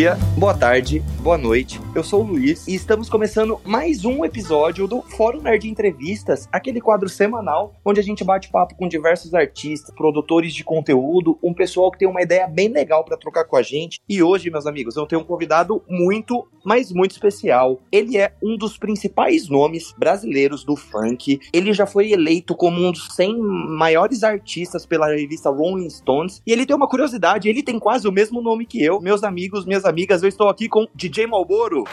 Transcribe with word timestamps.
dia, 0.00 0.16
boa 0.38 0.54
tarde, 0.54 1.00
boa 1.20 1.36
noite. 1.36 1.78
Eu 1.94 2.02
sou 2.02 2.22
o 2.22 2.26
Luiz 2.26 2.66
e 2.66 2.74
estamos 2.74 3.10
começando 3.10 3.60
mais 3.66 4.02
um 4.06 4.24
episódio 4.24 4.88
do 4.88 5.02
Fórum 5.02 5.42
Nerd 5.42 5.68
Entrevistas, 5.68 6.48
aquele 6.50 6.80
quadro 6.80 7.06
semanal 7.06 7.74
onde 7.84 8.00
a 8.00 8.02
gente 8.02 8.24
bate 8.24 8.48
papo 8.50 8.74
com 8.76 8.88
diversos 8.88 9.34
artistas, 9.34 9.94
produtores 9.94 10.54
de 10.54 10.64
conteúdo, 10.64 11.38
um 11.42 11.52
pessoal 11.52 11.90
que 11.90 11.98
tem 11.98 12.08
uma 12.08 12.22
ideia 12.22 12.46
bem 12.46 12.68
legal 12.68 13.04
para 13.04 13.18
trocar 13.18 13.44
com 13.44 13.56
a 13.56 13.62
gente. 13.62 14.00
E 14.08 14.22
hoje, 14.22 14.48
meus 14.48 14.66
amigos, 14.66 14.96
eu 14.96 15.06
tenho 15.06 15.20
um 15.20 15.24
convidado 15.24 15.82
muito, 15.86 16.48
mas 16.64 16.90
muito 16.90 17.10
especial. 17.10 17.82
Ele 17.92 18.16
é 18.16 18.32
um 18.42 18.56
dos 18.56 18.78
principais 18.78 19.50
nomes 19.50 19.92
brasileiros 19.98 20.64
do 20.64 20.76
funk. 20.76 21.40
Ele 21.52 21.74
já 21.74 21.84
foi 21.84 22.12
eleito 22.12 22.54
como 22.54 22.80
um 22.80 22.90
dos 22.90 23.08
100 23.14 23.36
maiores 23.36 24.22
artistas 24.22 24.86
pela 24.86 25.08
revista 25.08 25.50
Rolling 25.50 25.90
Stones. 25.90 26.40
E 26.46 26.52
ele 26.52 26.64
tem 26.64 26.74
uma 26.74 26.88
curiosidade, 26.88 27.48
ele 27.48 27.62
tem 27.62 27.78
quase 27.78 28.08
o 28.08 28.12
mesmo 28.12 28.40
nome 28.40 28.64
que 28.64 28.82
eu. 28.82 29.00
Meus 29.02 29.22
amigos, 29.22 29.66
minhas 29.66 29.84
amigas, 29.90 30.22
eu 30.22 30.28
estou 30.28 30.48
aqui 30.48 30.68
com 30.68 30.86
DJ 30.94 31.26
Malboro. 31.26 31.84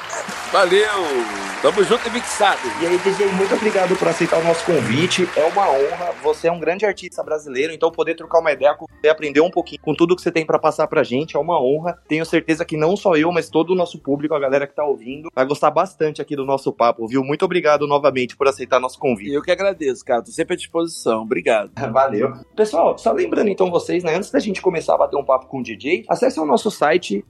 Valeu! 0.52 1.48
Tamo 1.62 1.84
junto 1.84 2.08
e 2.08 2.12
mixado. 2.12 2.62
E 2.80 2.86
aí, 2.86 2.98
DJ, 3.00 3.26
muito 3.32 3.56
obrigado 3.56 3.98
por 3.98 4.08
aceitar 4.08 4.40
o 4.40 4.44
nosso 4.44 4.64
convite. 4.64 5.28
É 5.36 5.44
uma 5.44 5.68
honra. 5.72 6.14
Você 6.22 6.48
é 6.48 6.52
um 6.52 6.60
grande 6.60 6.86
artista 6.86 7.24
brasileiro, 7.24 7.74
então 7.74 7.92
poder 7.92 8.14
trocar 8.14 8.40
uma 8.40 8.52
ideia 8.52 8.76
com 8.76 8.86
você, 8.86 9.10
aprender 9.10 9.42
um 9.42 9.50
pouquinho 9.50 9.82
com 9.82 9.96
tudo 9.96 10.16
que 10.16 10.22
você 10.22 10.32
tem 10.32 10.46
para 10.46 10.60
passar 10.60 10.86
pra 10.86 11.04
gente 11.04 11.36
é 11.36 11.40
uma 11.40 11.60
honra. 11.60 11.98
Tenho 12.08 12.24
certeza 12.28 12.64
que 12.64 12.78
não 12.78 12.96
só 12.96 13.16
eu, 13.16 13.32
mas 13.32 13.50
todo 13.50 13.72
o 13.72 13.76
nosso 13.76 13.98
público, 13.98 14.36
a 14.36 14.40
galera 14.40 14.68
que 14.68 14.76
tá 14.76 14.86
ouvindo, 14.86 15.32
vai 15.34 15.46
gostar 15.46 15.72
bastante 15.72 16.22
aqui 16.22 16.36
do 16.36 16.46
nosso 16.46 16.72
papo, 16.72 17.08
viu? 17.08 17.24
Muito 17.24 17.44
obrigado 17.44 17.88
novamente 17.88 18.38
por 18.38 18.48
aceitar 18.48 18.80
nosso 18.80 19.00
convite. 19.00 19.34
Eu 19.34 19.42
que 19.42 19.52
agradeço, 19.52 20.06
cara. 20.06 20.22
Tô 20.22 20.32
sempre 20.32 20.54
à 20.54 20.58
disposição. 20.58 21.24
Obrigado. 21.24 21.72
Valeu. 21.92 22.34
Pessoal, 22.56 22.96
só 23.00 23.12
lembrando 23.12 23.50
então 23.50 23.72
vocês, 23.72 24.04
né, 24.04 24.16
antes 24.16 24.30
da 24.30 24.40
gente 24.40 24.62
começar 24.62 24.94
a 24.94 24.98
bater 25.00 25.18
um 25.18 25.26
papo 25.26 25.48
com 25.48 25.60
o 25.60 25.64
DJ, 25.64 26.06
acesse 26.08 26.40
o 26.40 26.46
nosso 26.46 26.70
site 26.70 27.26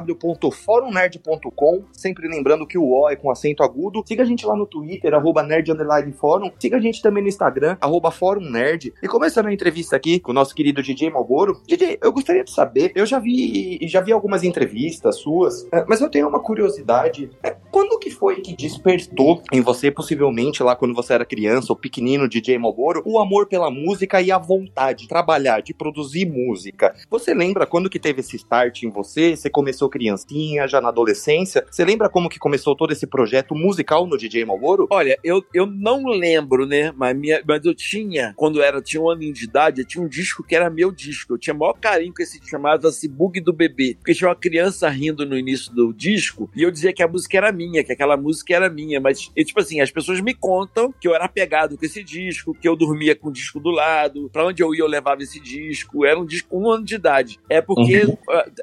www.forumnerd.com, 0.00 1.84
sempre 1.92 2.28
lembrando 2.28 2.66
que 2.66 2.78
o 2.78 2.88
O 2.88 3.08
é 3.10 3.16
com 3.16 3.30
acento 3.30 3.62
agudo. 3.62 4.02
Siga 4.06 4.22
a 4.22 4.26
gente 4.26 4.46
lá 4.46 4.56
no 4.56 4.66
Twitter, 4.66 5.12
arroba 5.14 5.42
nerd 5.42 5.72
forum. 6.18 6.50
Siga 6.58 6.76
a 6.76 6.80
gente 6.80 7.02
também 7.02 7.22
no 7.22 7.28
Instagram, 7.28 7.76
arroba 7.80 8.10
fórum 8.10 8.48
nerd. 8.48 8.92
E 9.02 9.08
começando 9.08 9.46
a 9.46 9.52
entrevista 9.52 9.96
aqui 9.96 10.18
com 10.18 10.30
o 10.30 10.34
nosso 10.34 10.54
querido 10.54 10.82
DJ 10.82 11.10
Malboro. 11.10 11.60
DJ, 11.66 11.98
eu 12.02 12.12
gostaria 12.12 12.44
de 12.44 12.50
saber, 12.50 12.92
eu 12.94 13.04
já 13.06 13.18
vi, 13.18 13.78
já 13.88 14.00
vi 14.00 14.12
algumas 14.12 14.42
entrevistas 14.42 15.18
suas, 15.18 15.66
é, 15.72 15.84
mas 15.88 16.00
eu 16.00 16.08
tenho 16.08 16.28
uma 16.28 16.40
curiosidade. 16.40 17.30
É, 17.42 17.56
quando 17.70 17.98
que 17.98 18.10
foi 18.10 18.40
que 18.40 18.54
despertou 18.54 19.42
em 19.52 19.60
você, 19.60 19.90
possivelmente 19.90 20.62
lá 20.62 20.74
quando 20.76 20.94
você 20.94 21.14
era 21.14 21.24
criança, 21.24 21.72
ou 21.72 21.76
pequenino 21.76 22.28
DJ 22.28 22.58
Malboro, 22.58 23.02
o 23.04 23.18
amor 23.18 23.46
pela 23.46 23.70
música 23.70 24.20
e 24.20 24.30
a 24.30 24.38
vontade 24.38 25.02
de 25.02 25.08
trabalhar, 25.08 25.62
de 25.62 25.72
produzir 25.72 26.26
música? 26.26 26.94
Você 27.10 27.32
lembra 27.32 27.66
quando 27.66 27.88
que 27.88 27.98
teve 27.98 28.20
esse 28.20 28.36
start 28.36 28.82
em 28.82 28.90
você? 28.90 29.36
Você 29.36 29.48
começou 29.48 29.71
criancinha, 29.88 30.68
já 30.68 30.80
na 30.80 30.88
adolescência? 30.88 31.64
Você 31.70 31.84
lembra 31.84 32.08
como 32.08 32.28
que 32.28 32.38
começou 32.38 32.76
todo 32.76 32.92
esse 32.92 33.06
projeto 33.06 33.54
musical 33.54 34.06
no 34.06 34.18
DJ 34.18 34.44
Malboro? 34.44 34.86
Olha, 34.90 35.18
eu, 35.24 35.44
eu 35.54 35.66
não 35.66 36.06
lembro, 36.06 36.66
né? 36.66 36.92
Mas, 36.94 37.16
minha, 37.16 37.42
mas 37.46 37.64
eu 37.64 37.74
tinha, 37.74 38.34
quando 38.36 38.62
era, 38.62 38.82
tinha 38.82 39.00
um 39.02 39.10
aninho 39.10 39.32
de 39.32 39.44
idade, 39.44 39.80
eu 39.80 39.86
tinha 39.86 40.04
um 40.04 40.08
disco 40.08 40.42
que 40.42 40.54
era 40.54 40.68
meu 40.68 40.92
disco. 40.92 41.34
Eu 41.34 41.38
tinha 41.38 41.54
maior 41.54 41.74
carinho 41.74 42.12
com 42.14 42.22
esse 42.22 42.40
chamava-se 42.44 43.08
Bug 43.08 43.40
do 43.40 43.52
Bebê. 43.52 43.96
Porque 43.98 44.14
tinha 44.14 44.28
uma 44.28 44.36
criança 44.36 44.88
rindo 44.88 45.24
no 45.24 45.38
início 45.38 45.72
do 45.72 45.92
disco 45.92 46.50
e 46.54 46.62
eu 46.62 46.70
dizia 46.70 46.92
que 46.92 47.02
a 47.02 47.08
música 47.08 47.36
era 47.36 47.50
minha, 47.50 47.82
que 47.82 47.92
aquela 47.92 48.16
música 48.16 48.54
era 48.54 48.68
minha. 48.68 49.00
Mas, 49.00 49.30
e, 49.34 49.44
tipo 49.44 49.60
assim, 49.60 49.80
as 49.80 49.90
pessoas 49.90 50.20
me 50.20 50.34
contam 50.34 50.92
que 51.00 51.08
eu 51.08 51.14
era 51.14 51.24
apegado 51.24 51.78
com 51.78 51.84
esse 51.84 52.02
disco, 52.02 52.54
que 52.54 52.68
eu 52.68 52.76
dormia 52.76 53.16
com 53.16 53.28
o 53.28 53.32
disco 53.32 53.58
do 53.58 53.70
lado, 53.70 54.28
pra 54.30 54.46
onde 54.46 54.62
eu 54.62 54.74
ia 54.74 54.82
eu 54.82 54.86
levava 54.86 55.22
esse 55.22 55.40
disco. 55.40 56.04
Era 56.04 56.18
um 56.18 56.26
disco 56.26 56.58
um 56.58 56.70
ano 56.70 56.84
de 56.84 56.96
idade. 56.96 57.40
É 57.48 57.60
porque, 57.60 58.04
uhum. 58.04 58.16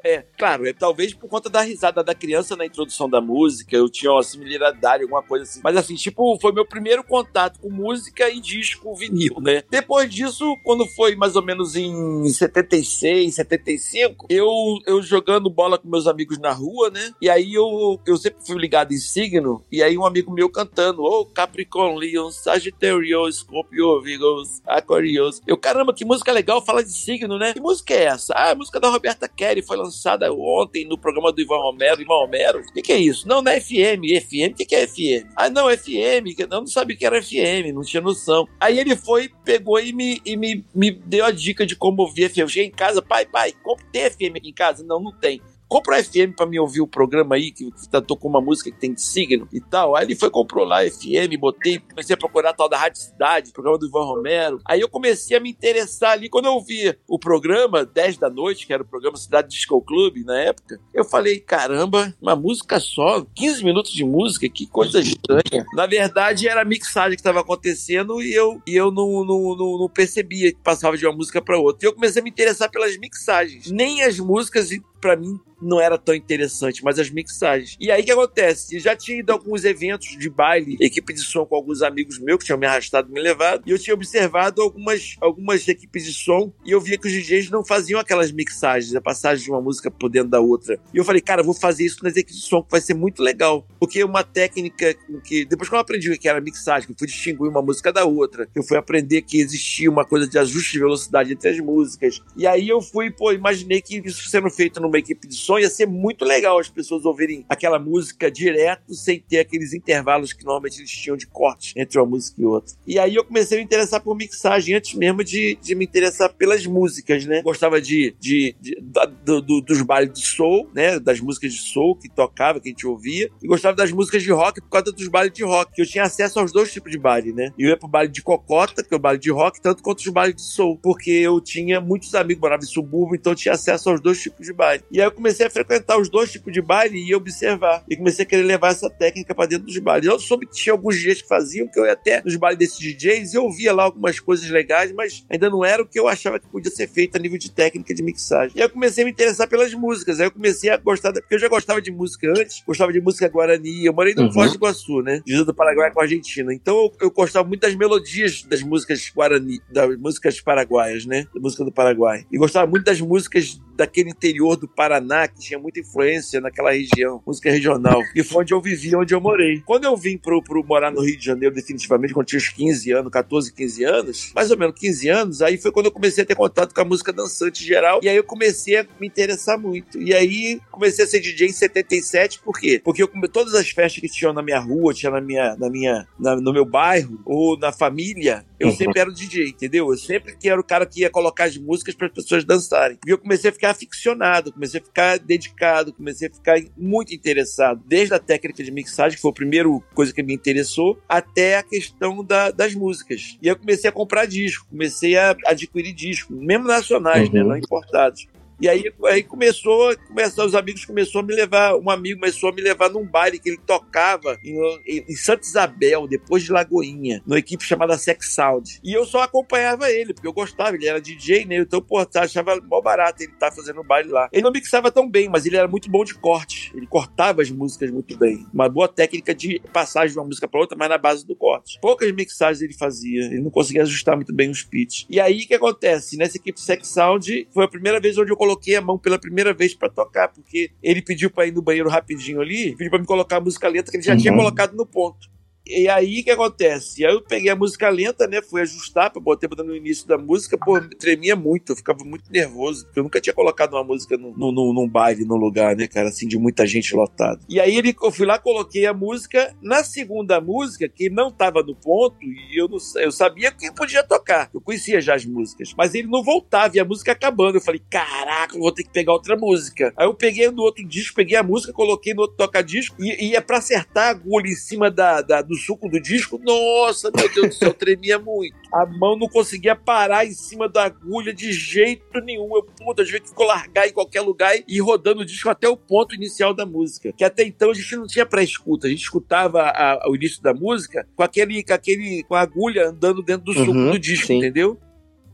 é, 0.04 0.24
claro, 0.38 0.66
é 0.66 0.72
talvez 0.72 0.99
por 1.16 1.28
conta 1.28 1.48
da 1.48 1.62
risada 1.62 2.02
da 2.02 2.14
criança 2.14 2.56
na 2.56 2.66
introdução 2.66 3.08
da 3.08 3.20
música, 3.20 3.76
eu 3.76 3.88
tinha 3.88 4.12
uma 4.12 4.22
similaridade, 4.22 5.02
alguma 5.02 5.22
coisa 5.22 5.44
assim. 5.44 5.60
Mas 5.62 5.76
assim, 5.76 5.94
tipo, 5.94 6.38
foi 6.40 6.52
meu 6.52 6.66
primeiro 6.66 7.02
contato 7.04 7.60
com 7.60 7.70
música 7.70 8.28
e 8.28 8.40
disco 8.40 8.94
vinil, 8.94 9.40
né? 9.40 9.62
Depois 9.70 10.12
disso, 10.12 10.56
quando 10.64 10.86
foi 10.86 11.16
mais 11.16 11.36
ou 11.36 11.42
menos 11.42 11.76
em 11.76 12.28
76, 12.28 13.34
75, 13.34 14.26
eu, 14.28 14.48
eu 14.86 15.02
jogando 15.02 15.48
bola 15.48 15.78
com 15.78 15.88
meus 15.88 16.06
amigos 16.06 16.38
na 16.38 16.52
rua, 16.52 16.90
né? 16.90 17.12
E 17.20 17.28
aí 17.28 17.54
eu, 17.54 18.00
eu 18.06 18.16
sempre 18.16 18.44
fui 18.46 18.58
ligado 18.58 18.92
em 18.92 18.98
signo, 18.98 19.62
e 19.70 19.82
aí 19.82 19.96
um 19.96 20.04
amigo 20.04 20.32
meu 20.32 20.48
cantando, 20.48 21.02
ô 21.02 21.20
oh, 21.20 21.26
Capricórnio, 21.26 21.98
Leon, 21.98 22.30
Sagitário, 22.30 23.30
Scorpio, 23.32 24.00
Virgos, 24.00 24.60
Aquarius. 24.66 25.40
Eu, 25.46 25.56
caramba, 25.56 25.94
que 25.94 26.04
música 26.04 26.32
legal, 26.32 26.64
fala 26.64 26.82
de 26.82 26.92
signo, 26.92 27.38
né? 27.38 27.52
Que 27.52 27.60
música 27.60 27.94
é 27.94 28.04
essa? 28.04 28.34
Ah, 28.34 28.50
a 28.50 28.54
música 28.54 28.80
da 28.80 28.88
Roberta 28.88 29.28
Kelly 29.28 29.62
foi 29.62 29.76
lançada 29.76 30.32
ontem 30.32 30.86
no 30.90 30.98
programa 30.98 31.32
do 31.32 31.40
Ivan 31.40 31.58
Romero. 31.58 32.02
Ivan 32.02 32.14
Romero? 32.14 32.58
O 32.58 32.72
que, 32.72 32.82
que 32.82 32.92
é 32.92 32.98
isso? 32.98 33.26
Não, 33.26 33.40
não 33.40 33.52
é 33.52 33.60
FM. 33.60 34.02
FM? 34.20 34.52
O 34.52 34.54
que, 34.56 34.66
que 34.66 34.74
é 34.74 34.86
FM? 34.86 35.28
Ah, 35.36 35.48
não, 35.48 35.70
FM. 35.70 36.34
Eu 36.36 36.48
não 36.48 36.66
sabia 36.66 36.96
que 36.96 37.06
era 37.06 37.22
FM, 37.22 37.72
não 37.72 37.82
tinha 37.82 38.00
noção. 38.00 38.48
Aí 38.60 38.78
ele 38.78 38.96
foi, 38.96 39.30
pegou 39.44 39.78
e 39.78 39.92
me, 39.92 40.20
e 40.26 40.36
me, 40.36 40.64
me 40.74 40.90
deu 40.90 41.24
a 41.24 41.30
dica 41.30 41.64
de 41.64 41.76
como 41.76 42.02
ouvir 42.02 42.28
FM. 42.28 42.38
Eu 42.38 42.48
cheguei 42.48 42.68
em 42.68 42.72
casa, 42.72 43.00
pai, 43.00 43.24
pai, 43.24 43.54
tem 43.92 44.10
FM 44.10 44.36
aqui 44.36 44.48
em 44.50 44.54
casa? 44.54 44.84
Não, 44.84 44.98
não 45.00 45.12
tem 45.12 45.40
compra 45.70 45.96
o 45.96 46.04
FM 46.04 46.34
pra 46.36 46.46
me 46.46 46.58
ouvir 46.58 46.80
o 46.80 46.86
programa 46.86 47.36
aí, 47.36 47.52
que, 47.52 47.70
que 47.70 48.02
tocou 48.02 48.28
uma 48.28 48.40
música 48.40 48.72
que 48.72 48.76
tem 48.76 48.92
de 48.92 49.00
signo 49.00 49.48
e 49.52 49.60
tal. 49.60 49.94
Aí 49.94 50.04
ele 50.04 50.16
foi, 50.16 50.28
comprou 50.28 50.64
lá 50.64 50.82
FM, 50.82 51.38
botei, 51.38 51.78
comecei 51.78 52.14
a 52.14 52.16
procurar 52.16 52.50
a 52.50 52.52
tal 52.52 52.68
da 52.68 52.76
Rádio 52.76 53.00
Cidade, 53.00 53.52
programa 53.52 53.78
do 53.78 53.86
Ivan 53.86 54.04
Romero. 54.04 54.60
Aí 54.66 54.80
eu 54.80 54.88
comecei 54.88 55.36
a 55.36 55.40
me 55.40 55.48
interessar 55.48 56.10
ali. 56.10 56.28
Quando 56.28 56.46
eu 56.46 56.60
vi 56.60 56.92
o 57.06 57.20
programa, 57.20 57.84
10 57.84 58.18
da 58.18 58.28
noite, 58.28 58.66
que 58.66 58.72
era 58.72 58.82
o 58.82 58.86
programa 58.86 59.16
Cidade 59.16 59.48
Disco 59.48 59.80
Club 59.80 60.24
na 60.24 60.40
época, 60.40 60.80
eu 60.92 61.04
falei, 61.04 61.38
caramba, 61.38 62.12
uma 62.20 62.34
música 62.34 62.80
só, 62.80 63.24
15 63.36 63.64
minutos 63.64 63.92
de 63.92 64.04
música, 64.04 64.48
que 64.48 64.66
coisa 64.66 64.98
estranha. 64.98 65.64
Na 65.74 65.86
verdade, 65.86 66.48
era 66.48 66.62
a 66.62 66.64
mixagem 66.64 67.14
que 67.14 67.20
estava 67.20 67.40
acontecendo 67.40 68.20
e 68.20 68.34
eu, 68.34 68.60
e 68.66 68.74
eu 68.74 68.90
não, 68.90 69.24
não, 69.24 69.56
não, 69.56 69.78
não 69.78 69.88
percebia 69.88 70.52
que 70.52 70.58
passava 70.58 70.96
de 70.96 71.06
uma 71.06 71.14
música 71.14 71.40
para 71.40 71.56
outra. 71.56 71.86
E 71.86 71.88
eu 71.88 71.94
comecei 71.94 72.20
a 72.20 72.24
me 72.24 72.30
interessar 72.30 72.68
pelas 72.68 72.98
mixagens. 72.98 73.70
Nem 73.70 74.02
as 74.02 74.18
músicas, 74.18 74.70
para 75.00 75.16
mim, 75.16 75.40
não 75.60 75.80
era 75.80 75.98
tão 75.98 76.14
interessante, 76.14 76.82
mas 76.82 76.98
as 76.98 77.10
mixagens. 77.10 77.76
E 77.80 77.90
aí 77.90 78.02
o 78.02 78.04
que 78.04 78.10
acontece? 78.10 78.76
Eu 78.76 78.80
já 78.80 78.96
tinha 78.96 79.18
ido 79.18 79.30
a 79.30 79.34
alguns 79.34 79.64
eventos 79.64 80.08
de 80.18 80.30
baile, 80.30 80.76
equipe 80.80 81.12
de 81.12 81.20
som 81.20 81.44
com 81.44 81.54
alguns 81.54 81.82
amigos 81.82 82.18
meus 82.18 82.38
que 82.38 82.46
tinham 82.46 82.58
me 82.58 82.66
arrastado, 82.66 83.12
me 83.12 83.20
levado, 83.20 83.62
e 83.66 83.70
eu 83.70 83.78
tinha 83.78 83.94
observado 83.94 84.62
algumas, 84.62 85.16
algumas 85.20 85.66
equipes 85.68 86.04
de 86.04 86.12
som 86.12 86.52
e 86.64 86.70
eu 86.72 86.80
via 86.80 86.98
que 86.98 87.06
os 87.06 87.12
DJs 87.12 87.50
não 87.50 87.64
faziam 87.64 88.00
aquelas 88.00 88.32
mixagens, 88.32 88.94
a 88.94 89.00
passagem 89.00 89.44
de 89.44 89.50
uma 89.50 89.60
música 89.60 89.90
por 89.90 90.08
dentro 90.08 90.30
da 90.30 90.40
outra. 90.40 90.80
E 90.92 90.98
eu 90.98 91.04
falei, 91.04 91.20
cara, 91.20 91.42
vou 91.42 91.54
fazer 91.54 91.84
isso 91.84 92.02
nas 92.02 92.16
equipes 92.16 92.40
de 92.40 92.46
som, 92.46 92.62
que 92.62 92.70
vai 92.70 92.80
ser 92.80 92.94
muito 92.94 93.22
legal. 93.22 93.66
Porque 93.78 94.02
uma 94.02 94.22
técnica 94.22 94.94
que, 95.24 95.44
depois 95.44 95.68
que 95.68 95.74
eu 95.74 95.78
aprendi 95.78 96.10
o 96.10 96.18
que 96.18 96.28
era 96.28 96.40
mixagem, 96.40 96.86
que 96.86 96.92
eu 96.92 96.98
fui 96.98 97.06
distinguir 97.06 97.48
uma 97.48 97.62
música 97.62 97.92
da 97.92 98.04
outra, 98.04 98.48
eu 98.54 98.62
fui 98.62 98.76
aprender 98.76 99.22
que 99.22 99.40
existia 99.40 99.90
uma 99.90 100.04
coisa 100.04 100.26
de 100.26 100.38
ajuste 100.38 100.72
de 100.72 100.78
velocidade 100.78 101.32
entre 101.32 101.48
as 101.48 101.58
músicas. 101.60 102.22
E 102.36 102.46
aí 102.46 102.68
eu 102.68 102.80
fui, 102.80 103.10
pô, 103.10 103.32
imaginei 103.32 103.80
que 103.80 103.98
isso 103.98 104.28
sendo 104.28 104.50
feito 104.50 104.80
numa 104.90 104.98
equipe 104.98 105.26
de 105.26 105.34
som 105.34 105.58
ia 105.58 105.70
ser 105.70 105.86
muito 105.86 106.24
legal 106.24 106.58
as 106.58 106.68
pessoas 106.68 107.04
ouvirem 107.04 107.44
aquela 107.48 107.78
música 107.78 108.30
direto, 108.30 108.92
sem 108.94 109.20
ter 109.20 109.38
aqueles 109.38 109.72
intervalos 109.72 110.32
que 110.32 110.44
normalmente 110.44 110.78
eles 110.78 110.90
tinham 110.90 111.16
de 111.16 111.26
corte 111.26 111.72
entre 111.76 111.98
uma 111.98 112.06
música 112.06 112.40
e 112.42 112.44
outra. 112.44 112.74
E 112.86 112.98
aí 112.98 113.14
eu 113.14 113.24
comecei 113.24 113.56
a 113.56 113.60
me 113.60 113.64
interessar 113.64 114.02
por 114.02 114.16
mixagem 114.16 114.74
antes 114.74 114.94
mesmo 114.94 115.22
de, 115.22 115.56
de 115.62 115.74
me 115.74 115.84
interessar 115.84 116.32
pelas 116.34 116.66
músicas, 116.66 117.24
né? 117.24 117.42
Gostava 117.42 117.80
de, 117.80 118.14
de, 118.18 118.54
de 118.60 118.76
do, 119.24 119.40
do, 119.40 119.60
dos 119.60 119.82
bailes 119.82 120.12
de 120.12 120.26
soul, 120.26 120.68
né? 120.74 120.98
Das 120.98 121.20
músicas 121.20 121.52
de 121.52 121.60
soul 121.60 121.94
que 121.94 122.08
tocava, 122.08 122.60
que 122.60 122.68
a 122.68 122.72
gente 122.72 122.86
ouvia. 122.86 123.30
E 123.42 123.46
gostava 123.46 123.76
das 123.76 123.92
músicas 123.92 124.22
de 124.22 124.32
rock 124.32 124.60
por 124.60 124.70
causa 124.70 124.92
dos 124.92 125.08
bailes 125.08 125.32
de 125.32 125.44
rock. 125.44 125.72
Que 125.74 125.82
eu 125.82 125.86
tinha 125.86 126.04
acesso 126.04 126.40
aos 126.40 126.52
dois 126.52 126.72
tipos 126.72 126.90
de 126.90 126.98
baile, 126.98 127.32
né? 127.32 127.52
Eu 127.58 127.68
ia 127.68 127.76
pro 127.76 127.88
baile 127.88 128.10
de 128.10 128.22
cocota, 128.22 128.82
que 128.82 128.92
é 128.92 128.96
o 128.96 129.00
baile 129.00 129.20
de 129.20 129.30
rock, 129.30 129.60
tanto 129.60 129.82
quanto 129.82 130.00
os 130.00 130.08
bailes 130.08 130.36
de 130.36 130.42
soul. 130.42 130.78
Porque 130.82 131.10
eu 131.10 131.40
tinha 131.40 131.80
muitos 131.80 132.14
amigos, 132.14 132.40
morava 132.40 132.62
em 132.62 132.66
subúrbio, 132.66 133.16
então 133.16 133.32
eu 133.32 133.36
tinha 133.36 133.54
acesso 133.54 133.90
aos 133.90 134.00
dois 134.00 134.20
tipos 134.20 134.46
de 134.46 134.52
baile. 134.52 134.79
E 134.90 135.00
aí 135.00 135.06
eu 135.06 135.12
comecei 135.12 135.46
a 135.46 135.50
frequentar 135.50 135.98
os 135.98 136.08
dois 136.08 136.30
tipos 136.30 136.52
de 136.52 136.60
baile 136.60 136.98
e 136.98 137.14
observar. 137.14 137.84
E 137.88 137.96
comecei 137.96 138.24
a 138.24 138.28
querer 138.28 138.42
levar 138.42 138.70
essa 138.70 138.90
técnica 138.90 139.34
para 139.34 139.46
dentro 139.46 139.66
dos 139.66 139.78
bailes. 139.78 140.08
Eu 140.08 140.18
soube 140.18 140.46
que 140.46 140.54
tinha 140.54 140.72
alguns 140.72 140.96
DJs 140.96 141.22
que 141.22 141.28
faziam, 141.28 141.66
que 141.68 141.78
eu 141.78 141.86
ia 141.86 141.92
até 141.92 142.22
nos 142.22 142.36
bailes 142.36 142.58
desses 142.58 142.78
DJs 142.78 143.34
e 143.34 143.36
eu 143.36 143.50
via 143.50 143.72
lá 143.72 143.84
algumas 143.84 144.20
coisas 144.20 144.48
legais, 144.48 144.92
mas 144.92 145.24
ainda 145.28 145.48
não 145.48 145.64
era 145.64 145.82
o 145.82 145.86
que 145.86 145.98
eu 145.98 146.08
achava 146.08 146.38
que 146.38 146.46
podia 146.48 146.70
ser 146.70 146.88
feito 146.88 147.16
a 147.16 147.18
nível 147.18 147.38
de 147.38 147.50
técnica 147.50 147.94
de 147.94 148.02
mixagem. 148.02 148.56
E 148.56 148.60
aí 148.60 148.66
eu 148.66 148.70
comecei 148.70 149.02
a 149.02 149.06
me 149.06 149.12
interessar 149.12 149.48
pelas 149.48 149.72
músicas. 149.74 150.20
Aí 150.20 150.26
eu 150.26 150.30
comecei 150.30 150.70
a 150.70 150.76
gostar, 150.76 151.12
porque 151.12 151.34
eu 151.34 151.38
já 151.38 151.48
gostava 151.48 151.80
de 151.80 151.90
música 151.90 152.30
antes, 152.30 152.62
gostava 152.66 152.92
de 152.92 153.00
música 153.00 153.28
guarani. 153.28 153.84
Eu 153.84 153.92
morei 153.92 154.14
no 154.14 154.22
uhum. 154.22 154.32
Foz 154.32 154.50
do 154.50 154.56
Iguaçu, 154.56 155.02
né? 155.02 155.22
Divisa 155.24 155.44
do 155.44 155.54
Paraguai 155.54 155.90
com 155.90 156.00
a 156.00 156.04
Argentina. 156.04 156.52
Então 156.52 156.76
eu, 156.76 156.92
eu 157.00 157.10
gostava 157.10 157.46
muito 157.46 157.60
das 157.60 157.74
melodias 157.74 158.42
das 158.44 158.62
músicas 158.62 159.10
guarani, 159.14 159.60
das 159.70 159.96
músicas 159.98 160.40
paraguaias, 160.40 161.04
né? 161.04 161.26
Da 161.34 161.40
música 161.40 161.64
do 161.64 161.72
Paraguai. 161.72 162.26
E 162.30 162.38
gostava 162.38 162.66
muito 162.70 162.84
das 162.84 163.00
músicas 163.00 163.60
daquele 163.80 164.10
interior 164.10 164.56
do 164.56 164.68
Paraná 164.68 165.26
que 165.26 165.40
tinha 165.40 165.58
muita 165.58 165.80
influência 165.80 166.38
naquela 166.38 166.70
região, 166.70 167.22
música 167.26 167.50
regional. 167.50 168.02
E 168.14 168.22
foi 168.22 168.42
onde 168.42 168.52
eu 168.52 168.60
vivi, 168.60 168.94
onde 168.94 169.14
eu 169.14 169.20
morei. 169.20 169.62
Quando 169.64 169.84
eu 169.84 169.96
vim 169.96 170.18
pro, 170.18 170.42
pro 170.42 170.62
morar 170.62 170.90
no 170.90 171.00
Rio 171.00 171.16
de 171.16 171.24
Janeiro, 171.24 171.54
definitivamente, 171.54 172.12
quando 172.12 172.26
tinha 172.26 172.38
uns 172.38 172.50
15 172.50 172.92
anos, 172.92 173.10
14, 173.10 173.54
15 173.54 173.84
anos, 173.84 174.32
mais 174.34 174.50
ou 174.50 174.58
menos 174.58 174.78
15 174.78 175.08
anos, 175.08 175.40
aí 175.40 175.56
foi 175.56 175.72
quando 175.72 175.86
eu 175.86 175.92
comecei 175.92 176.24
a 176.24 176.26
ter 176.26 176.34
contato 176.34 176.74
com 176.74 176.80
a 176.82 176.84
música 176.84 177.10
dançante 177.10 177.64
geral. 177.64 178.00
E 178.02 178.08
aí 178.08 178.16
eu 178.16 178.24
comecei 178.24 178.76
a 178.76 178.86
me 179.00 179.06
interessar 179.06 179.58
muito. 179.58 179.98
E 179.98 180.12
aí 180.12 180.60
comecei 180.70 181.06
a 181.06 181.08
ser 181.08 181.20
DJ 181.20 181.48
em 181.48 181.52
77, 181.52 182.40
por 182.40 182.60
quê? 182.60 182.82
Porque 182.84 183.02
eu, 183.02 183.08
todas 183.32 183.54
as 183.54 183.70
festas 183.70 183.98
que 183.98 184.08
tinham 184.08 184.34
na 184.34 184.42
minha 184.42 184.60
rua, 184.60 184.92
tinha 184.92 185.10
na 185.10 185.22
minha, 185.22 185.56
na 185.56 185.70
minha, 185.70 186.06
na, 186.18 186.36
no 186.36 186.52
meu 186.52 186.66
bairro, 186.66 187.18
ou 187.24 187.58
na 187.58 187.72
família, 187.72 188.44
eu 188.58 188.68
uhum. 188.68 188.76
sempre 188.76 189.00
era 189.00 189.08
o 189.08 189.14
DJ, 189.14 189.48
entendeu? 189.48 189.90
Eu 189.90 189.96
sempre 189.96 190.36
que 190.36 190.50
era 190.50 190.60
o 190.60 190.64
cara 190.64 190.84
que 190.84 191.00
ia 191.00 191.08
colocar 191.08 191.44
as 191.44 191.56
músicas 191.56 191.94
para 191.94 192.08
as 192.08 192.12
pessoas 192.12 192.44
dançarem. 192.44 192.98
E 193.06 193.10
eu 193.10 193.16
comecei 193.16 193.48
a 193.48 193.52
ficar 193.52 193.69
aficionado, 193.70 194.52
comecei 194.52 194.80
a 194.80 194.84
ficar 194.84 195.18
dedicado, 195.18 195.92
comecei 195.92 196.28
a 196.28 196.32
ficar 196.32 196.58
muito 196.76 197.14
interessado. 197.14 197.82
Desde 197.86 198.14
a 198.14 198.18
técnica 198.18 198.62
de 198.62 198.70
mixagem, 198.70 199.16
que 199.16 199.22
foi 199.22 199.30
a 199.30 199.34
primeira 199.34 199.68
coisa 199.94 200.12
que 200.12 200.22
me 200.22 200.34
interessou, 200.34 200.98
até 201.08 201.56
a 201.56 201.62
questão 201.62 202.24
da, 202.24 202.50
das 202.50 202.74
músicas. 202.74 203.38
E 203.42 203.48
eu 203.48 203.56
comecei 203.56 203.88
a 203.88 203.92
comprar 203.92 204.26
disco, 204.26 204.66
comecei 204.68 205.16
a 205.16 205.36
adquirir 205.46 205.92
disco, 205.92 206.32
mesmo 206.32 206.66
nacionais, 206.66 207.30
né, 207.30 207.40
uhum. 207.40 207.48
né, 207.48 207.54
não 207.54 207.58
importados. 207.58 208.26
E 208.60 208.68
aí, 208.68 208.92
aí 209.06 209.22
começou, 209.22 209.96
começou, 210.06 210.44
os 210.44 210.54
amigos 210.54 210.84
começou 210.84 211.22
a 211.22 211.24
me 211.24 211.34
levar, 211.34 211.76
um 211.76 211.88
amigo 211.88 212.20
começou 212.20 212.50
a 212.50 212.52
me 212.52 212.60
levar 212.60 212.90
num 212.90 213.06
baile 213.06 213.38
que 213.38 213.48
ele 213.48 213.58
tocava 213.66 214.38
em, 214.44 214.54
em 214.86 215.16
Santa 215.16 215.46
Isabel, 215.46 216.06
depois 216.06 216.42
de 216.42 216.52
Lagoinha, 216.52 217.22
numa 217.26 217.38
equipe 217.38 217.64
chamada 217.64 217.96
Sex 217.96 218.34
Sound. 218.34 218.78
E 218.84 218.92
eu 218.92 219.06
só 219.06 219.22
acompanhava 219.22 219.90
ele, 219.90 220.12
porque 220.12 220.28
eu 220.28 220.32
gostava, 220.32 220.76
ele 220.76 220.86
era 220.86 221.00
DJ, 221.00 221.46
né? 221.46 221.56
Então, 221.56 221.80
pô, 221.80 222.04
tá, 222.04 222.24
achava 222.24 222.60
mó 222.60 222.82
barato 222.82 223.22
ele 223.22 223.32
tá 223.32 223.50
fazendo 223.50 223.82
baile 223.82 224.10
lá. 224.10 224.28
Ele 224.30 224.42
não 224.42 224.52
mixava 224.52 224.90
tão 224.90 225.08
bem, 225.08 225.28
mas 225.28 225.46
ele 225.46 225.56
era 225.56 225.66
muito 225.66 225.90
bom 225.90 226.04
de 226.04 226.14
corte. 226.14 226.70
Ele 226.76 226.86
cortava 226.86 227.40
as 227.40 227.50
músicas 227.50 227.90
muito 227.90 228.16
bem. 228.18 228.46
Uma 228.52 228.68
boa 228.68 228.88
técnica 228.88 229.34
de 229.34 229.60
passagem 229.72 230.12
de 230.12 230.18
uma 230.18 230.26
música 230.26 230.46
para 230.46 230.60
outra, 230.60 230.76
mas 230.76 230.88
na 230.88 230.98
base 230.98 231.26
do 231.26 231.34
corte. 231.34 231.78
Poucas 231.80 232.12
mixagens 232.12 232.60
ele 232.60 232.74
fazia, 232.74 233.24
ele 233.24 233.40
não 233.40 233.50
conseguia 233.50 233.82
ajustar 233.82 234.16
muito 234.16 234.34
bem 234.34 234.50
os 234.50 234.62
pitch. 234.62 235.04
E 235.08 235.18
aí, 235.18 235.44
o 235.44 235.46
que 235.46 235.54
acontece? 235.54 236.18
Nessa 236.18 236.36
equipe 236.36 236.60
Sex 236.60 236.88
Sound, 236.88 237.48
foi 237.52 237.64
a 237.64 237.68
primeira 237.68 237.98
vez 237.98 238.18
onde 238.18 238.30
eu 238.30 238.36
coloquei 238.36 238.49
coloquei 238.50 238.76
a 238.76 238.80
mão 238.80 238.98
pela 238.98 239.18
primeira 239.18 239.54
vez 239.54 239.74
para 239.74 239.88
tocar, 239.88 240.28
porque 240.28 240.70
ele 240.82 241.02
pediu 241.02 241.30
para 241.30 241.46
ir 241.46 241.52
no 241.52 241.62
banheiro 241.62 241.88
rapidinho 241.88 242.40
ali, 242.40 242.74
pediu 242.76 242.90
para 242.90 242.98
me 242.98 243.06
colocar 243.06 243.36
a 243.36 243.40
música 243.40 243.68
lenta 243.68 243.90
que 243.90 243.96
ele 243.96 244.04
já 244.04 244.12
uhum. 244.12 244.18
tinha 244.18 244.34
colocado 244.34 244.74
no 244.74 244.86
ponto. 244.86 245.28
E 245.70 245.88
aí 245.88 246.20
o 246.20 246.24
que 246.24 246.30
acontece? 246.30 247.04
Aí 247.04 247.12
eu 247.12 247.22
peguei 247.22 247.50
a 247.50 247.56
música 247.56 247.88
lenta, 247.88 248.26
né? 248.26 248.42
Fui 248.42 248.60
ajustar 248.62 249.10
pra 249.10 249.20
botar 249.20 249.48
no 249.62 249.74
início 249.74 250.06
da 250.06 250.18
música, 250.18 250.58
pô, 250.58 250.80
tremia 250.80 251.36
muito, 251.36 251.72
eu 251.72 251.76
ficava 251.76 252.04
muito 252.04 252.30
nervoso, 252.30 252.84
porque 252.84 253.00
eu 253.00 253.04
nunca 253.04 253.20
tinha 253.20 253.34
colocado 253.34 253.74
uma 253.74 253.84
música 253.84 254.16
no, 254.16 254.36
no, 254.36 254.52
no, 254.52 254.72
num 254.72 254.88
baile, 254.88 255.24
num 255.24 255.36
lugar, 255.36 255.76
né, 255.76 255.86
cara, 255.86 256.08
assim, 256.08 256.26
de 256.26 256.38
muita 256.38 256.66
gente 256.66 256.94
lotada. 256.94 257.40
E 257.48 257.60
aí 257.60 257.76
ele, 257.76 257.94
eu 258.02 258.10
fui 258.10 258.26
lá, 258.26 258.38
coloquei 258.38 258.86
a 258.86 258.94
música. 258.94 259.54
Na 259.62 259.82
segunda 259.84 260.40
música, 260.40 260.88
que 260.88 261.08
não 261.08 261.30
tava 261.30 261.62
no 261.62 261.74
ponto, 261.74 262.16
e 262.22 262.60
eu, 262.60 262.68
não, 262.68 262.78
eu 262.96 263.12
sabia 263.12 263.50
que 263.50 263.72
podia 263.72 264.02
tocar. 264.02 264.50
Eu 264.52 264.60
conhecia 264.60 265.00
já 265.00 265.14
as 265.14 265.24
músicas. 265.24 265.72
Mas 265.76 265.94
ele 265.94 266.08
não 266.08 266.22
voltava 266.22 266.76
e 266.76 266.80
a 266.80 266.84
música 266.84 267.12
acabando. 267.12 267.56
Eu 267.56 267.60
falei, 267.60 267.82
caraca, 267.90 268.56
eu 268.56 268.60
vou 268.60 268.72
ter 268.72 268.84
que 268.84 268.90
pegar 268.90 269.12
outra 269.12 269.36
música. 269.36 269.92
Aí 269.96 270.06
eu 270.06 270.14
peguei 270.14 270.50
no 270.50 270.62
outro 270.62 270.86
disco, 270.86 271.16
peguei 271.16 271.36
a 271.36 271.42
música, 271.42 271.72
coloquei 271.72 272.14
no 272.14 272.22
outro 272.22 272.36
toca-disco, 272.36 272.96
e, 272.98 273.28
e 273.28 273.36
é 273.36 273.40
pra 273.40 273.58
acertar 273.58 274.08
a 274.08 274.10
agulha 274.10 274.48
em 274.48 274.54
cima 274.54 274.90
da, 274.90 275.20
da 275.20 275.42
do 275.42 275.56
suco 275.60 275.88
do 275.88 276.00
disco, 276.00 276.40
nossa, 276.42 277.10
meu 277.14 277.32
Deus 277.32 277.48
do 277.48 277.54
céu, 277.54 277.72
tremia 277.74 278.18
muito. 278.18 278.56
A 278.72 278.86
mão 278.86 279.16
não 279.16 279.28
conseguia 279.28 279.76
parar 279.76 280.26
em 280.26 280.32
cima 280.32 280.68
da 280.68 280.84
agulha 280.84 281.32
de 281.32 281.52
jeito 281.52 282.20
nenhum. 282.20 282.54
Eu, 282.54 282.62
puta, 282.62 283.02
às 283.02 283.10
vezes 283.10 283.28
ficou 283.28 283.46
largar 283.46 283.88
em 283.88 283.92
qualquer 283.92 284.20
lugar 284.20 284.56
e 284.56 284.64
ir 284.68 284.80
rodando 284.80 285.20
o 285.20 285.24
disco 285.24 285.48
até 285.48 285.68
o 285.68 285.76
ponto 285.76 286.14
inicial 286.14 286.54
da 286.54 286.66
música. 286.66 287.12
Que 287.12 287.24
até 287.24 287.44
então 287.44 287.70
a 287.70 287.74
gente 287.74 287.96
não 287.96 288.06
tinha 288.06 288.26
pré-escuta, 288.26 288.86
a 288.86 288.90
gente 288.90 289.02
escutava 289.02 289.62
a, 289.62 289.92
a, 289.92 290.10
o 290.10 290.16
início 290.16 290.42
da 290.42 290.54
música 290.54 291.06
com 291.14 291.22
aquele, 291.22 291.62
com 291.62 291.72
aquele, 291.72 292.24
com 292.24 292.34
a 292.34 292.40
agulha 292.40 292.88
andando 292.88 293.22
dentro 293.22 293.44
do 293.44 293.52
suco 293.52 293.72
uhum, 293.72 293.90
do 293.92 293.98
disco, 293.98 294.26
sim. 294.26 294.38
entendeu? 294.38 294.78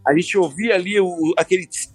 A 0.07 0.15
gente 0.15 0.39
ouvia 0.39 0.75
ali 0.75 1.01
o, 1.01 1.35
aquele 1.37 1.67
tss, 1.67 1.93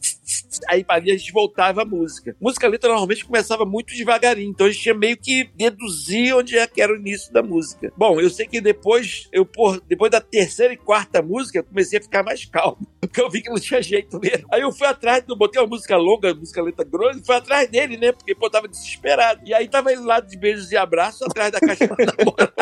aí 0.68 0.86
a 0.89 1.00
gente 1.00 1.31
voltava 1.31 1.81
a 1.81 1.86
música. 1.86 2.36
Música 2.39 2.68
letra 2.68 2.89
normalmente 2.89 3.25
começava 3.25 3.65
muito 3.65 3.95
devagarinho, 3.95 4.51
então 4.51 4.68
a 4.68 4.71
gente 4.71 4.81
tinha 4.81 4.95
meio 4.95 5.18
que 5.18 5.50
deduzir 5.56 6.36
onde 6.36 6.57
é 6.57 6.68
que 6.68 6.81
era 6.81 6.94
o 6.94 6.95
início 6.95 7.31
da 7.31 7.42
música. 7.42 7.92
Bom, 7.98 8.19
eu 8.19 8.30
sei 8.30 8.48
que 8.48 8.62
depois, 8.62 9.27
eu 9.31 9.45
por, 9.45 9.81
depois 9.88 10.12
da 10.12 10.21
terceira 10.21 10.74
e 10.74 10.77
quarta 10.77 11.21
música, 11.21 11.59
eu 11.59 11.63
comecei 11.63 12.00
a 12.00 12.01
ficar 12.01 12.24
mais 12.24 12.45
calmo, 12.45 12.88
porque 13.00 13.21
eu 13.21 13.30
vi 13.30 13.42
que 13.42 13.50
não 13.50 13.59
tinha 13.59 13.81
jeito 13.81 14.19
mesmo. 14.19 14.48
Aí 14.51 14.62
eu 14.62 14.71
fui 14.71 14.88
atrás, 14.88 15.24
botei 15.27 15.62
uma 15.62 15.68
música 15.68 15.98
longa, 15.98 16.33
música 16.33 16.62
letra 16.62 16.86
grossa, 16.86 17.21
fui 17.25 17.36
atrás 17.36 17.69
dele, 17.69 17.97
né, 17.97 18.12
porque 18.12 18.36
pô, 18.36 18.50
tava 18.50 18.68
desesperado. 18.68 19.42
E 19.45 19.54
aí 19.54 19.68
tava 19.68 19.92
ele 19.92 20.01
lá 20.01 20.19
de 20.19 20.38
beijos 20.38 20.71
e 20.71 20.77
abraços 20.77 21.21
atrás 21.24 21.51
da 21.51 21.59
caixa 21.59 21.88
da 21.88 22.13
namorada 22.18 22.54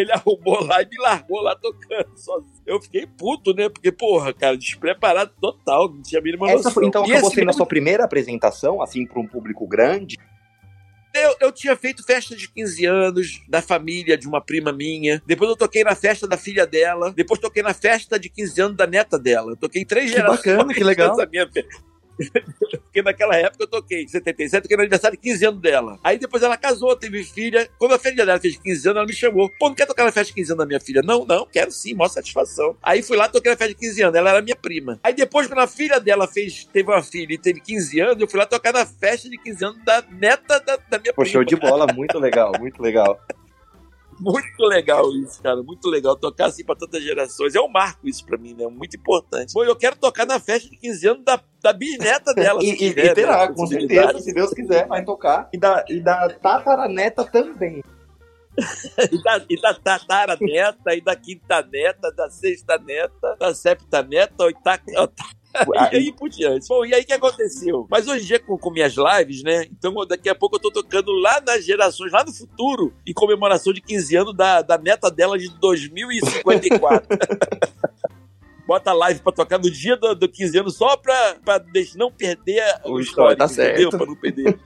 ele 0.00 0.12
arrumou 0.12 0.62
lá 0.64 0.82
e 0.82 0.88
me 0.88 0.96
largou 0.98 1.40
lá 1.40 1.54
tocando 1.56 2.16
sozinho. 2.16 2.62
Eu 2.66 2.80
fiquei 2.80 3.06
puto, 3.06 3.54
né? 3.54 3.68
Porque, 3.68 3.90
porra, 3.90 4.32
cara, 4.32 4.56
despreparado 4.56 5.32
total, 5.40 5.88
não 5.88 6.02
tinha 6.02 6.20
a 6.20 6.22
mínima 6.22 6.50
Essa 6.50 6.70
foi, 6.70 6.86
então 6.86 7.06
e 7.06 7.12
acabou 7.12 7.30
sendo 7.30 7.38
mesmo... 7.38 7.50
a 7.50 7.54
sua 7.54 7.66
primeira 7.66 8.04
apresentação, 8.04 8.82
assim, 8.82 9.06
para 9.06 9.20
um 9.20 9.26
público 9.26 9.66
grande? 9.66 10.16
Eu, 11.14 11.36
eu, 11.40 11.52
tinha 11.52 11.74
feito 11.74 12.04
festa 12.04 12.36
de 12.36 12.48
15 12.50 12.84
anos 12.84 13.40
da 13.48 13.62
família 13.62 14.16
de 14.16 14.28
uma 14.28 14.40
prima 14.40 14.72
minha. 14.72 15.22
Depois 15.26 15.50
eu 15.50 15.56
toquei 15.56 15.82
na 15.82 15.94
festa 15.94 16.28
da 16.28 16.36
filha 16.36 16.66
dela. 16.66 17.12
Depois 17.12 17.40
toquei 17.40 17.62
na 17.62 17.74
festa 17.74 18.18
de 18.18 18.28
15 18.28 18.60
anos 18.60 18.76
da 18.76 18.86
neta 18.86 19.18
dela. 19.18 19.52
Eu 19.52 19.56
toquei 19.56 19.84
três 19.84 20.10
que 20.10 20.16
gerações. 20.16 20.56
Bacana, 20.56 20.74
que 20.74 20.84
legal. 20.84 21.16
Minha 21.30 21.48
Porque 22.84 23.02
naquela 23.02 23.36
época 23.36 23.64
eu 23.64 23.68
toquei, 23.68 24.02
em 24.02 24.08
77, 24.08 24.66
que 24.66 24.74
era 24.74 24.82
aniversário 24.82 25.16
de 25.16 25.22
15 25.22 25.46
anos 25.46 25.60
dela. 25.60 25.98
Aí 26.02 26.18
depois 26.18 26.42
ela 26.42 26.56
casou, 26.56 26.94
teve 26.96 27.22
filha. 27.24 27.68
Quando 27.78 27.94
a 27.94 27.98
filha 27.98 28.26
dela 28.26 28.40
fez 28.40 28.56
15 28.56 28.88
anos, 28.88 28.96
ela 28.98 29.06
me 29.06 29.12
chamou. 29.12 29.50
Pô, 29.58 29.68
não 29.68 29.74
quer 29.74 29.86
tocar 29.86 30.04
na 30.04 30.12
festa 30.12 30.28
de 30.28 30.34
15 30.34 30.52
anos 30.52 30.58
da 30.58 30.66
minha 30.66 30.80
filha? 30.80 31.02
Não, 31.02 31.24
não, 31.24 31.46
quero 31.46 31.70
sim, 31.70 31.94
maior 31.94 32.08
satisfação. 32.08 32.76
Aí 32.82 33.02
fui 33.02 33.16
lá, 33.16 33.28
toquei 33.28 33.52
na 33.52 33.56
festa 33.56 33.74
de 33.74 33.80
15 33.80 34.02
anos. 34.02 34.14
Ela 34.16 34.30
era 34.30 34.42
minha 34.42 34.56
prima. 34.56 34.98
Aí 35.02 35.12
depois, 35.12 35.46
quando 35.46 35.60
a 35.60 35.66
filha 35.66 36.00
dela 36.00 36.26
fez, 36.26 36.64
teve 36.72 36.90
uma 36.90 37.02
filha 37.02 37.34
e 37.34 37.38
teve 37.38 37.60
15 37.60 38.00
anos, 38.00 38.20
eu 38.20 38.28
fui 38.28 38.38
lá 38.38 38.46
tocar 38.46 38.72
na 38.72 38.84
festa 38.84 39.28
de 39.28 39.38
15 39.38 39.64
anos 39.64 39.84
da 39.84 40.02
neta 40.10 40.60
da, 40.60 40.76
da 40.76 40.98
minha 40.98 41.12
Pô, 41.12 41.22
prima. 41.22 41.32
show 41.32 41.44
de 41.44 41.56
bola, 41.56 41.86
muito 41.92 42.18
legal, 42.18 42.52
muito 42.58 42.82
legal. 42.82 43.20
Muito 44.20 44.62
legal 44.64 45.10
isso, 45.12 45.42
cara. 45.42 45.62
Muito 45.62 45.88
legal 45.88 46.16
tocar 46.16 46.46
assim 46.46 46.64
pra 46.64 46.74
tantas 46.74 47.02
gerações. 47.02 47.54
É 47.54 47.60
um 47.60 47.68
marco 47.68 48.08
isso 48.08 48.24
pra 48.24 48.36
mim, 48.36 48.54
né? 48.54 48.66
Muito 48.66 48.96
importante. 48.96 49.52
Bom, 49.52 49.64
eu 49.64 49.76
quero 49.76 49.96
tocar 49.96 50.26
na 50.26 50.40
festa 50.40 50.68
de 50.68 50.76
15 50.76 51.08
anos 51.08 51.24
da, 51.24 51.40
da 51.62 51.72
bisneta 51.72 52.34
dela. 52.34 52.60
e, 52.64 52.70
e, 52.70 52.88
e 52.88 53.14
terá, 53.14 53.48
né? 53.48 53.54
com 53.54 53.66
certeza, 53.66 54.18
se 54.20 54.32
Deus 54.32 54.50
quiser, 54.50 54.86
vai 54.86 55.04
tocar. 55.04 55.48
E 55.52 55.58
da, 55.58 55.84
e 55.88 56.00
da 56.00 56.28
tataraneta 56.28 57.24
também. 57.24 57.82
e, 59.12 59.22
da, 59.22 59.44
e 59.48 59.60
da 59.60 59.74
tataraneta, 59.74 60.94
e 60.94 61.00
da 61.00 61.14
quinta 61.14 61.62
neta, 61.62 62.10
da 62.12 62.28
sexta 62.28 62.76
neta, 62.78 63.36
da 63.38 63.54
septa 63.54 64.02
neta, 64.02 64.44
oitava, 64.44 64.82
e 65.92 65.96
aí 65.96 66.12
por 66.12 66.28
diante. 66.28 66.66
Bom, 66.68 66.84
e 66.84 66.94
aí 66.94 67.02
o 67.02 67.06
que 67.06 67.12
aconteceu? 67.12 67.86
Mas 67.90 68.06
hoje 68.06 68.24
em 68.24 68.26
dia, 68.26 68.38
com, 68.38 68.56
com 68.58 68.70
minhas 68.70 68.94
lives, 68.94 69.42
né? 69.42 69.66
Então 69.70 69.94
daqui 70.06 70.28
a 70.28 70.34
pouco 70.34 70.56
eu 70.56 70.60
tô 70.60 70.70
tocando 70.70 71.12
lá 71.12 71.40
nas 71.40 71.64
gerações, 71.64 72.12
lá 72.12 72.24
no 72.24 72.32
futuro, 72.32 72.92
em 73.06 73.12
comemoração 73.12 73.72
de 73.72 73.80
15 73.80 74.16
anos 74.16 74.36
da, 74.36 74.62
da 74.62 74.78
neta 74.78 75.10
dela 75.10 75.38
de 75.38 75.48
2054. 75.58 77.08
bota 78.68 78.92
live 78.92 79.20
pra 79.20 79.32
tocar 79.32 79.58
no 79.58 79.70
dia 79.70 79.96
do, 79.96 80.14
do 80.14 80.28
15 80.28 80.58
anos 80.58 80.76
só 80.76 80.94
pra, 80.98 81.36
pra 81.42 81.64
não 81.96 82.12
perder 82.12 82.62
o, 82.84 82.92
o 82.92 83.00
histórico, 83.00 83.38
tá 83.38 83.48
certo. 83.48 83.96
Pra 83.96 84.06
não 84.06 84.14
perder. 84.14 84.60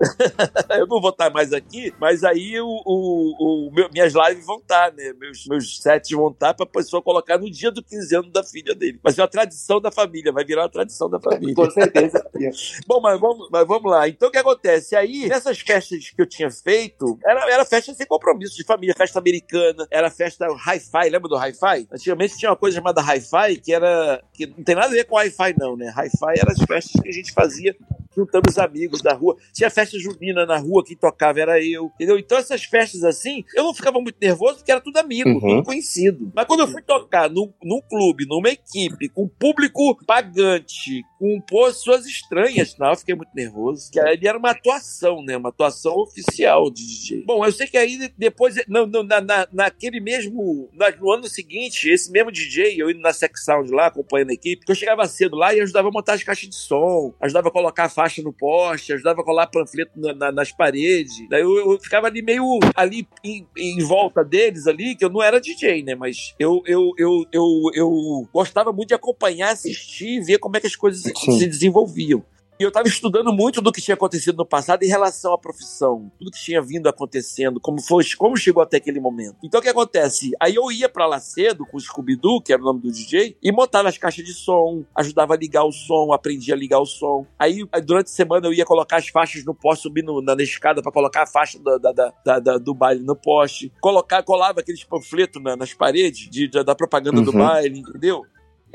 eu 0.78 0.86
não 0.86 1.00
vou 1.00 1.10
estar 1.10 1.30
mais 1.30 1.52
aqui, 1.52 1.92
mas 2.00 2.24
aí 2.24 2.60
o, 2.60 2.66
o, 2.66 3.68
o 3.68 3.72
meu, 3.72 3.88
minhas 3.92 4.12
lives 4.14 4.46
vão 4.46 4.58
estar, 4.58 4.92
né? 4.92 5.12
Meus, 5.18 5.46
meus 5.46 5.78
sets 5.78 6.10
vão 6.10 6.30
estar 6.30 6.54
para 6.54 6.64
a 6.64 6.68
pessoa 6.68 7.02
colocar 7.02 7.38
no 7.38 7.50
dia 7.50 7.70
do 7.70 7.82
15 7.82 8.16
anos 8.16 8.32
da 8.32 8.42
filha 8.42 8.74
dele. 8.74 9.00
Vai 9.02 9.12
ser 9.12 9.22
uma 9.22 9.28
tradição 9.28 9.80
da 9.80 9.90
família, 9.90 10.32
vai 10.32 10.44
virar 10.44 10.62
uma 10.62 10.68
tradição 10.70 11.08
da 11.08 11.20
família. 11.20 11.54
Com 11.54 11.70
certeza. 11.70 12.24
Bom, 12.86 13.00
mas 13.00 13.20
vamos, 13.20 13.48
mas 13.50 13.66
vamos 13.66 13.90
lá. 13.90 14.08
Então 14.08 14.28
o 14.28 14.32
que 14.32 14.38
acontece? 14.38 14.96
Aí, 14.96 15.26
nessas 15.28 15.58
festas 15.60 16.10
que 16.10 16.22
eu 16.22 16.26
tinha 16.26 16.50
feito, 16.50 17.18
era, 17.24 17.50
era 17.52 17.64
festa 17.64 17.92
sem 17.94 18.06
compromisso 18.06 18.56
de 18.56 18.64
família, 18.64 18.94
festa 18.96 19.18
americana, 19.18 19.86
era 19.90 20.10
festa 20.10 20.46
hi-fi, 20.46 21.10
lembra 21.10 21.28
do 21.28 21.36
hi-fi? 21.36 21.86
Antigamente 21.92 22.36
tinha 22.36 22.50
uma 22.50 22.56
coisa 22.56 22.76
chamada 22.76 23.00
hi-fi 23.00 23.56
que 23.56 23.72
era. 23.72 24.22
que 24.32 24.46
não 24.46 24.62
tem 24.62 24.74
nada 24.74 24.88
a 24.88 24.90
ver 24.90 25.04
com 25.04 25.18
hi-fi, 25.18 25.54
não, 25.58 25.76
né? 25.76 25.92
Hi-fi 25.96 26.38
eram 26.38 26.52
as 26.52 26.62
festas 26.62 27.00
que 27.00 27.08
a 27.08 27.12
gente 27.12 27.32
fazia 27.32 27.76
juntando 28.16 28.48
os 28.48 28.58
amigos 28.58 29.02
da 29.02 29.12
rua. 29.12 29.36
Tinha 29.52 29.70
festa 29.70 29.98
junina 29.98 30.46
na 30.46 30.58
rua, 30.58 30.84
quem 30.84 30.96
tocava 30.96 31.40
era 31.40 31.62
eu, 31.62 31.90
entendeu? 31.94 32.18
Então 32.18 32.38
essas 32.38 32.64
festas 32.64 33.04
assim, 33.04 33.44
eu 33.54 33.64
não 33.64 33.74
ficava 33.74 34.00
muito 34.00 34.16
nervoso 34.20 34.56
porque 34.56 34.72
era 34.72 34.80
tudo 34.80 34.96
amigo, 34.98 35.28
uhum. 35.28 35.40
tudo 35.40 35.62
conhecido. 35.64 36.32
Mas 36.34 36.46
quando 36.46 36.60
eu 36.60 36.68
fui 36.68 36.82
tocar 36.82 37.28
num, 37.28 37.52
num 37.62 37.80
clube, 37.80 38.26
numa 38.26 38.48
equipe, 38.48 39.08
com 39.08 39.28
público 39.28 39.98
pagante, 40.06 41.02
com 41.18 41.40
pessoas 41.40 42.06
estranhas, 42.06 42.76
não, 42.78 42.90
eu 42.90 42.96
fiquei 42.96 43.14
muito 43.14 43.30
nervoso. 43.34 43.90
Que 43.90 43.98
ali 43.98 44.26
era 44.26 44.38
uma 44.38 44.50
atuação, 44.50 45.22
né? 45.22 45.36
Uma 45.36 45.48
atuação 45.48 45.94
oficial 45.96 46.70
de 46.70 46.86
DJ. 46.86 47.24
Bom, 47.24 47.44
eu 47.44 47.52
sei 47.52 47.66
que 47.66 47.76
aí 47.76 48.12
depois, 48.16 48.56
não, 48.68 48.86
não, 48.86 49.02
na, 49.02 49.20
na, 49.20 49.48
naquele 49.52 50.00
mesmo, 50.00 50.68
no 51.00 51.12
ano 51.12 51.28
seguinte, 51.28 51.88
esse 51.88 52.10
mesmo 52.10 52.30
DJ, 52.30 52.80
eu 52.80 52.90
indo 52.90 53.00
na 53.00 53.12
Sex 53.12 53.44
Sound 53.44 53.70
lá, 53.70 53.86
acompanhando 53.86 54.30
a 54.30 54.34
equipe, 54.34 54.64
que 54.64 54.70
eu 54.70 54.76
chegava 54.76 55.06
cedo 55.06 55.36
lá 55.36 55.54
e 55.54 55.60
ajudava 55.60 55.88
a 55.88 55.92
montar 55.92 56.14
as 56.14 56.22
caixas 56.22 56.48
de 56.48 56.56
som, 56.56 57.14
ajudava 57.20 57.48
a 57.48 57.52
colocar 57.52 57.84
a 57.84 57.88
faixa 57.88 58.22
no 58.22 58.32
poste, 58.32 58.92
ajudava 58.92 59.20
a 59.20 59.24
colar 59.24 59.46
panfleto 59.46 59.92
na, 59.96 60.12
na, 60.12 60.32
nas 60.32 60.52
paredes. 60.52 61.26
Daí 61.28 61.42
eu, 61.42 61.72
eu, 61.72 61.80
ficava 61.80 62.06
ali 62.06 62.22
meio 62.22 62.58
ali 62.74 63.08
em, 63.24 63.46
em, 63.56 63.82
volta 63.84 64.24
deles 64.24 64.66
ali, 64.66 64.94
que 64.94 65.04
eu 65.04 65.10
não 65.10 65.22
era 65.22 65.40
DJ, 65.40 65.82
né? 65.82 65.94
Mas 65.94 66.34
eu, 66.38 66.62
eu, 66.66 66.92
eu, 66.98 67.24
eu, 67.32 67.46
eu 67.74 68.28
gostava 68.32 68.72
muito 68.72 68.88
de 68.88 68.94
acompanhar, 68.94 69.52
assistir 69.52 70.20
ver 70.20 70.38
como 70.38 70.56
é 70.56 70.60
que 70.60 70.66
as 70.66 70.76
coisas 70.76 71.05
Sim. 71.14 71.38
se 71.38 71.46
desenvolviam. 71.46 72.24
E 72.58 72.62
eu 72.62 72.68
estava 72.68 72.88
estudando 72.88 73.30
muito 73.34 73.60
do 73.60 73.70
que 73.70 73.82
tinha 73.82 73.94
acontecido 73.94 74.38
no 74.38 74.46
passado 74.46 74.82
em 74.82 74.88
relação 74.88 75.34
à 75.34 75.38
profissão, 75.38 76.10
tudo 76.18 76.30
que 76.30 76.42
tinha 76.42 76.62
vindo 76.62 76.88
acontecendo, 76.88 77.60
como 77.60 77.82
foi, 77.82 78.02
como 78.16 78.34
chegou 78.34 78.62
até 78.62 78.78
aquele 78.78 78.98
momento. 78.98 79.36
Então 79.44 79.60
o 79.60 79.62
que 79.62 79.68
acontece? 79.68 80.30
Aí 80.40 80.54
eu 80.54 80.72
ia 80.72 80.88
para 80.88 81.06
lá 81.06 81.20
cedo 81.20 81.66
com 81.66 81.76
o 81.76 81.80
Scooby-Doo, 81.80 82.40
que 82.40 82.54
era 82.54 82.62
o 82.62 82.64
nome 82.64 82.80
do 82.80 82.90
DJ, 82.90 83.36
e 83.42 83.52
montava 83.52 83.90
as 83.90 83.98
caixas 83.98 84.24
de 84.24 84.32
som, 84.32 84.84
ajudava 84.94 85.34
a 85.34 85.36
ligar 85.36 85.64
o 85.64 85.72
som, 85.72 86.14
aprendia 86.14 86.54
a 86.54 86.56
ligar 86.56 86.80
o 86.80 86.86
som. 86.86 87.26
Aí 87.38 87.62
durante 87.84 88.06
a 88.06 88.10
semana 88.10 88.46
eu 88.46 88.54
ia 88.54 88.64
colocar 88.64 88.96
as 88.96 89.08
faixas 89.08 89.44
no 89.44 89.54
poste, 89.54 89.82
subir 89.82 90.02
no, 90.02 90.22
na, 90.22 90.34
na 90.34 90.42
escada 90.42 90.80
para 90.80 90.92
colocar 90.92 91.24
a 91.24 91.26
faixa 91.26 91.58
da, 91.58 91.76
da, 91.76 92.12
da, 92.24 92.38
da, 92.38 92.56
do 92.58 92.72
baile 92.72 93.04
no 93.04 93.14
poste, 93.14 93.70
colocar, 93.82 94.22
colava 94.22 94.60
aqueles 94.60 94.82
panfletos 94.82 95.42
na, 95.42 95.56
nas 95.56 95.74
paredes 95.74 96.30
de, 96.30 96.48
da 96.48 96.74
propaganda 96.74 97.18
uhum. 97.18 97.24
do 97.24 97.32
baile, 97.32 97.80
entendeu? 97.80 98.24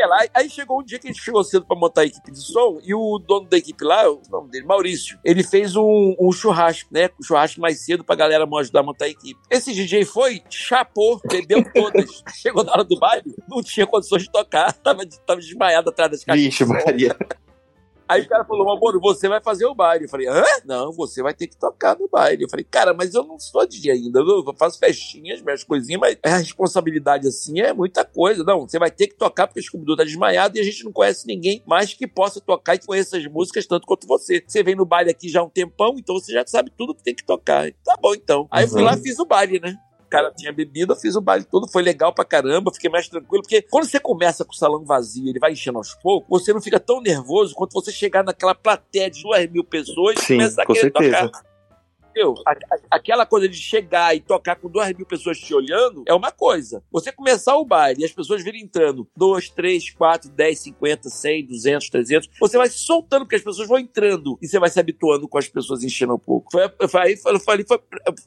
Lá. 0.05 0.25
Aí 0.33 0.49
chegou 0.49 0.81
um 0.81 0.83
dia 0.83 0.99
que 0.99 1.07
a 1.07 1.11
gente 1.11 1.21
chegou 1.21 1.43
cedo 1.43 1.65
pra 1.65 1.75
montar 1.75 2.01
a 2.01 2.05
equipe 2.05 2.31
de 2.31 2.41
som 2.41 2.79
e 2.83 2.93
o 2.93 3.19
dono 3.19 3.47
da 3.47 3.57
equipe 3.57 3.83
lá, 3.83 4.09
o 4.09 4.21
nome 4.29 4.49
dele, 4.49 4.65
Maurício, 4.65 5.19
ele 5.23 5.43
fez 5.43 5.75
um, 5.75 6.15
um 6.19 6.31
churrasco, 6.31 6.89
né? 6.91 7.09
Um 7.19 7.23
churrasco 7.23 7.59
mais 7.61 7.83
cedo 7.85 8.03
pra 8.03 8.15
galera 8.15 8.47
ajudar 8.59 8.81
a 8.81 8.83
montar 8.83 9.05
a 9.05 9.09
equipe. 9.09 9.39
Esse 9.49 9.73
DJ 9.73 10.05
foi, 10.05 10.41
chapou, 10.49 11.19
bebeu 11.29 11.63
todas. 11.73 12.23
chegou 12.35 12.63
na 12.63 12.71
hora 12.71 12.83
do 12.83 12.97
baile, 12.99 13.35
não 13.47 13.61
tinha 13.61 13.87
condições 13.87 14.23
de 14.23 14.31
tocar, 14.31 14.71
tava, 14.73 15.03
tava 15.25 15.39
desmaiado 15.39 15.89
atrás 15.89 16.11
das 16.11 16.23
caixas. 16.23 16.43
Vixe, 16.43 16.65
Maria. 16.65 17.15
Aí 18.11 18.21
o 18.21 18.27
cara 18.27 18.43
falou, 18.43 18.69
amor, 18.69 18.99
você 18.99 19.29
vai 19.29 19.41
fazer 19.41 19.65
o 19.65 19.73
baile. 19.73 20.05
Eu 20.05 20.09
falei, 20.09 20.27
hã? 20.27 20.43
Não, 20.65 20.91
você 20.91 21.23
vai 21.23 21.33
ter 21.33 21.47
que 21.47 21.57
tocar 21.57 21.97
no 21.97 22.07
baile. 22.09 22.43
Eu 22.43 22.49
falei, 22.49 22.65
cara, 22.69 22.93
mas 22.93 23.13
eu 23.13 23.23
não 23.23 23.39
sou 23.39 23.65
DJ 23.65 23.91
ainda. 23.91 24.19
Eu 24.19 24.53
faço 24.57 24.77
festinhas, 24.79 25.41
minhas 25.41 25.63
coisinhas, 25.63 25.99
mas 25.99 26.17
a 26.23 26.37
responsabilidade 26.37 27.27
assim 27.27 27.61
é 27.61 27.73
muita 27.73 28.03
coisa. 28.03 28.43
Não, 28.43 28.67
você 28.67 28.77
vai 28.77 28.91
ter 28.91 29.07
que 29.07 29.15
tocar 29.15 29.47
porque 29.47 29.59
o 29.59 29.63
Scooby-Doo 29.63 29.95
tá 29.95 30.03
desmaiado 30.03 30.57
e 30.57 30.59
a 30.59 30.63
gente 30.63 30.83
não 30.83 30.91
conhece 30.91 31.25
ninguém 31.25 31.63
mais 31.65 31.93
que 31.93 32.07
possa 32.07 32.41
tocar 32.41 32.75
e 32.75 32.85
conheça 32.85 33.17
as 33.17 33.25
músicas 33.27 33.65
tanto 33.65 33.87
quanto 33.87 34.07
você. 34.07 34.43
Você 34.45 34.61
vem 34.61 34.75
no 34.75 34.85
baile 34.85 35.11
aqui 35.11 35.29
já 35.29 35.39
há 35.39 35.43
um 35.43 35.49
tempão, 35.49 35.95
então 35.97 36.15
você 36.15 36.33
já 36.33 36.43
sabe 36.45 36.71
tudo 36.77 36.93
que 36.93 37.03
tem 37.03 37.15
que 37.15 37.23
tocar. 37.23 37.71
Tá 37.83 37.95
bom, 38.01 38.13
então. 38.13 38.47
Aí 38.51 38.65
eu 38.65 38.67
fui 38.69 38.81
lá 38.81 38.93
e 38.93 39.01
fiz 39.01 39.19
o 39.19 39.25
baile, 39.25 39.59
né? 39.59 39.77
Cara 40.11 40.31
tinha 40.35 40.51
bebido, 40.51 40.91
eu 40.91 40.97
fiz 40.97 41.15
o 41.15 41.21
baile 41.21 41.45
todo, 41.45 41.67
foi 41.67 41.81
legal 41.81 42.13
pra 42.13 42.25
caramba, 42.25 42.73
fiquei 42.73 42.89
mais 42.89 43.07
tranquilo, 43.07 43.41
porque 43.41 43.61
quando 43.61 43.85
você 43.85 43.99
começa 43.99 44.43
com 44.43 44.51
o 44.51 44.55
salão 44.55 44.83
vazio, 44.83 45.29
ele 45.29 45.39
vai 45.39 45.53
enchendo 45.53 45.77
aos 45.77 45.95
poucos, 45.95 46.27
você 46.29 46.53
não 46.53 46.61
fica 46.61 46.79
tão 46.79 47.01
nervoso 47.01 47.55
quanto 47.55 47.73
você 47.73 47.91
chegar 47.91 48.23
naquela 48.23 48.53
plateia 48.53 49.09
de 49.09 49.23
duas 49.23 49.49
mil 49.49 49.63
pessoas 49.63 50.19
Sim, 50.19 50.33
e 50.33 50.37
começar 50.37 50.63
a 50.63 50.65
querer 50.65 50.79
certeza. 50.81 51.21
tocar 51.27 51.50
Entendeu? 52.11 52.35
Aquela 52.89 53.25
coisa 53.25 53.47
de 53.47 53.57
chegar 53.57 54.15
e 54.15 54.19
tocar 54.19 54.55
com 54.55 54.69
duas 54.69 54.91
mil 54.93 55.05
pessoas 55.05 55.39
te 55.39 55.53
olhando 55.53 56.03
é 56.05 56.13
uma 56.13 56.31
coisa. 56.31 56.83
Você 56.91 57.11
começar 57.11 57.55
o 57.55 57.65
baile 57.65 58.01
e 58.01 58.05
as 58.05 58.11
pessoas 58.11 58.43
virem 58.43 58.63
entrando, 58.63 59.07
dois, 59.15 59.49
três, 59.49 59.89
quatro, 59.89 60.29
dez, 60.29 60.59
cinquenta, 60.59 61.09
cem, 61.09 61.45
duzentos, 61.45 61.89
trezentos, 61.89 62.29
você 62.39 62.57
vai 62.57 62.69
soltando 62.69 63.25
porque 63.25 63.37
as 63.37 63.41
pessoas 63.41 63.67
vão 63.67 63.79
entrando 63.79 64.37
e 64.41 64.47
você 64.47 64.59
vai 64.59 64.69
se 64.69 64.79
habituando 64.79 65.27
com 65.27 65.37
as 65.37 65.47
pessoas 65.47 65.83
enchendo 65.83 66.15
um 66.15 66.19
pouco. 66.19 66.51
Foi, 66.51 66.69
foi, 66.87 67.15
foi, 67.17 67.39
foi, 67.39 67.63
foi 67.65 67.79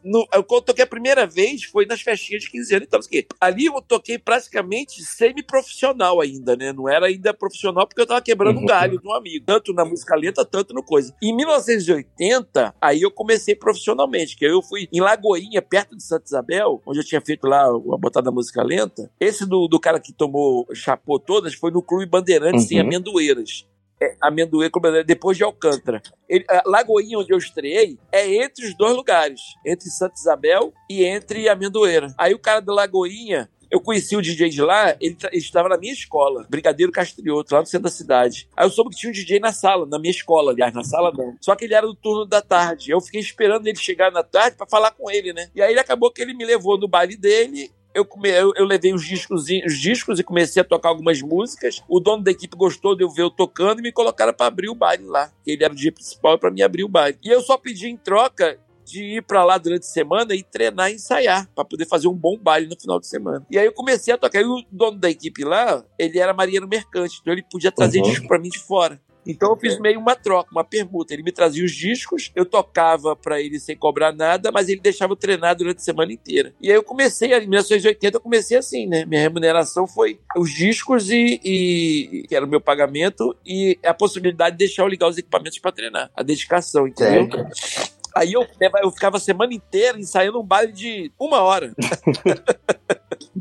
no, 0.03 0.27
eu 0.33 0.43
toquei 0.43 0.85
a 0.85 0.87
primeira 0.87 1.27
vez 1.27 1.65
foi 1.65 1.87
nas 1.87 2.01
festinhas 2.01 2.43
de 2.45 2.51
15 2.51 2.75
anos. 2.75 2.87
Então, 2.87 3.01
assim, 3.01 3.23
ali 3.41 3.67
eu 3.67 3.83
toquei 3.83 4.19
praticamente 4.19 5.03
semi-profissional 5.03 6.21
ainda, 6.21 6.57
né? 6.57 6.73
Não 6.73 6.89
era 6.89 7.07
ainda 7.07 7.35
profissional 7.35 7.87
porque 7.87 8.01
eu 8.01 8.07
tava 8.07 8.21
quebrando 8.23 8.59
uhum. 8.59 8.67
galho 8.67 9.01
de 9.01 9.07
um 9.07 9.13
amigo, 9.13 9.45
tanto 9.45 9.73
na 9.73 9.85
música 9.85 10.15
lenta, 10.17 10.45
tanto 10.45 10.73
no 10.73 10.83
coisa. 10.83 11.15
Em 11.23 11.35
1980, 11.35 12.75
aí 12.81 13.03
eu 13.03 13.11
comecei 13.11 13.55
profissional 13.55 13.74
profissionalmente, 13.75 14.37
que 14.37 14.45
eu 14.45 14.63
fui 14.63 14.89
em 14.93 15.01
Lagoinha, 15.01 15.61
perto 15.61 15.97
de 15.97 16.03
Santa 16.03 16.25
Isabel, 16.27 16.81
onde 16.87 17.01
eu 17.01 17.05
tinha 17.05 17.21
feito 17.21 17.47
lá 17.47 17.67
a 17.67 17.99
botada 17.99 18.27
da 18.27 18.31
música 18.31 18.63
lenta. 18.63 19.11
Esse 19.21 19.45
do, 19.45 19.67
do 19.67 19.81
cara 19.81 20.01
que 20.01 20.13
tomou, 20.13 20.67
chapou 20.73 21.19
todas, 21.19 21.55
foi 21.55 21.71
no 21.71 21.83
Clube 21.83 22.07
Bandeirantes 22.07 22.71
uhum. 22.71 22.77
em 22.77 22.81
Amendoeiras. 22.81 23.67
É, 24.03 24.17
amendoeira, 24.21 25.05
depois 25.05 25.37
de 25.37 25.45
Alcântara. 25.45 26.03
Ele, 26.29 26.45
Lagoinha, 26.67 27.19
onde 27.19 27.33
eu 27.33 27.39
estreiei, 27.39 27.97
é 28.11 28.43
entre 28.43 28.67
os 28.67 28.77
dois 28.77 28.95
lugares, 28.95 29.41
entre 29.65 29.89
Santa 29.89 30.15
Isabel 30.17 30.73
e 30.91 31.05
entre 31.05 31.49
Amendoeira. 31.49 32.13
Aí 32.19 32.35
o 32.35 32.39
cara 32.39 32.61
da 32.61 32.73
Lagoinha 32.73 33.49
eu 33.75 33.81
conheci 33.81 34.17
o 34.17 34.23
DJ 34.23 34.51
de 34.51 34.63
lá, 34.63 34.97
ele, 35.01 35.17
ele 35.33 35.37
estava 35.37 35.69
na 35.69 35.77
minha 35.77 35.93
escola, 35.93 36.47
Brigadeiro 36.49 36.93
Castrioto, 36.93 37.53
lá 37.53 37.61
no 37.61 37.67
centro 37.67 37.83
da 37.83 37.91
cidade. 37.91 38.49
Aí 38.57 38.65
eu 38.65 38.71
soube 38.71 38.91
que 38.91 38.97
tinha 38.97 39.11
um 39.11 39.13
DJ 39.13 39.41
na 39.41 39.53
sala, 39.53 39.85
na 39.85 39.99
minha 39.99 40.13
escola, 40.13 40.53
aliás, 40.53 40.73
na 40.73 40.85
sala 40.85 41.11
não. 41.13 41.37
Só 41.41 41.57
que 41.57 41.65
ele 41.65 41.75
era 41.75 41.85
do 41.85 41.95
turno 41.95 42.25
da 42.25 42.41
tarde. 42.41 42.93
Eu 42.93 43.01
fiquei 43.01 43.21
esperando 43.21 43.67
ele 43.67 43.77
chegar 43.77 44.13
na 44.13 44.23
tarde 44.23 44.57
para 44.57 44.69
falar 44.69 44.93
com 44.93 45.11
ele, 45.11 45.33
né? 45.33 45.51
E 45.57 45.61
aí 45.61 45.77
acabou 45.77 46.13
que 46.13 46.23
ele 46.23 46.35
me 46.35 46.45
levou 46.45 46.79
no 46.79 46.87
baile 46.87 47.17
dele 47.17 47.69
eu, 47.95 48.05
come, 48.05 48.29
eu, 48.29 48.53
eu, 48.57 48.65
levei 48.65 48.93
os 48.93 49.07
discos, 49.07 49.45
os 49.65 49.79
discos 49.79 50.19
e 50.19 50.25
comecei 50.25 50.61
a 50.61 50.65
tocar 50.65 50.89
algumas 50.89 51.23
músicas. 51.23 51.81
O 51.89 52.01
dono 52.01 52.25
da 52.25 52.33
equipe 52.33 52.57
gostou 52.57 52.97
de 52.97 53.05
eu 53.05 53.09
ver 53.09 53.23
eu 53.23 53.31
tocando 53.31 53.79
e 53.79 53.83
me 53.83 53.93
colocaram 53.93 54.35
para 54.35 54.47
abrir 54.47 54.69
o 54.69 54.75
baile 54.75 55.05
lá. 55.05 55.31
Ele 55.47 55.63
era 55.63 55.73
o 55.73 55.77
dia 55.77 55.93
principal 55.93 56.37
para 56.37 56.51
mim 56.51 56.63
abrir 56.63 56.83
o 56.83 56.89
baile. 56.89 57.17
E 57.23 57.29
eu 57.29 57.41
só 57.41 57.57
pedi 57.57 57.87
em 57.87 57.97
troca 57.97 58.59
de 58.85 59.17
ir 59.17 59.23
para 59.23 59.45
lá 59.45 59.59
durante 59.59 59.83
a 59.83 59.89
semana 59.89 60.35
e 60.35 60.43
treinar 60.43 60.91
e 60.91 60.95
ensaiar 60.95 61.49
para 61.55 61.65
poder 61.65 61.87
fazer 61.87 62.09
um 62.09 62.15
bom 62.15 62.39
baile 62.39 62.69
no 62.69 62.81
final 62.81 63.01
de 63.01 63.07
semana. 63.07 63.45
E 63.51 63.59
aí 63.59 63.67
eu 63.67 63.73
comecei 63.73 64.13
a 64.13 64.19
tocar. 64.19 64.41
E 64.41 64.45
o 64.45 64.63
dono 64.71 64.99
da 64.99 65.11
equipe 65.11 65.45
lá, 65.45 65.85
ele 65.99 66.19
era 66.19 66.35
marinheiro 66.35 66.69
mercante, 66.69 67.19
então 67.21 67.33
ele 67.33 67.45
podia 67.51 67.73
trazer 67.73 67.99
uhum. 67.99 68.11
disco 68.11 68.29
para 68.29 68.39
mim 68.39 68.49
de 68.49 68.59
fora. 68.59 69.01
Então 69.27 69.51
eu 69.51 69.57
fiz 69.57 69.79
meio 69.81 69.99
uma 69.99 70.15
troca, 70.15 70.51
uma 70.53 70.65
permuta. 70.65 71.15
Ele 71.15 71.23
me 71.23 71.33
trazia 71.33 71.65
os 71.65 71.73
discos, 71.73 72.31
eu 72.35 72.45
tocava 72.45 73.17
para 73.17 73.41
ele 73.41 73.59
sem 73.59 73.77
cobrar 73.77 74.13
nada, 74.13 74.51
mas 74.53 74.69
ele 74.69 74.81
deixava 74.81 75.13
eu 75.13 75.17
treinar 75.17 75.57
durante 75.57 75.79
a 75.79 75.81
semana 75.81 76.13
inteira. 76.13 76.55
E 76.61 76.71
aí 76.71 76.77
eu 76.77 76.83
comecei, 76.83 77.33
em 77.33 77.49
1980 77.49 78.17
eu 78.17 78.21
comecei 78.21 78.57
assim, 78.57 78.87
né? 78.87 79.05
Minha 79.05 79.23
remuneração 79.23 79.87
foi 79.87 80.21
os 80.37 80.51
discos 80.51 81.11
e, 81.11 81.41
e 81.43 82.27
que 82.29 82.35
era 82.35 82.45
o 82.45 82.49
meu 82.49 82.61
pagamento 82.61 83.35
e 83.47 83.79
a 83.83 83.95
possibilidade 83.95 84.57
de 84.57 84.59
deixar 84.59 84.83
eu 84.83 84.89
ligar 84.89 85.09
os 85.09 85.19
equipamentos 85.19 85.59
para 85.59 85.73
treinar. 85.73 86.11
A 86.15 86.23
dedicação, 86.23 86.87
entendeu? 86.87 87.31
Certo. 87.31 88.04
Aí 88.15 88.33
eu, 88.33 88.47
eu 88.83 88.91
ficava 88.91 89.17
a 89.17 89.21
semana 89.21 89.53
inteira 89.53 89.99
ensaiando 89.99 90.41
um 90.41 90.45
baile 90.45 90.73
de 90.73 91.13
uma 91.19 91.43
hora. 91.43 91.75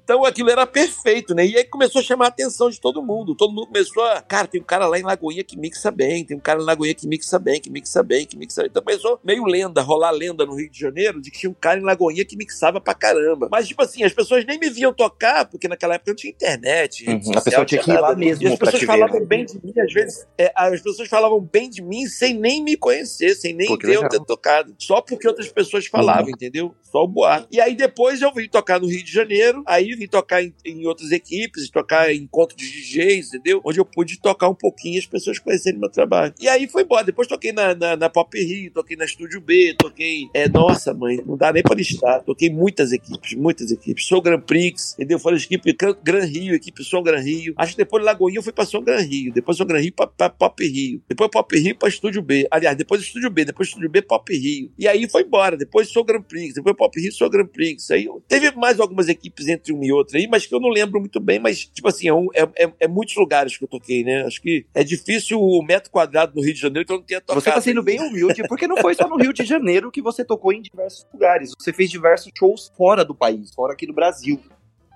Então 0.04 0.26
aquilo 0.26 0.50
era 0.50 0.66
perfeito, 0.66 1.34
né? 1.34 1.46
E 1.46 1.58
aí 1.58 1.64
começou 1.64 2.00
a 2.00 2.04
chamar 2.04 2.26
a 2.26 2.28
atenção 2.28 2.70
de 2.70 2.80
todo 2.80 3.02
mundo. 3.02 3.36
Todo 3.36 3.54
mundo 3.54 3.68
começou 3.68 4.04
a. 4.04 4.22
Cara, 4.22 4.48
tem 4.48 4.62
um 4.62 4.64
cara 4.64 4.86
lá 4.86 5.00
em 5.00 5.04
Lagoinha 5.04 5.44
que 5.44 5.58
mixa 5.58 5.90
bem, 5.92 6.26
tem 6.26 6.36
um 6.36 6.40
cara 6.40 6.62
em 6.62 6.66
Lagoinha 6.66 6.94
que 6.94 7.08
mixa 7.08 7.40
bem, 7.40 7.60
que 7.60 7.70
mixa 7.70 8.04
bem, 8.04 8.26
que 8.26 8.38
mixa 8.38 8.62
bem. 8.62 8.70
Então 8.70 8.84
começou 8.84 9.20
meio 9.24 9.46
lenda, 9.46 9.82
rolar 9.82 10.12
lenda 10.12 10.46
no 10.46 10.56
Rio 10.56 10.70
de 10.70 10.80
Janeiro 10.80 11.22
de 11.22 11.32
que 11.32 11.40
tinha 11.40 11.50
um 11.50 11.54
cara 11.54 11.80
em 11.80 11.84
Lagoinha 11.84 12.26
que 12.26 12.36
mixava 12.36 12.82
pra 12.82 12.94
caramba. 12.94 13.48
Mas, 13.50 13.68
tipo 13.68 13.82
assim, 13.82 14.04
as 14.04 14.14
pessoas 14.14 14.46
nem 14.46 14.60
me 14.60 14.70
viam 14.70 14.94
tocar, 14.94 15.46
porque 15.46 15.68
naquela 15.68 15.96
época 15.96 16.12
não 16.12 16.16
tinha 16.16 16.32
internet. 16.32 17.08
Uhum, 17.08 17.22
social, 17.22 17.40
a 17.40 17.44
pessoa 17.44 17.66
tinha 17.66 17.82
que 17.82 17.92
ir 17.92 18.00
lá 18.00 18.16
mesmo. 18.16 18.44
E 18.44 18.54
as 18.54 18.60
pessoas 18.60 18.84
falavam 18.84 19.20
ver, 19.20 19.26
bem 19.26 19.46
de 19.46 19.66
mim, 19.66 19.74
às 19.80 19.94
vezes. 19.94 20.28
É, 20.38 20.52
as 20.56 20.82
pessoas 20.82 21.08
falavam 21.08 21.40
bem 21.40 21.70
de 21.70 21.82
mim 21.82 22.08
sem 22.08 22.34
nem 22.34 22.62
me 22.62 22.76
conhecer, 22.76 23.36
sem 23.36 23.54
nem 23.54 23.78
ver 23.78 23.96
eu 23.96 24.10
ter 24.10 24.20
tocado. 24.26 24.76
Só 24.80 25.02
porque 25.02 25.28
outras 25.28 25.50
pessoas 25.50 25.86
falavam, 25.88 26.26
uhum. 26.26 26.32
entendeu? 26.32 26.76
Só 26.82 27.04
o 27.04 27.08
boato. 27.08 27.48
E 27.52 27.62
aí 27.62 27.76
depois 27.76 28.22
eu 28.22 28.34
vim 28.34 28.50
tocar 28.50 28.80
no 28.80 28.88
Rio 28.88 29.04
de 29.04 29.12
Janeiro, 29.12 29.64
aí 29.66 29.93
vim 29.96 30.08
tocar 30.08 30.44
em, 30.44 30.54
em 30.66 30.86
outras 30.86 31.12
equipes, 31.12 31.70
tocar 31.70 32.14
em 32.14 32.22
encontro 32.24 32.56
de 32.56 32.66
DJs, 32.66 33.28
entendeu? 33.30 33.62
Onde 33.64 33.80
eu 33.80 33.86
pude 33.86 34.20
tocar 34.20 34.50
um 34.50 34.56
pouquinho 34.56 34.96
e 34.96 35.00
as 35.00 35.06
pessoas 35.06 35.40
conhecerem 35.40 35.80
meu 35.80 35.90
trabalho. 35.90 36.34
E 36.40 36.48
aí 36.48 36.68
foi 36.68 36.84
embora. 36.84 37.04
Depois 37.04 37.28
toquei 37.28 37.52
na, 37.52 37.76
na, 37.76 37.96
na 37.96 38.10
Pop 38.10 38.38
Rio, 38.38 38.72
toquei 38.72 38.96
na 38.96 39.06
Estúdio 39.06 39.42
B, 39.42 39.76
toquei. 39.78 40.30
É, 40.34 40.48
nossa, 40.48 40.94
mãe, 40.94 41.22
não 41.26 41.38
dá 41.38 41.52
nem 41.52 41.64
pra 41.64 41.76
listar. 41.76 42.24
Toquei 42.24 42.50
muitas 42.50 42.92
equipes, 42.92 43.34
muitas 43.34 43.72
equipes. 43.72 44.06
Sou 44.06 44.22
Grand 44.22 44.42
Prix, 44.42 44.94
entendeu? 44.94 45.20
Foi 45.20 45.34
a 45.34 45.38
equipe 45.38 45.76
Gran 46.04 46.26
Rio, 46.26 46.56
equipe 46.56 46.84
Som 46.84 47.04
Gran 47.04 47.20
Rio. 47.20 47.54
Acho 47.58 47.74
que 47.74 47.78
depois 47.78 48.02
de 48.02 48.06
Lagoinha 48.06 48.40
eu 48.40 48.44
fui 48.44 48.54
pra 48.54 48.66
Som 48.66 48.82
Gran 48.82 49.02
Rio. 49.02 49.34
Depois 49.34 49.58
Som 49.58 49.66
Gran 49.66 49.80
Rio 49.80 49.94
pra, 49.94 50.08
pra 50.08 50.30
Pop 50.30 50.64
Rio. 50.66 51.02
Depois 51.08 51.30
Pop 51.30 51.58
Rio 51.58 51.76
pra 51.78 51.90
Estúdio 51.90 52.22
B. 52.22 52.48
Aliás, 52.50 52.78
depois 52.78 53.02
Estúdio 53.02 53.30
B, 53.30 53.46
depois 53.46 53.68
Estúdio 53.68 53.90
B, 53.90 54.02
Pop 54.02 54.32
Rio. 54.34 54.72
E 54.78 54.88
aí 54.88 55.08
foi 55.10 55.24
embora. 55.24 55.58
Depois 55.58 55.90
Sou 55.90 56.04
Grand 56.04 56.22
Prix, 56.22 56.56
depois 56.56 56.76
Pop 56.76 57.00
Rio, 57.00 57.12
Sou 57.12 57.30
Grand 57.30 57.48
Prix. 57.48 57.92
Aí 57.92 58.08
teve 58.28 58.52
mais 58.52 58.80
algumas 58.80 59.10
equipes 59.10 59.48
entre 59.48 59.74
uma 59.74 59.83
e 59.84 59.92
outra 59.92 60.18
aí, 60.18 60.28
mas 60.28 60.46
que 60.46 60.54
eu 60.54 60.60
não 60.60 60.70
lembro 60.70 61.00
muito 61.00 61.20
bem, 61.20 61.40
mas, 61.40 61.66
tipo 61.66 61.88
assim, 61.88 62.08
é, 62.08 62.14
um, 62.14 62.28
é, 62.34 62.44
é, 62.64 62.74
é 62.82 62.88
muitos 62.88 63.16
lugares 63.16 63.58
que 63.58 63.64
eu 63.64 63.68
toquei, 63.68 64.04
né? 64.04 64.24
Acho 64.24 64.42
que 64.42 64.66
é 64.74 64.84
difícil 64.84 65.42
o 65.42 65.62
metro 65.64 65.92
quadrado 65.92 66.34
no 66.36 66.42
Rio 66.42 66.54
de 66.54 66.60
Janeiro 66.60 66.86
que 66.86 66.94
eu 66.94 66.98
não 66.98 67.04
tenha 67.04 67.22
tocado. 67.22 67.42
Você 67.42 67.52
tá 67.52 67.62
sendo 67.62 67.84
bem 67.84 68.00
humilde, 68.00 68.44
porque 68.48 68.68
não 68.68 68.78
foi 68.78 68.96
só 68.96 69.08
no 69.08 69.18
Rio 69.18 69.34
de 69.34 69.44
Janeiro 69.44 69.92
que 69.92 70.02
você 70.02 70.24
tocou 70.24 70.54
em 70.54 70.62
diversos 70.62 71.06
lugares. 71.14 71.52
Você 71.60 71.74
fez 71.74 71.90
diversos 71.90 72.32
shows 72.38 72.72
fora 72.76 73.04
do 73.04 73.16
país, 73.16 73.54
fora 73.54 73.74
aqui 73.74 73.86
do 73.86 73.94
Brasil 73.94 74.40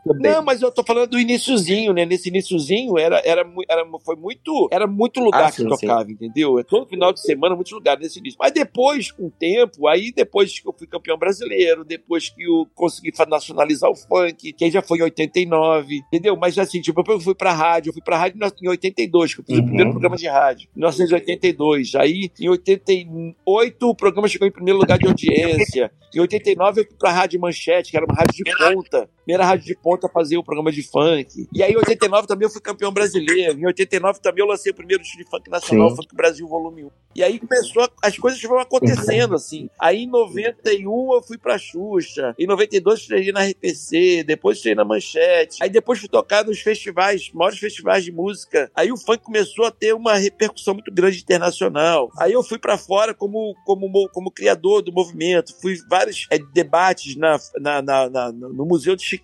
também. 0.07 0.31
Não, 0.31 0.43
mas 0.43 0.61
eu 0.61 0.71
tô 0.71 0.83
falando 0.83 1.09
do 1.09 1.19
iníciozinho, 1.19 1.93
né? 1.93 2.05
Nesse 2.05 2.29
iníciozinho 2.29 2.97
era, 2.97 3.21
era, 3.25 3.45
era, 3.69 3.85
foi 4.03 4.15
muito, 4.15 4.67
era 4.71 4.87
muito 4.87 5.19
lugar 5.19 5.45
ah, 5.45 5.51
que 5.51 5.61
sim, 5.61 5.67
tocava, 5.67 6.05
sim. 6.05 6.13
entendeu? 6.13 6.59
É 6.59 6.63
todo 6.63 6.87
final 6.87 7.13
de 7.13 7.21
semana, 7.21 7.55
muitos 7.55 7.73
lugares 7.73 8.01
nesse 8.01 8.19
início. 8.19 8.37
Mas 8.39 8.51
depois, 8.51 9.11
com 9.11 9.27
o 9.27 9.31
tempo, 9.31 9.87
aí 9.87 10.11
depois 10.11 10.59
que 10.59 10.67
eu 10.67 10.73
fui 10.73 10.87
campeão 10.87 11.17
brasileiro, 11.17 11.83
depois 11.83 12.29
que 12.29 12.43
eu 12.43 12.67
consegui 12.73 13.11
nacionalizar 13.27 13.89
o 13.89 13.95
funk, 13.95 14.53
que 14.53 14.63
aí 14.63 14.71
já 14.71 14.81
foi 14.81 14.99
em 14.99 15.03
89, 15.03 15.95
entendeu? 16.07 16.35
Mas 16.37 16.57
assim, 16.57 16.81
tipo, 16.81 17.03
eu 17.07 17.19
fui 17.19 17.35
pra 17.35 17.53
rádio, 17.53 17.89
eu 17.89 17.93
fui 17.93 18.01
pra 18.01 18.17
rádio 18.17 18.39
em 18.61 18.67
82, 18.69 19.33
que 19.33 19.41
eu 19.41 19.45
fiz 19.45 19.57
uhum. 19.57 19.63
o 19.63 19.67
primeiro 19.67 19.91
programa 19.91 20.15
de 20.15 20.27
rádio. 20.27 20.69
Em 20.75 20.79
1982. 20.79 21.95
Aí, 21.95 22.31
em 22.39 22.49
88, 22.49 23.89
o 23.89 23.95
programa 23.95 24.27
chegou 24.27 24.47
em 24.47 24.51
primeiro 24.51 24.79
lugar 24.79 24.97
de 24.97 25.07
audiência. 25.07 25.91
Em 26.13 26.19
89, 26.19 26.81
eu 26.81 26.85
fui 26.85 26.97
pra 26.97 27.11
Rádio 27.11 27.39
Manchete, 27.39 27.91
que 27.91 27.97
era 27.97 28.05
uma 28.05 28.15
rádio 28.15 28.43
de 28.43 28.57
ponta. 28.57 29.09
Primeira 29.27 29.43
rádio 29.43 29.65
de 29.65 29.75
ponta 29.75 30.07
a 30.07 30.09
fazer 30.09 30.37
o 30.37 30.43
programa 30.43 30.71
de 30.71 30.81
funk. 30.81 31.49
E 31.51 31.61
aí, 31.61 31.73
em 31.73 31.75
89 31.75 32.27
também 32.27 32.45
eu 32.45 32.49
fui 32.49 32.61
campeão 32.61 32.93
brasileiro. 32.93 33.59
Em 33.59 33.65
89 33.65 34.21
também 34.21 34.41
eu 34.41 34.47
lancei 34.47 34.71
o 34.71 34.75
primeiro 34.75 35.03
disco 35.03 35.17
de 35.17 35.29
funk 35.29 35.49
nacional, 35.49 35.89
Sim. 35.89 35.95
Funk 35.97 36.15
Brasil 36.15 36.47
Volume 36.47 36.85
1. 36.85 36.91
E 37.13 37.23
aí 37.23 37.37
começou, 37.37 37.89
as 38.01 38.17
coisas 38.17 38.39
foram 38.39 38.61
acontecendo, 38.61 39.35
assim. 39.35 39.69
Aí 39.77 40.03
em 40.03 40.07
91 40.07 41.13
eu 41.13 41.21
fui 41.21 41.37
pra 41.37 41.57
Xuxa. 41.57 42.33
Em 42.39 42.47
92 42.47 43.01
estreiei 43.01 43.33
na 43.33 43.43
RPC. 43.43 44.23
Depois 44.23 44.57
estreiei 44.57 44.75
na 44.75 44.85
Manchete. 44.85 45.57
Aí 45.61 45.69
depois 45.69 45.99
fui 45.99 46.07
tocar 46.07 46.45
nos 46.45 46.61
festivais, 46.61 47.29
maiores 47.33 47.59
festivais 47.59 48.05
de 48.05 48.13
música. 48.13 48.71
Aí 48.73 48.93
o 48.93 48.97
funk 48.97 49.25
começou 49.25 49.65
a 49.65 49.71
ter 49.71 49.93
uma 49.93 50.15
repercussão 50.15 50.75
muito 50.75 50.93
grande 50.93 51.19
internacional. 51.19 52.09
Aí 52.17 52.31
eu 52.31 52.43
fui 52.43 52.59
para 52.59 52.77
fora 52.77 53.13
como, 53.13 53.53
como, 53.65 54.07
como 54.13 54.31
criador 54.31 54.81
do 54.81 54.93
movimento. 54.93 55.53
Fui 55.59 55.75
vários 55.89 56.27
é, 56.31 56.39
debates 56.53 57.17
na, 57.17 57.37
na, 57.59 57.81
na, 57.81 58.09
na, 58.09 58.31
no 58.31 58.65
Museu 58.65 58.95
de 58.95 59.03
Chicago. 59.03 59.16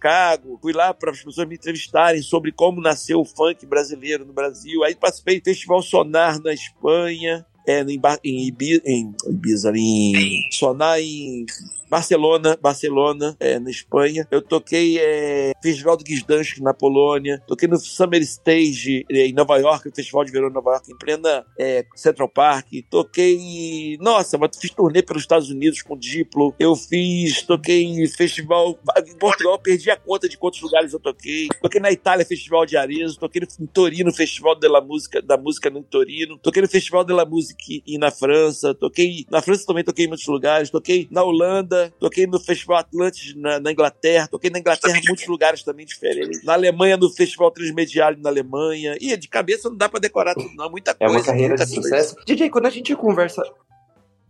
Fui 0.61 0.73
lá 0.73 0.93
para 0.93 1.11
as 1.11 1.21
pessoas 1.21 1.47
me 1.47 1.55
entrevistarem 1.55 2.21
sobre 2.21 2.51
como 2.51 2.81
nasceu 2.81 3.19
o 3.19 3.25
funk 3.25 3.65
brasileiro 3.65 4.25
no 4.25 4.33
Brasil. 4.33 4.83
Aí 4.83 4.95
participei 4.95 5.39
do 5.39 5.43
Festival 5.45 5.81
Sonar 5.81 6.41
na 6.41 6.53
Espanha. 6.53 7.45
É, 7.65 7.81
em, 7.81 8.01
em, 8.25 8.47
Ibiza, 8.47 8.81
em 8.85 9.15
Ibiza, 9.25 9.71
em 9.73 10.49
Sonar 10.51 10.99
em 10.99 11.45
Barcelona, 11.89 12.57
Barcelona, 12.61 13.35
é, 13.39 13.59
na 13.59 13.69
Espanha. 13.69 14.27
Eu 14.31 14.41
toquei 14.41 14.97
é, 14.99 15.51
Festival 15.61 15.97
do 15.97 16.03
Gdansk 16.03 16.59
na 16.59 16.73
Polônia. 16.73 17.41
Toquei 17.47 17.67
no 17.67 17.77
Summer 17.77 18.21
Stage 18.21 19.05
é, 19.09 19.27
em 19.27 19.33
Nova 19.33 19.57
York, 19.57 19.87
o 19.87 19.95
Festival 19.95 20.25
de 20.25 20.31
Verão 20.31 20.49
em 20.49 20.53
Nova 20.53 20.71
York, 20.71 20.91
em 20.91 20.97
plena 20.97 21.45
é, 21.59 21.85
Central 21.95 22.29
Park. 22.29 22.67
Toquei, 22.89 23.97
nossa, 24.01 24.37
mas 24.37 24.57
fiz 24.57 24.71
turnê 24.71 25.01
pelos 25.01 25.23
Estados 25.23 25.49
Unidos 25.49 25.81
com 25.81 25.97
Diplo. 25.97 26.53
Eu 26.59 26.75
fiz, 26.75 27.41
toquei 27.43 27.83
em 27.83 28.07
festival 28.07 28.79
em 29.05 29.15
Portugal, 29.17 29.59
perdi 29.59 29.89
a 29.91 29.97
conta 29.97 30.27
de 30.27 30.37
quantos 30.37 30.61
lugares 30.61 30.93
eu 30.93 30.99
toquei. 30.99 31.47
Toquei 31.61 31.79
na 31.79 31.91
Itália, 31.91 32.25
Festival 32.25 32.65
de 32.65 32.77
Arezzo. 32.77 33.19
Toquei 33.19 33.41
em 33.59 33.65
Torino, 33.67 34.13
Festival 34.13 34.55
da 34.55 34.81
Música, 34.81 35.21
da 35.21 35.37
música 35.37 35.69
no 35.69 35.83
Torino. 35.83 36.37
Toquei 36.39 36.61
no 36.61 36.67
Festival 36.67 37.03
da 37.03 37.25
Música 37.25 37.63
e 37.85 37.97
na 37.97 38.11
França. 38.11 38.73
Toquei 38.73 39.25
na 39.29 39.41
França 39.41 39.65
também 39.65 39.83
toquei 39.83 40.05
em 40.05 40.07
muitos 40.07 40.27
lugares. 40.27 40.69
Toquei 40.69 41.07
na 41.11 41.23
Holanda 41.23 41.82
toquei 41.99 42.27
no 42.27 42.39
Festival 42.39 42.77
Atlantis 42.77 43.35
na, 43.35 43.59
na, 43.59 43.71
Inglaterra, 43.71 44.27
toquei 44.27 44.49
na 44.49 44.59
Inglaterra 44.59 44.97
em 44.97 45.03
muitos 45.07 45.27
lugares 45.27 45.63
também 45.63 45.85
diferentes. 45.85 46.43
Na 46.43 46.53
Alemanha, 46.53 46.97
no 46.97 47.09
Festival 47.09 47.51
Transmediário 47.51 48.17
na 48.21 48.29
Alemanha. 48.29 48.95
E 48.99 49.15
de 49.15 49.27
cabeça 49.27 49.69
não 49.69 49.77
dá 49.77 49.87
pra 49.89 49.99
decorar 49.99 50.33
tudo, 50.33 50.53
não. 50.55 50.69
Muita 50.69 50.93
coisa. 50.93 51.13
É 51.13 51.17
uma 51.17 51.23
carreira 51.23 51.55
de 51.55 51.67
sucesso. 51.67 52.15
DJ, 52.25 52.49
quando 52.49 52.65
a 52.65 52.69
gente 52.69 52.95
conversa. 52.95 53.43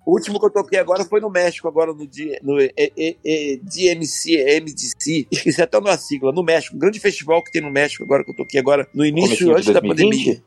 O 0.06 0.12
último 0.12 0.38
que 0.38 0.46
eu 0.46 0.50
toquei 0.50 0.78
agora 0.78 1.06
foi 1.06 1.22
no 1.22 1.30
México, 1.30 1.66
agora 1.66 1.94
no, 1.94 2.00
no 2.44 2.62
e, 2.62 2.74
e, 2.78 3.18
e, 3.24 3.62
DMC, 3.64 4.60
MDC, 4.60 5.28
esqueci 5.32 5.62
até 5.62 5.78
a 5.78 5.98
sigla, 5.98 6.34
no 6.34 6.44
México, 6.44 6.76
um 6.76 6.80
grande 6.80 7.00
festival 7.00 7.42
que 7.42 7.50
tem 7.50 7.62
no 7.62 7.72
México 7.72 8.04
agora, 8.04 8.22
que 8.26 8.32
eu 8.32 8.36
toquei 8.36 8.60
agora, 8.60 8.86
no 8.94 9.06
início, 9.06 9.56
antes 9.56 9.74
da 9.74 9.82
pandemia. 9.82 10.44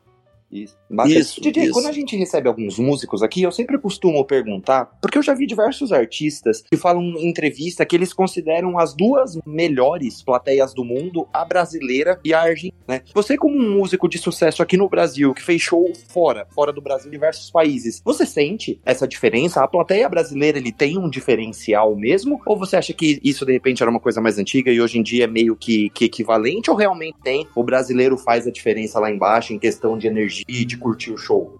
Isso. 0.51 0.77
Isso, 1.05 1.41
DJ, 1.41 1.65
isso. 1.65 1.73
quando 1.73 1.87
a 1.87 1.91
gente 1.91 2.15
recebe 2.15 2.47
alguns 2.47 2.79
músicos 2.79 3.21
aqui, 3.21 3.43
eu 3.43 3.51
sempre 3.51 3.77
costumo 3.77 4.23
perguntar, 4.23 4.85
porque 5.01 5.17
eu 5.17 5.21
já 5.21 5.33
vi 5.33 5.45
diversos 5.45 5.91
artistas 5.91 6.61
que 6.61 6.77
falam 6.77 7.03
em 7.03 7.27
entrevista 7.27 7.85
que 7.85 7.95
eles 7.95 8.13
consideram 8.13 8.79
as 8.79 8.95
duas 8.95 9.37
melhores 9.45 10.23
plateias 10.23 10.73
do 10.73 10.85
mundo, 10.85 11.27
a 11.33 11.43
brasileira 11.43 12.19
e 12.23 12.33
a 12.33 12.41
argentina, 12.41 12.77
né? 12.87 13.01
Você 13.13 13.37
como 13.37 13.57
um 13.57 13.77
músico 13.77 14.07
de 14.07 14.17
sucesso 14.17 14.63
aqui 14.63 14.77
no 14.77 14.87
Brasil, 14.87 15.33
que 15.33 15.43
fez 15.43 15.61
show 15.61 15.91
fora, 16.07 16.47
fora 16.55 16.71
do 16.71 16.81
Brasil, 16.81 17.09
em 17.09 17.11
diversos 17.11 17.51
países, 17.51 18.01
você 18.03 18.25
sente 18.25 18.79
essa 18.85 19.07
diferença? 19.07 19.61
A 19.61 19.67
plateia 19.67 20.07
brasileira, 20.07 20.57
ele 20.57 20.71
tem 20.71 20.97
um 20.97 21.09
diferencial 21.09 21.95
mesmo? 21.95 22.41
Ou 22.45 22.57
você 22.57 22.77
acha 22.77 22.93
que 22.93 23.19
isso, 23.21 23.45
de 23.45 23.51
repente, 23.51 23.83
era 23.83 23.91
uma 23.91 23.99
coisa 23.99 24.21
mais 24.21 24.39
antiga 24.39 24.71
e 24.71 24.79
hoje 24.79 24.97
em 24.97 25.03
dia 25.03 25.25
é 25.25 25.27
meio 25.27 25.55
que, 25.55 25.89
que 25.89 26.05
equivalente? 26.05 26.71
Ou 26.71 26.77
realmente 26.77 27.17
tem? 27.21 27.45
O 27.53 27.63
brasileiro 27.63 28.17
faz 28.17 28.47
a 28.47 28.51
diferença 28.51 28.99
lá 28.99 29.11
embaixo 29.11 29.53
em 29.53 29.59
questão 29.59 29.97
de 29.97 30.07
energia 30.07 30.36
e 30.47 30.65
de 30.65 30.77
curtir 30.77 31.11
o 31.11 31.17
show? 31.17 31.59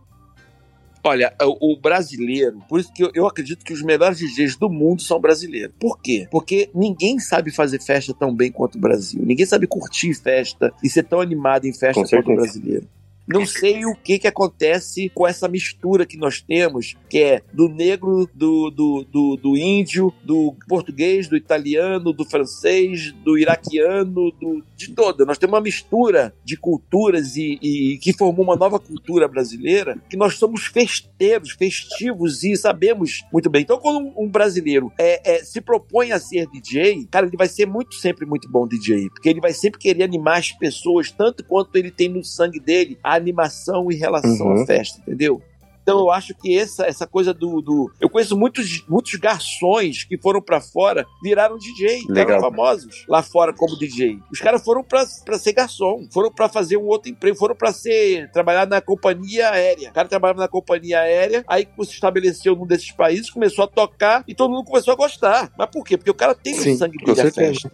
Olha, 1.03 1.33
o 1.39 1.79
brasileiro, 1.79 2.59
por 2.67 2.81
isso 2.81 2.91
que 2.91 3.01
eu, 3.01 3.09
eu, 3.13 3.25
acredito 3.25 3.63
que 3.63 3.71
os 3.71 3.81
melhores 3.81 4.17
DJs 4.17 4.57
do 4.57 4.69
mundo 4.69 5.01
são 5.01 5.21
brasileiros. 5.21 5.73
Por 5.79 5.97
quê? 6.01 6.27
Porque 6.29 6.69
ninguém 6.75 7.17
sabe 7.17 7.49
fazer 7.49 7.81
festa 7.81 8.13
tão 8.13 8.35
bem 8.35 8.51
quanto 8.51 8.75
o 8.75 8.81
Brasil. 8.81 9.21
Ninguém 9.23 9.45
sabe 9.45 9.67
curtir 9.67 10.13
festa 10.13 10.73
e 10.83 10.89
ser 10.89 11.03
tão 11.03 11.21
animado 11.21 11.65
em 11.65 11.71
festa 11.71 12.01
quanto 12.01 12.31
o 12.31 12.35
brasileiro. 12.35 12.87
Não 13.27 13.45
sei 13.45 13.85
o 13.85 13.93
que 13.93 14.19
que 14.19 14.27
acontece 14.27 15.09
com 15.13 15.27
essa 15.27 15.47
mistura 15.47 16.05
que 16.05 16.17
nós 16.17 16.41
temos, 16.41 16.95
que 17.09 17.19
é 17.19 17.41
do 17.51 17.67
negro, 17.67 18.29
do, 18.33 18.69
do, 18.69 19.03
do, 19.03 19.35
do 19.35 19.57
índio, 19.57 20.13
do 20.23 20.55
português, 20.67 21.27
do 21.27 21.35
italiano, 21.35 22.13
do 22.13 22.23
francês, 22.23 23.11
do 23.23 23.37
iraquiano, 23.37 24.31
do, 24.31 24.63
de 24.75 24.93
todo. 24.93 25.25
Nós 25.25 25.37
temos 25.37 25.53
uma 25.53 25.61
mistura 25.61 26.33
de 26.43 26.55
culturas 26.55 27.35
e, 27.35 27.59
e 27.61 27.97
que 27.97 28.13
formou 28.13 28.45
uma 28.45 28.55
nova 28.55 28.79
cultura 28.79 29.27
brasileira, 29.27 29.97
que 30.09 30.15
nós 30.15 30.35
somos 30.35 30.65
festeiros, 30.65 31.51
festivos 31.51 32.43
e 32.43 32.55
sabemos 32.55 33.25
muito 33.31 33.49
bem. 33.49 33.63
Então, 33.63 33.77
quando 33.77 34.13
um, 34.17 34.27
brasileiro 34.27 34.91
é, 34.97 35.35
é, 35.35 35.43
se 35.43 35.59
propõe 35.59 36.11
a 36.11 36.19
ser 36.19 36.47
DJ, 36.47 37.07
cara, 37.11 37.25
ele 37.25 37.37
vai 37.37 37.47
ser 37.47 37.65
muito 37.65 37.95
sempre 37.95 38.25
muito 38.25 38.49
bom 38.49 38.67
DJ, 38.67 39.09
porque 39.09 39.27
ele 39.27 39.41
vai 39.41 39.53
sempre 39.53 39.79
querer 39.79 40.03
animar 40.03 40.37
as 40.37 40.51
pessoas 40.51 41.11
tanto 41.11 41.43
quanto 41.43 41.75
ele 41.75 41.91
tem 41.91 42.07
no 42.07 42.23
sangue 42.23 42.59
dele 42.59 42.97
a 43.03 43.16
animação 43.17 43.91
em 43.91 43.95
relação 43.95 44.47
uhum. 44.47 44.63
à 44.63 44.65
festa, 44.65 44.99
entendeu? 45.01 45.41
Então 45.87 45.99
eu 45.99 46.11
acho 46.11 46.35
que 46.35 46.59
essa, 46.59 46.85
essa 46.85 47.07
coisa 47.07 47.33
do, 47.33 47.61
do. 47.61 47.89
Eu 47.97 48.09
conheço 48.09 48.35
muitos, 48.35 48.83
muitos 48.89 49.15
garçons 49.15 50.03
que 50.03 50.17
foram 50.17 50.41
para 50.41 50.59
fora, 50.59 51.05
viraram 51.23 51.57
DJ, 51.57 52.01
ficaram 52.01 52.41
famosos 52.41 53.05
lá 53.07 53.23
fora 53.23 53.53
como 53.53 53.79
DJ. 53.79 54.19
Os 54.29 54.41
caras 54.41 54.61
foram 54.61 54.83
para 54.83 55.05
ser 55.39 55.53
garçom, 55.53 56.05
foram 56.11 56.29
para 56.29 56.49
fazer 56.49 56.75
um 56.75 56.87
outro 56.87 57.09
emprego, 57.09 57.37
foram 57.37 57.55
para 57.55 57.71
ser 57.71 58.29
trabalhar 58.31 58.67
na 58.67 58.81
companhia 58.81 59.49
aérea. 59.49 59.89
O 59.89 59.93
cara 59.93 60.09
trabalhava 60.09 60.41
na 60.41 60.49
companhia 60.49 60.99
aérea, 60.99 61.45
aí 61.47 61.65
se 61.85 61.91
estabeleceu 61.91 62.53
num 62.53 62.67
desses 62.67 62.91
países, 62.91 63.29
começou 63.29 63.63
a 63.63 63.67
tocar 63.67 64.25
e 64.27 64.35
todo 64.35 64.51
mundo 64.51 64.65
começou 64.65 64.91
a 64.91 64.97
gostar. 64.97 65.49
Mas 65.57 65.69
por 65.69 65.85
quê? 65.85 65.95
Porque 65.95 66.11
o 66.11 66.15
cara 66.15 66.35
tem 66.35 66.53
Sim, 66.53 66.73
o 66.73 66.77
sangue 66.77 66.97
a 67.09 67.31
festa. 67.31 67.71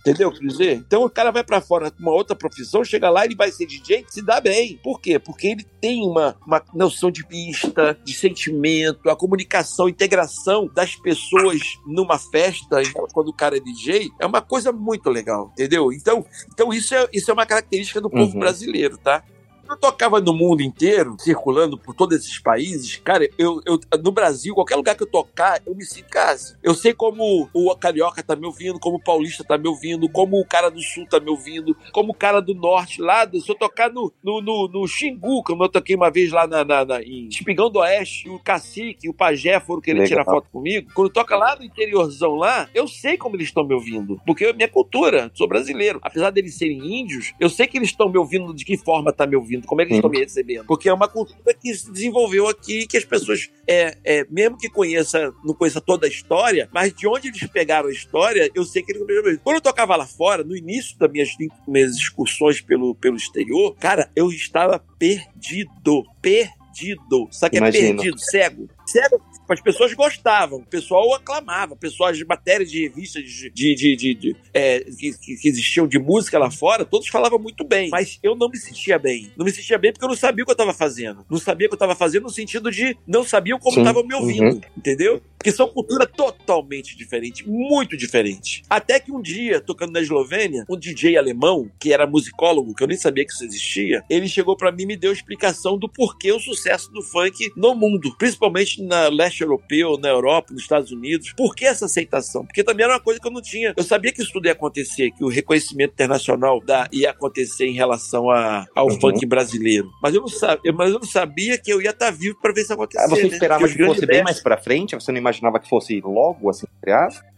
Entendeu? 0.00 0.32
Quer 0.32 0.46
dizer, 0.46 0.76
então 0.76 1.04
o 1.04 1.10
cara 1.10 1.30
vai 1.30 1.44
para 1.44 1.60
fora 1.60 1.90
com 1.90 2.00
uma 2.00 2.12
outra 2.12 2.34
profissão, 2.34 2.82
chega 2.82 3.10
lá, 3.10 3.24
ele 3.24 3.34
vai 3.34 3.52
ser 3.52 3.66
DJ, 3.66 4.06
se 4.08 4.22
dá 4.22 4.40
bem. 4.40 4.78
Por 4.82 5.00
quê? 5.00 5.18
Porque 5.18 5.48
ele 5.48 5.64
tem 5.80 6.02
uma, 6.02 6.36
uma 6.46 6.62
noção 6.74 7.10
de 7.10 7.24
pista, 7.26 7.98
de 8.02 8.14
sentimento, 8.14 9.10
a 9.10 9.16
comunicação, 9.16 9.86
a 9.86 9.90
integração 9.90 10.70
das 10.74 10.96
pessoas 10.96 11.60
numa 11.86 12.18
festa, 12.18 12.80
quando 13.12 13.28
o 13.28 13.34
cara 13.34 13.58
é 13.58 13.60
DJ, 13.60 14.08
é 14.18 14.26
uma 14.26 14.40
coisa 14.40 14.72
muito 14.72 15.10
legal, 15.10 15.50
entendeu? 15.52 15.92
Então, 15.92 16.24
então 16.52 16.72
isso, 16.72 16.94
é, 16.94 17.06
isso 17.12 17.30
é 17.30 17.34
uma 17.34 17.44
característica 17.44 18.00
do 18.00 18.08
povo 18.08 18.32
uhum. 18.32 18.40
brasileiro, 18.40 18.96
tá? 18.96 19.22
Eu 19.70 19.76
tocava 19.76 20.20
no 20.20 20.34
mundo 20.34 20.62
inteiro, 20.62 21.16
circulando 21.18 21.78
por 21.78 21.94
todos 21.94 22.18
esses 22.18 22.38
países, 22.38 22.96
cara, 22.96 23.28
eu, 23.38 23.60
eu 23.64 23.78
no 24.02 24.10
Brasil, 24.10 24.54
qualquer 24.54 24.76
lugar 24.76 24.96
que 24.96 25.02
eu 25.02 25.06
tocar, 25.06 25.60
eu 25.64 25.74
me 25.74 25.84
sinto 25.84 26.06
em 26.06 26.10
casa. 26.10 26.58
Eu 26.62 26.74
sei 26.74 26.92
como 26.92 27.48
o 27.54 27.74
carioca 27.76 28.22
tá 28.22 28.34
me 28.34 28.46
ouvindo, 28.46 28.80
como 28.80 28.96
o 28.96 29.02
paulista 29.02 29.44
tá 29.44 29.56
me 29.56 29.68
ouvindo, 29.68 30.08
como 30.08 30.40
o 30.40 30.46
cara 30.46 30.70
do 30.70 30.82
sul 30.82 31.06
tá 31.06 31.20
me 31.20 31.30
ouvindo, 31.30 31.76
como 31.92 32.12
o 32.12 32.14
cara 32.14 32.40
do 32.40 32.54
norte 32.54 33.00
lá, 33.00 33.28
se 33.30 33.48
eu 33.48 33.54
tocar 33.54 33.90
no, 33.90 34.12
no, 34.22 34.40
no, 34.40 34.68
no 34.68 34.86
Xingu, 34.88 35.42
como 35.42 35.64
eu 35.64 35.68
toquei 35.68 35.94
uma 35.94 36.10
vez 36.10 36.32
lá 36.32 36.46
na, 36.46 36.64
na, 36.64 36.84
na 36.84 37.02
em 37.02 37.28
Espigão 37.28 37.70
do 37.70 37.78
Oeste, 37.78 38.28
o 38.28 38.38
cacique, 38.38 39.08
o 39.08 39.14
pajé 39.14 39.60
foram 39.60 39.80
querer 39.80 40.00
Legal. 40.00 40.08
tirar 40.08 40.24
foto 40.24 40.48
comigo, 40.50 40.90
quando 40.94 41.10
toca 41.10 41.36
lá 41.36 41.56
no 41.56 41.64
interiorzão 41.64 42.34
lá, 42.34 42.68
eu 42.74 42.88
sei 42.88 43.16
como 43.16 43.36
eles 43.36 43.48
estão 43.48 43.64
me 43.64 43.74
ouvindo, 43.74 44.20
porque 44.26 44.44
é 44.44 44.52
minha 44.52 44.68
cultura, 44.68 45.30
sou 45.34 45.46
brasileiro. 45.46 45.98
Apesar 46.02 46.30
deles 46.30 46.56
serem 46.56 47.00
índios, 47.00 47.32
eu 47.38 47.48
sei 47.48 47.66
que 47.66 47.78
eles 47.78 47.90
estão 47.90 48.08
me 48.08 48.18
ouvindo 48.18 48.54
de 48.54 48.64
que 48.64 48.76
forma 48.76 49.12
tá 49.12 49.26
me 49.26 49.36
ouvindo 49.36 49.59
ouvindo? 49.60 49.66
Como 49.66 49.80
é 49.80 49.84
que 49.84 49.92
eles 49.92 49.98
estão 49.98 50.10
me 50.10 50.18
recebendo? 50.18 50.66
Porque 50.66 50.88
é 50.88 50.92
uma 50.92 51.08
cultura 51.08 51.54
que 51.54 51.74
se 51.74 51.90
desenvolveu 51.90 52.48
aqui, 52.48 52.86
que 52.86 52.96
as 52.96 53.04
pessoas, 53.04 53.48
é, 53.66 53.96
é, 54.04 54.26
mesmo 54.30 54.56
que 54.56 54.68
conheça, 54.68 55.32
não 55.44 55.54
conheça 55.54 55.80
toda 55.80 56.06
a 56.06 56.08
história, 56.08 56.68
mas 56.72 56.92
de 56.94 57.06
onde 57.06 57.28
eles 57.28 57.46
pegaram 57.46 57.88
a 57.88 57.92
história, 57.92 58.50
eu 58.54 58.64
sei 58.64 58.82
que 58.82 58.92
eles 58.92 59.38
Quando 59.42 59.56
eu 59.56 59.60
tocava 59.60 59.96
lá 59.96 60.06
fora, 60.06 60.42
no 60.42 60.56
início 60.56 60.98
das 60.98 61.10
minhas, 61.10 61.30
minhas 61.66 61.96
excursões 61.96 62.60
pelo, 62.60 62.94
pelo 62.94 63.16
exterior, 63.16 63.74
cara, 63.76 64.10
eu 64.14 64.30
estava 64.30 64.78
perdido. 64.98 66.04
Perdido. 66.20 67.28
Sabe 67.30 67.58
que 67.58 67.64
é 67.64 67.70
perdido? 67.70 68.18
Cego. 68.18 68.68
Cego 68.86 69.20
as 69.52 69.60
pessoas 69.60 69.92
gostavam, 69.94 70.58
o 70.58 70.66
pessoal 70.66 71.14
aclamava, 71.14 71.76
pessoas 71.76 72.16
de 72.16 72.24
matérias 72.24 72.70
de 72.70 72.82
revistas 72.82 73.24
de, 73.24 73.50
de, 73.50 73.74
de, 73.74 73.96
de, 73.96 74.14
de 74.14 74.36
é, 74.52 74.80
que, 74.80 75.12
que, 75.18 75.48
existiam 75.48 75.86
de 75.86 75.98
música 75.98 76.38
lá 76.38 76.50
fora, 76.50 76.84
todos 76.84 77.08
falavam 77.08 77.38
muito 77.38 77.64
bem, 77.64 77.90
mas 77.90 78.18
eu 78.22 78.34
não 78.34 78.48
me 78.48 78.56
sentia 78.56 78.98
bem. 78.98 79.30
Não 79.36 79.44
me 79.44 79.52
sentia 79.52 79.78
bem 79.78 79.92
porque 79.92 80.04
eu 80.04 80.08
não 80.08 80.16
sabia 80.16 80.42
o 80.42 80.46
que 80.46 80.50
eu 80.50 80.54
estava 80.54 80.74
fazendo. 80.74 81.24
Não 81.30 81.38
sabia 81.38 81.66
o 81.66 81.70
que 81.70 81.74
eu 81.74 81.76
estava 81.76 81.94
fazendo 81.94 82.24
no 82.24 82.30
sentido 82.30 82.70
de 82.70 82.96
não 83.06 83.24
sabiam 83.24 83.58
como 83.58 83.78
estavam 83.78 84.04
me 84.04 84.14
ouvindo, 84.14 84.54
uhum. 84.54 84.60
entendeu? 84.76 85.22
Que 85.42 85.50
são 85.50 85.68
culturas 85.68 86.08
totalmente 86.14 86.96
diferentes, 86.96 87.46
muito 87.46 87.96
diferentes. 87.96 88.62
Até 88.68 89.00
que 89.00 89.10
um 89.10 89.22
dia, 89.22 89.60
tocando 89.60 89.92
na 89.92 90.00
Eslovênia, 90.00 90.64
um 90.68 90.78
DJ 90.78 91.16
alemão, 91.16 91.70
que 91.78 91.92
era 91.92 92.06
musicólogo, 92.06 92.74
que 92.74 92.82
eu 92.82 92.88
nem 92.88 92.96
sabia 92.96 93.24
que 93.24 93.32
isso 93.32 93.44
existia, 93.44 94.04
ele 94.08 94.28
chegou 94.28 94.56
para 94.56 94.70
mim 94.70 94.82
e 94.82 94.86
me 94.86 94.96
deu 94.96 95.12
explicação 95.12 95.78
do 95.78 95.88
porquê 95.88 96.32
o 96.32 96.40
sucesso 96.40 96.90
do 96.92 97.02
funk 97.02 97.50
no 97.56 97.74
mundo, 97.74 98.14
principalmente 98.18 98.82
na 98.82 99.08
leste 99.08 99.39
leste 99.40 99.42
europeu, 99.42 99.98
na 99.98 100.08
Europa, 100.08 100.52
nos 100.52 100.62
Estados 100.62 100.92
Unidos. 100.92 101.32
Por 101.36 101.54
que 101.54 101.64
essa 101.64 101.86
aceitação? 101.86 102.44
Porque 102.44 102.62
também 102.62 102.84
era 102.84 102.94
uma 102.94 103.00
coisa 103.00 103.18
que 103.18 103.26
eu 103.26 103.32
não 103.32 103.40
tinha. 103.40 103.72
Eu 103.76 103.82
sabia 103.82 104.12
que 104.12 104.22
isso 104.22 104.32
tudo 104.32 104.46
ia 104.46 104.52
acontecer, 104.52 105.10
que 105.12 105.24
o 105.24 105.28
reconhecimento 105.28 105.92
internacional 105.92 106.60
da, 106.60 106.88
ia 106.92 107.10
acontecer 107.10 107.66
em 107.66 107.74
relação 107.74 108.30
a, 108.30 108.66
ao 108.74 108.88
uhum. 108.88 109.00
funk 109.00 109.24
brasileiro. 109.26 109.90
Mas 110.02 110.14
eu, 110.14 110.20
não 110.20 110.28
sabia, 110.28 110.72
mas 110.72 110.90
eu 110.90 110.98
não 110.98 111.06
sabia 111.06 111.58
que 111.58 111.72
eu 111.72 111.80
ia 111.80 111.90
estar 111.90 112.10
vivo 112.10 112.38
para 112.40 112.52
ver 112.52 112.62
isso 112.62 112.72
acontecer. 112.72 113.04
Ah, 113.04 113.08
você 113.08 113.22
né? 113.22 113.28
esperava 113.28 113.66
que, 113.66 113.74
que 113.74 113.84
fosse 113.84 114.06
bem 114.06 114.22
mais 114.22 114.40
para 114.40 114.56
frente? 114.58 114.94
Você 114.94 115.10
não 115.12 115.18
imaginava 115.18 115.58
que 115.58 115.68
fosse 115.68 116.00
logo, 116.00 116.50
assim, 116.50 116.66
entre 116.78 116.92
aspas? 116.92 117.30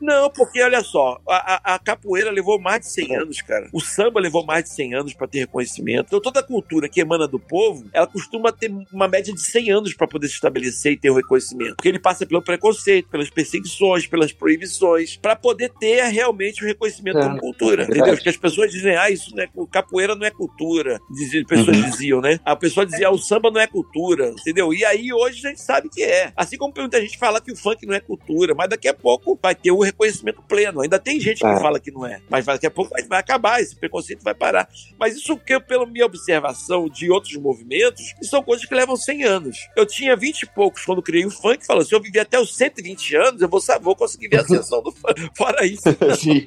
Não, 0.00 0.30
porque 0.30 0.62
olha 0.62 0.82
só, 0.82 1.20
a, 1.28 1.74
a, 1.74 1.78
capoeira 1.78 2.30
levou 2.30 2.58
mais 2.60 2.80
de 2.80 2.88
100 2.88 3.16
anos, 3.16 3.42
cara. 3.42 3.68
O 3.72 3.80
samba 3.80 4.20
levou 4.20 4.44
mais 4.44 4.64
de 4.64 4.70
100 4.70 4.94
anos 4.94 5.14
para 5.14 5.26
ter 5.26 5.40
reconhecimento. 5.40 6.06
Então 6.06 6.20
toda 6.20 6.40
a 6.40 6.42
cultura 6.42 6.88
que 6.88 7.00
emana 7.00 7.26
do 7.26 7.38
povo, 7.38 7.84
ela 7.92 8.06
costuma 8.06 8.52
ter 8.52 8.72
uma 8.92 9.08
média 9.08 9.32
de 9.32 9.40
100 9.40 9.70
anos 9.70 9.94
para 9.94 10.06
poder 10.06 10.28
se 10.28 10.34
estabelecer 10.34 10.92
e 10.92 10.96
ter 10.96 11.10
o 11.10 11.14
reconhecimento. 11.14 11.76
Porque 11.76 11.88
ele 11.88 11.98
passa 11.98 12.26
pelo 12.26 12.42
preconceito, 12.42 13.08
pelas 13.08 13.30
perseguições, 13.30 14.06
pelas 14.06 14.32
proibições, 14.32 15.16
para 15.16 15.36
poder 15.36 15.70
ter 15.78 16.02
realmente 16.04 16.62
o 16.62 16.66
reconhecimento 16.66 17.18
é, 17.18 17.22
como 17.22 17.38
cultura. 17.38 17.84
Entendeu? 17.84 18.14
Porque 18.14 18.28
as 18.28 18.36
pessoas 18.36 18.70
dizem, 18.70 18.96
ah, 18.96 19.10
isso 19.10 19.34
não 19.34 19.42
é 19.42 19.48
capoeira 19.70 20.14
não 20.14 20.26
é 20.26 20.30
cultura. 20.30 21.00
As 21.10 21.46
pessoas 21.46 21.76
uhum. 21.76 21.90
diziam, 21.90 22.20
né? 22.20 22.38
A 22.44 22.56
pessoa 22.56 22.84
dizia, 22.84 23.08
ah, 23.08 23.12
o 23.12 23.18
samba 23.18 23.50
não 23.50 23.60
é 23.60 23.66
cultura, 23.66 24.30
entendeu? 24.30 24.72
E 24.72 24.84
aí 24.84 25.12
hoje 25.12 25.46
a 25.46 25.50
gente 25.50 25.60
sabe 25.60 25.88
que 25.88 26.02
é. 26.02 26.32
Assim 26.36 26.56
como 26.56 26.72
muita 26.76 27.00
gente 27.00 27.18
fala 27.18 27.40
que 27.40 27.52
o 27.52 27.56
funk 27.56 27.86
não 27.86 27.94
é 27.94 28.00
cultura, 28.00 28.54
mas 28.54 28.68
daqui 28.68 28.88
a 28.88 28.94
pouco 28.94 29.38
vai 29.40 29.54
ter 29.54 29.70
o 29.70 29.82
reconhecimento 29.88 30.42
pleno. 30.42 30.80
Ainda 30.80 30.98
tem 30.98 31.20
gente 31.20 31.40
que 31.40 31.46
é. 31.46 31.60
fala 31.60 31.78
que 31.80 31.90
não 31.90 32.06
é, 32.06 32.20
mas 32.28 32.46
daqui 32.46 32.66
a 32.66 32.70
pouco 32.70 32.90
vai, 33.08 33.18
acabar, 33.18 33.60
esse 33.60 33.76
preconceito 33.76 34.22
vai 34.22 34.34
parar. 34.34 34.68
Mas 34.98 35.16
isso 35.16 35.36
que, 35.36 35.58
pela 35.60 35.86
minha 35.86 36.06
observação 36.06 36.88
de 36.88 37.10
outros 37.10 37.36
movimentos, 37.36 38.14
são 38.22 38.42
coisas 38.42 38.66
que 38.66 38.74
levam 38.74 38.96
100 38.96 39.24
anos. 39.24 39.68
Eu 39.76 39.86
tinha 39.86 40.16
20 40.16 40.42
e 40.42 40.46
poucos 40.46 40.84
quando 40.84 41.02
criei 41.02 41.26
o 41.26 41.30
funk, 41.30 41.66
falou: 41.66 41.84
se 41.84 41.94
eu 41.94 42.00
viver 42.00 42.20
até 42.20 42.38
os 42.38 42.56
120 42.56 43.16
anos, 43.16 43.42
eu 43.42 43.48
vou, 43.48 43.60
vou 43.80 43.96
conseguir 43.96 44.28
ver 44.28 44.38
a 44.38 44.42
ascensão 44.42 44.82
do 44.82 44.92
funk. 44.92 45.30
Fora 45.36 45.64
isso. 45.66 45.82
Sim. 46.18 46.44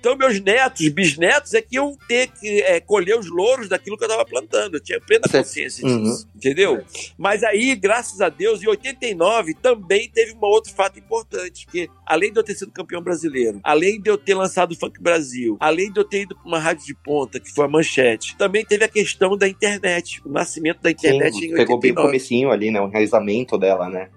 Então, 0.00 0.16
meus 0.16 0.40
netos, 0.40 0.88
bisnetos, 0.88 1.52
é 1.52 1.60
que 1.60 1.76
eu 1.76 1.94
ter 2.08 2.28
que 2.28 2.62
é, 2.62 2.80
colher 2.80 3.18
os 3.18 3.28
louros 3.28 3.68
daquilo 3.68 3.98
que 3.98 4.04
eu 4.04 4.08
estava 4.08 4.24
plantando. 4.24 4.76
Eu 4.76 4.80
tinha 4.80 4.98
plena 4.98 5.24
consciência 5.30 5.86
disso. 5.86 5.86
Uhum. 5.86 6.30
Entendeu? 6.34 6.82
Mas 7.18 7.44
aí, 7.44 7.76
graças 7.76 8.18
a 8.22 8.30
Deus, 8.30 8.62
em 8.62 8.68
89 8.68 9.54
também 9.54 10.08
teve 10.08 10.32
um 10.32 10.38
outro 10.40 10.72
fato 10.72 10.98
importante, 10.98 11.66
que 11.66 11.88
além 12.06 12.32
de 12.32 12.40
eu 12.40 12.42
ter 12.42 12.54
sido 12.54 12.72
campeão 12.72 13.02
brasileiro, 13.02 13.60
além 13.62 14.00
de 14.00 14.08
eu 14.10 14.16
ter 14.16 14.34
lançado 14.34 14.72
o 14.72 14.76
Funk 14.76 15.00
Brasil, 15.02 15.58
além 15.60 15.92
de 15.92 16.00
eu 16.00 16.04
ter 16.04 16.22
ido 16.22 16.34
para 16.34 16.46
uma 16.46 16.58
rádio 16.58 16.86
de 16.86 16.94
ponta, 16.94 17.38
que 17.38 17.50
foi 17.50 17.66
a 17.66 17.68
Manchete, 17.68 18.36
também 18.38 18.64
teve 18.64 18.84
a 18.84 18.88
questão 18.88 19.36
da 19.36 19.46
internet, 19.46 20.22
o 20.24 20.30
nascimento 20.30 20.80
da 20.80 20.90
internet 20.90 21.34
Sim, 21.34 21.46
em 21.46 21.52
89. 21.52 21.56
Pegou 21.56 21.78
bem 21.78 21.92
o 21.92 21.94
comecinho 21.94 22.50
ali, 22.50 22.70
né? 22.70 22.80
O 22.80 22.88
realizamento 22.88 23.58
dela, 23.58 23.86
né? 23.90 24.08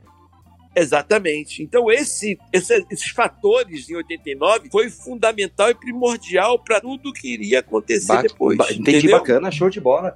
Exatamente. 0.75 1.61
Então, 1.61 1.91
esse, 1.91 2.37
esse, 2.51 2.85
esses 2.89 3.09
fatores 3.09 3.89
em 3.89 3.95
89 3.95 4.69
foi 4.71 4.89
fundamental 4.89 5.69
e 5.69 5.75
primordial 5.75 6.57
para 6.59 6.81
tudo 6.81 7.13
que 7.13 7.33
iria 7.33 7.59
acontecer 7.59 8.21
depois. 8.21 8.57
Ba 8.57 8.65
entendi 8.71 8.97
entendeu? 8.97 9.19
bacana, 9.19 9.51
show 9.51 9.69
de 9.69 9.79
bola 9.79 10.15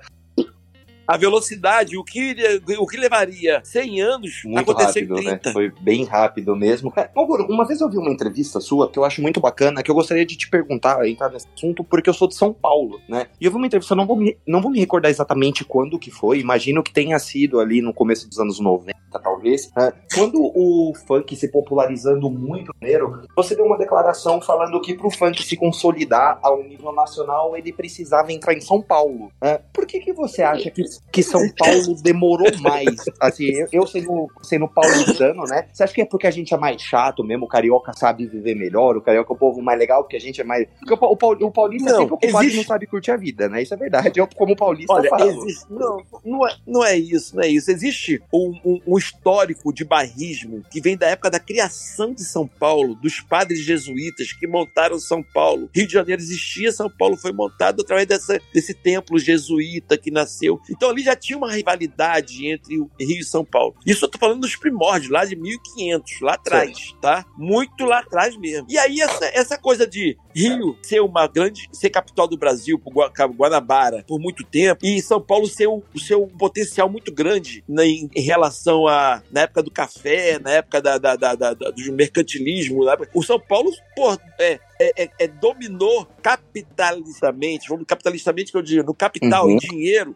a 1.07 1.17
velocidade, 1.17 1.97
o 1.97 2.03
que, 2.03 2.35
o 2.77 2.85
que 2.85 2.97
levaria 2.97 3.61
100 3.63 4.01
anos 4.01 4.41
muito 4.43 4.71
rápido, 4.73 5.17
em 5.17 5.23
30. 5.23 5.49
Né? 5.49 5.53
Foi 5.53 5.71
bem 5.79 6.03
rápido 6.03 6.55
mesmo. 6.55 6.91
É, 6.95 7.09
uma 7.15 7.65
vez 7.65 7.79
eu 7.79 7.89
vi 7.89 7.97
uma 7.97 8.11
entrevista 8.11 8.59
sua 8.59 8.89
que 8.91 8.99
eu 8.99 9.05
acho 9.05 9.21
muito 9.21 9.39
bacana, 9.39 9.81
que 9.81 9.89
eu 9.89 9.95
gostaria 9.95 10.25
de 10.25 10.35
te 10.35 10.49
perguntar, 10.49 11.07
entrar 11.07 11.29
nesse 11.29 11.47
assunto, 11.55 11.83
porque 11.83 12.09
eu 12.09 12.13
sou 12.13 12.27
de 12.27 12.35
São 12.35 12.53
Paulo, 12.53 12.99
né? 13.07 13.27
E 13.39 13.45
eu 13.45 13.51
vi 13.51 13.57
uma 13.57 13.67
entrevista, 13.67 13.93
eu 13.93 13.97
não 13.97 14.05
vou 14.05 14.17
me, 14.17 14.37
não 14.45 14.61
vou 14.61 14.71
me 14.71 14.79
recordar 14.79 15.09
exatamente 15.09 15.63
quando 15.63 15.97
que 15.97 16.11
foi, 16.11 16.39
imagino 16.39 16.83
que 16.83 16.91
tenha 16.91 17.17
sido 17.19 17.59
ali 17.59 17.81
no 17.81 17.93
começo 17.93 18.27
dos 18.27 18.39
anos 18.39 18.59
90, 18.59 18.97
talvez. 19.21 19.71
Né? 19.75 19.93
Quando 20.13 20.39
o 20.39 20.93
funk 21.07 21.35
se 21.35 21.49
popularizando 21.49 22.29
muito 22.29 22.73
primeiro, 22.73 23.23
você 23.35 23.55
deu 23.55 23.65
uma 23.65 23.77
declaração 23.77 24.41
falando 24.41 24.79
que 24.81 24.93
pro 24.93 25.09
funk 25.09 25.41
se 25.43 25.55
consolidar 25.55 26.39
ao 26.41 26.63
nível 26.63 26.91
nacional, 26.91 27.55
ele 27.55 27.71
precisava 27.71 28.31
entrar 28.31 28.53
em 28.53 28.61
São 28.61 28.81
Paulo. 28.81 29.31
Né? 29.41 29.59
Por 29.73 29.85
que 29.85 29.99
que 29.99 30.13
você 30.13 30.41
acha 30.41 30.69
que 30.69 30.83
que 31.11 31.23
São 31.23 31.41
Paulo 31.57 31.95
demorou 32.01 32.47
mais. 32.59 32.95
Assim, 33.19 33.65
eu 33.71 33.85
sendo, 33.87 34.29
sendo 34.41 34.67
paulistano, 34.67 35.43
né? 35.43 35.67
Você 35.71 35.83
acha 35.83 35.93
que 35.93 36.01
é 36.01 36.05
porque 36.05 36.27
a 36.27 36.31
gente 36.31 36.53
é 36.53 36.57
mais 36.57 36.81
chato 36.81 37.23
mesmo? 37.23 37.45
O 37.45 37.49
carioca 37.49 37.93
sabe 37.93 38.25
viver 38.25 38.55
melhor, 38.55 38.97
o 38.97 39.01
carioca 39.01 39.31
é 39.31 39.35
o 39.35 39.37
povo 39.37 39.61
mais 39.61 39.79
legal, 39.79 40.03
porque 40.03 40.17
a 40.17 40.21
gente 40.21 40.41
é 40.41 40.43
mais. 40.43 40.67
Porque 40.79 40.93
o, 40.93 40.97
o, 40.99 41.47
o 41.47 41.51
paulista 41.51 41.89
não, 41.89 41.95
é 41.95 41.99
sempre 41.99 42.13
ocupado 42.13 42.43
existe... 42.43 42.55
e 42.55 42.57
não 42.57 42.67
sabe 42.67 42.87
curtir 42.87 43.11
a 43.11 43.17
vida, 43.17 43.49
né? 43.49 43.61
Isso 43.61 43.73
é 43.73 43.77
verdade. 43.77 44.19
Eu, 44.19 44.27
como 44.35 44.55
paulista, 44.55 44.93
Olha, 44.93 45.09
falo. 45.09 45.43
Existe... 45.43 45.65
Não, 45.69 46.03
não 46.23 46.47
é, 46.47 46.55
não 46.65 46.85
é 46.85 46.97
isso, 46.97 47.35
não 47.35 47.43
é 47.43 47.47
isso. 47.47 47.71
Existe 47.71 48.21
um, 48.33 48.53
um, 48.63 48.81
um 48.87 48.97
histórico 48.97 49.73
de 49.73 49.83
barrismo 49.83 50.63
que 50.69 50.81
vem 50.81 50.97
da 50.97 51.07
época 51.07 51.29
da 51.29 51.39
criação 51.39 52.13
de 52.13 52.23
São 52.23 52.47
Paulo, 52.47 52.95
dos 52.95 53.19
padres 53.21 53.59
jesuítas 53.59 54.33
que 54.33 54.47
montaram 54.47 54.99
São 54.99 55.23
Paulo. 55.23 55.69
Rio 55.73 55.87
de 55.87 55.93
Janeiro 55.93 56.21
existia, 56.21 56.71
São 56.71 56.89
Paulo 56.89 57.17
foi 57.17 57.31
montado 57.31 57.81
através 57.81 58.07
dessa, 58.07 58.39
desse 58.53 58.73
templo 58.73 59.17
jesuíta 59.17 59.97
que 59.97 60.11
nasceu. 60.11 60.59
Então 60.69 60.86
ali 60.89 61.03
já 61.03 61.15
tinha 61.15 61.37
uma 61.37 61.51
rivalidade 61.51 62.47
entre 62.47 62.79
o 62.79 62.89
Rio 62.99 63.19
e 63.19 63.23
São 63.23 63.43
Paulo. 63.43 63.75
Isso 63.85 64.05
eu 64.05 64.09
tô 64.09 64.17
falando 64.17 64.41
dos 64.41 64.55
primórdios, 64.55 65.11
lá 65.11 65.25
de 65.25 65.35
1500, 65.35 66.21
lá 66.21 66.33
atrás, 66.33 66.77
certo. 66.77 66.99
tá? 66.99 67.25
Muito 67.37 67.85
lá 67.85 67.99
atrás 67.99 68.35
mesmo. 68.37 68.67
E 68.69 68.77
aí 68.77 69.01
essa, 69.01 69.25
essa 69.25 69.57
coisa 69.57 69.87
de 69.87 70.17
Rio 70.33 70.77
ser 70.81 71.01
uma 71.01 71.27
grande, 71.27 71.67
ser 71.71 71.89
capital 71.89 72.27
do 72.27 72.37
Brasil, 72.37 72.79
por 72.79 72.93
Guanabara, 72.93 74.03
por 74.07 74.19
muito 74.19 74.43
tempo, 74.43 74.85
e 74.85 75.01
São 75.01 75.21
Paulo 75.21 75.47
ser 75.47 75.67
um, 75.67 75.81
ser 75.95 76.15
um 76.15 76.27
potencial 76.27 76.89
muito 76.89 77.11
grande 77.11 77.63
né, 77.67 77.85
em, 77.85 78.09
em, 78.15 78.21
relação 78.21 78.87
a, 78.87 79.21
na 79.31 79.41
época 79.41 79.63
do 79.63 79.71
café, 79.71 80.39
na 80.39 80.51
época 80.51 80.81
da, 80.81 80.97
da, 80.97 81.15
da, 81.15 81.35
da 81.35 81.53
do 81.53 81.93
mercantilismo, 81.93 82.85
o 83.13 83.23
São 83.23 83.39
Paulo, 83.39 83.71
pô, 83.95 84.13
é, 84.39 84.59
é, 84.79 85.03
é, 85.03 85.09
é, 85.19 85.27
dominou 85.27 86.07
capitalistamente, 86.21 87.67
vamos 87.67 87.85
capitalistamente 87.87 88.51
que 88.51 88.57
eu 88.57 88.61
digo, 88.61 88.83
no 88.83 88.93
capital, 88.93 89.47
uhum. 89.47 89.57
dinheiro, 89.57 90.15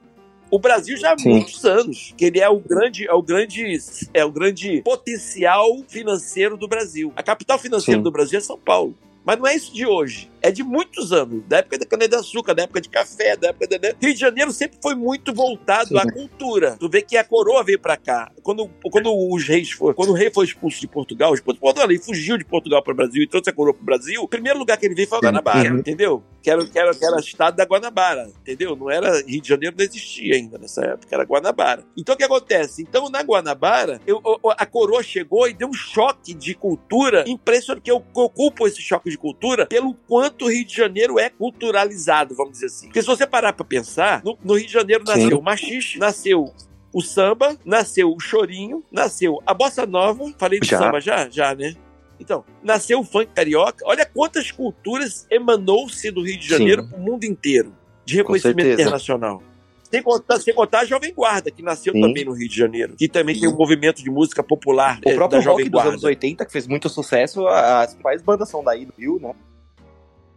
o 0.51 0.59
Brasil 0.59 0.97
já 0.97 1.13
há 1.13 1.17
Sim. 1.17 1.29
muitos 1.29 1.63
anos, 1.65 2.13
que 2.17 2.25
ele 2.25 2.39
é 2.39 2.49
o 2.49 2.59
grande, 2.59 3.07
é 3.07 3.13
o 3.13 3.21
grande, 3.21 3.77
é 4.13 4.25
o 4.25 4.31
grande 4.31 4.81
potencial 4.83 5.65
financeiro 5.87 6.57
do 6.57 6.67
Brasil. 6.67 7.13
A 7.15 7.23
capital 7.23 7.57
financeira 7.57 7.99
Sim. 7.99 8.03
do 8.03 8.11
Brasil 8.11 8.37
é 8.37 8.41
São 8.41 8.59
Paulo. 8.59 8.95
Mas 9.23 9.37
não 9.37 9.47
é 9.47 9.55
isso 9.55 9.73
de 9.73 9.85
hoje 9.85 10.30
é 10.41 10.51
de 10.51 10.63
muitos 10.63 11.11
anos, 11.11 11.43
da 11.47 11.57
época 11.57 11.77
da 11.77 11.85
cana-de-açúcar, 11.85 12.53
da 12.53 12.63
época 12.63 12.81
de 12.81 12.89
café, 12.89 13.35
da 13.35 13.49
época 13.49 13.67
da. 13.67 13.89
Rio 14.01 14.13
de 14.13 14.19
Janeiro 14.19 14.51
sempre 14.51 14.77
foi 14.81 14.95
muito 14.95 15.33
voltado 15.33 15.89
Sim. 15.89 15.97
à 15.97 16.11
cultura. 16.11 16.77
Tu 16.79 16.89
vê 16.89 17.01
que 17.01 17.15
a 17.15 17.23
coroa 17.23 17.63
veio 17.63 17.79
pra 17.79 17.95
cá. 17.95 18.31
Quando, 18.41 18.67
quando 18.91 19.11
os 19.33 19.47
reis 19.47 19.71
foram, 19.71 19.93
quando 19.93 20.09
o 20.09 20.13
rei 20.13 20.31
foi 20.31 20.45
expulso 20.45 20.79
de 20.79 20.87
Portugal, 20.87 21.33
expulso 21.33 21.57
de 21.57 21.61
Portugal, 21.61 21.89
ele 21.89 21.99
fugiu 21.99 22.37
de 22.37 22.45
Portugal 22.45 22.81
para 22.81 22.93
o 22.93 22.95
Brasil 22.95 23.21
e 23.21 23.27
trouxe 23.27 23.49
a 23.49 23.53
coroa 23.53 23.73
para 23.73 23.81
o 23.81 23.85
Brasil, 23.85 24.21
o 24.21 24.27
primeiro 24.27 24.57
lugar 24.57 24.77
que 24.77 24.85
ele 24.85 24.95
veio 24.95 25.07
foi 25.07 25.19
a 25.19 25.21
Guanabara, 25.21 25.71
uhum. 25.71 25.79
entendeu? 25.79 26.23
Que 26.41 26.49
era, 26.49 26.65
que, 26.65 26.79
era, 26.79 26.95
que 26.95 27.05
era 27.05 27.19
estado 27.19 27.55
da 27.55 27.65
Guanabara, 27.65 28.31
entendeu? 28.41 28.75
Não 28.75 28.89
era. 28.89 29.21
Rio 29.21 29.41
de 29.41 29.47
Janeiro 29.47 29.75
não 29.77 29.85
existia 29.85 30.35
ainda 30.35 30.57
nessa 30.57 30.83
época, 30.83 31.13
era 31.13 31.23
Guanabara. 31.23 31.83
Então 31.95 32.15
o 32.15 32.17
que 32.17 32.23
acontece? 32.23 32.81
Então 32.81 33.09
na 33.09 33.21
Guanabara, 33.21 34.01
eu, 34.07 34.21
a 34.57 34.65
coroa 34.65 35.03
chegou 35.03 35.47
e 35.47 35.53
deu 35.53 35.67
um 35.67 35.73
choque 35.73 36.33
de 36.33 36.55
cultura 36.55 37.23
impressionante, 37.27 37.83
que 37.83 37.91
eu, 37.91 38.03
eu 38.15 38.29
culpo 38.29 38.67
esse 38.67 38.81
choque 38.81 39.09
de 39.09 39.17
cultura 39.17 39.67
pelo 39.67 39.93
quanto 40.07 40.30
o 40.39 40.49
Rio 40.49 40.65
de 40.65 40.75
Janeiro 40.75 41.19
é 41.19 41.29
culturalizado, 41.29 42.35
vamos 42.35 42.53
dizer 42.53 42.67
assim. 42.67 42.87
Porque 42.87 43.01
se 43.01 43.07
você 43.07 43.27
parar 43.27 43.53
pra 43.53 43.65
pensar, 43.65 44.23
no, 44.23 44.37
no 44.43 44.55
Rio 44.55 44.65
de 44.65 44.73
Janeiro 44.73 45.03
nasceu 45.03 45.29
Sim. 45.29 45.35
o 45.35 45.41
machixe, 45.41 45.99
nasceu 45.99 46.53
o 46.93 47.01
samba, 47.01 47.57
nasceu 47.63 48.13
o 48.13 48.19
chorinho, 48.19 48.83
nasceu 48.91 49.41
a 49.45 49.53
bossa 49.53 49.85
nova. 49.85 50.31
Falei 50.37 50.59
de 50.59 50.67
já. 50.67 50.77
samba 50.77 50.99
já? 50.99 51.29
Já, 51.29 51.55
né? 51.55 51.75
Então, 52.19 52.45
nasceu 52.61 52.99
o 52.99 53.03
funk 53.03 53.31
carioca. 53.33 53.83
Olha 53.85 54.05
quantas 54.05 54.51
culturas 54.51 55.25
emanou-se 55.29 56.11
do 56.11 56.21
Rio 56.21 56.37
de 56.37 56.47
Janeiro 56.47 56.87
para 56.87 56.97
o 56.97 57.01
mundo 57.01 57.23
inteiro, 57.23 57.73
de 58.05 58.15
reconhecimento 58.15 58.69
internacional. 58.69 59.41
Sem 59.89 60.01
contar, 60.01 60.39
sem 60.39 60.53
contar 60.53 60.79
a 60.81 60.85
Jovem 60.85 61.13
Guarda, 61.13 61.51
que 61.51 61.61
nasceu 61.61 61.91
Sim. 61.91 62.01
também 62.01 62.23
no 62.23 62.31
Rio 62.31 62.47
de 62.47 62.55
Janeiro. 62.55 62.95
Que 62.95 63.09
também 63.09 63.37
tem 63.37 63.49
um 63.49 63.55
movimento 63.55 64.01
de 64.01 64.09
música 64.09 64.41
popular 64.41 64.99
O 65.05 65.09
eh, 65.09 65.15
próprio 65.15 65.39
da 65.39 65.43
Jovem 65.43 65.65
rock 65.65 65.69
dos 65.69 65.77
Guarda. 65.77 65.89
anos 65.89 66.03
80, 66.03 66.45
que 66.45 66.51
fez 66.51 66.65
muito 66.65 66.87
sucesso, 66.87 67.45
as 67.47 67.87
principais 67.87 68.21
bandas 68.21 68.47
são 68.47 68.63
daí 68.63 68.85
do 68.85 68.93
Rio, 68.97 69.19
né? 69.19 69.33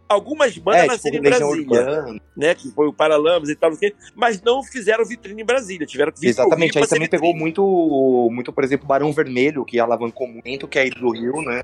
Algumas 0.07 0.55
bandas 0.57 0.83
é, 0.83 0.87
nasceram 0.87 1.21
tipo, 1.21 1.27
em 1.27 1.29
Brasília, 1.29 2.21
né? 2.37 2.53
Que 2.53 2.69
foi 2.69 2.87
o 2.87 2.93
Paralamas 2.93 3.49
e 3.49 3.55
tal, 3.55 3.71
mas 4.15 4.39
não 4.41 4.63
fizeram 4.63 5.03
vitrine 5.03 5.41
em 5.41 5.45
Brasília. 5.45 5.87
Tiveram 5.87 6.11
que 6.11 6.19
vir 6.19 6.27
Exatamente, 6.27 6.77
aí 6.77 6.87
também 6.87 7.09
pegou 7.09 7.35
muito, 7.35 8.29
muito, 8.31 8.53
por 8.53 8.63
exemplo, 8.63 8.87
Barão 8.87 9.11
Vermelho, 9.11 9.65
que 9.65 9.79
alavancou 9.79 10.27
muito, 10.27 10.67
que 10.67 10.77
é 10.77 10.83
aí 10.83 10.89
do 10.91 11.09
Rio, 11.09 11.41
né? 11.41 11.63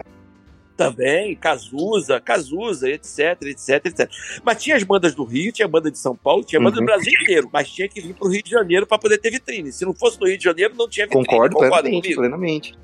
Também, 0.75 1.35
Cazuza, 1.35 2.19
Cazuza, 2.19 2.89
etc, 2.89 3.37
etc, 3.43 3.85
etc. 3.85 4.09
Mas 4.43 4.63
tinha 4.63 4.75
as 4.75 4.83
bandas 4.83 5.13
do 5.13 5.23
Rio, 5.23 5.51
tinha 5.51 5.67
banda 5.67 5.91
de 5.91 5.99
São 5.99 6.15
Paulo, 6.15 6.43
tinha 6.43 6.59
banda 6.59 6.79
Uhum. 6.79 6.85
do 6.85 6.85
Brasil 6.85 7.13
inteiro. 7.21 7.47
Mas 7.53 7.69
tinha 7.69 7.87
que 7.87 8.01
vir 8.01 8.15
pro 8.15 8.27
Rio 8.27 8.41
de 8.41 8.49
Janeiro 8.49 8.87
para 8.87 8.97
poder 8.97 9.19
ter 9.19 9.29
vitrine. 9.29 9.71
Se 9.71 9.85
não 9.85 9.93
fosse 9.93 10.19
no 10.19 10.27
Rio 10.27 10.37
de 10.39 10.43
Janeiro, 10.43 10.73
não 10.75 10.89
tinha 10.89 11.05
vitrine. 11.05 11.27
Concordo 11.27 11.53
Concorda 11.53 11.83
plenamente, 11.83 12.15
plenamente. 12.15 12.79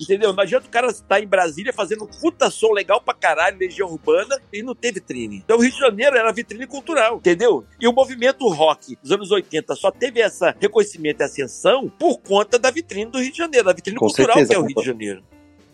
Entendeu? 0.00 0.32
Não 0.32 0.42
adianta 0.42 0.66
o 0.66 0.70
cara 0.70 0.86
estar 0.88 1.20
em 1.20 1.26
Brasília 1.26 1.72
fazendo 1.72 2.04
um 2.04 2.06
puta 2.06 2.48
som 2.50 2.72
legal 2.72 3.00
pra 3.00 3.12
caralho, 3.14 3.58
Legião 3.58 3.88
Urbana, 3.88 4.40
e 4.52 4.62
não 4.62 4.74
ter 4.74 4.92
vitrine. 4.92 5.42
Então 5.44 5.58
o 5.58 5.60
Rio 5.60 5.70
de 5.72 5.78
Janeiro 5.78 6.16
era 6.16 6.32
vitrine 6.32 6.66
cultural, 6.66 7.16
entendeu? 7.18 7.64
E 7.80 7.86
o 7.86 7.92
movimento 7.92 8.48
rock 8.48 8.96
dos 9.02 9.12
anos 9.12 9.30
80 9.30 9.74
só 9.76 9.90
teve 9.90 10.20
essa 10.20 10.54
reconhecimento 10.58 11.20
e 11.20 11.24
ascensão 11.24 11.88
por 11.98 12.18
conta 12.18 12.58
da 12.58 12.70
vitrine 12.70 13.10
do 13.10 13.18
Rio 13.20 13.30
de 13.32 13.38
Janeiro, 13.38 13.66
da 13.66 13.72
vitrine 13.72 13.98
Com 13.98 14.06
cultural 14.06 14.34
certeza, 14.36 14.48
que 14.50 14.56
é 14.56 14.58
o 14.58 14.66
Rio 14.66 14.76
de 14.76 14.84
Janeiro. 14.84 15.22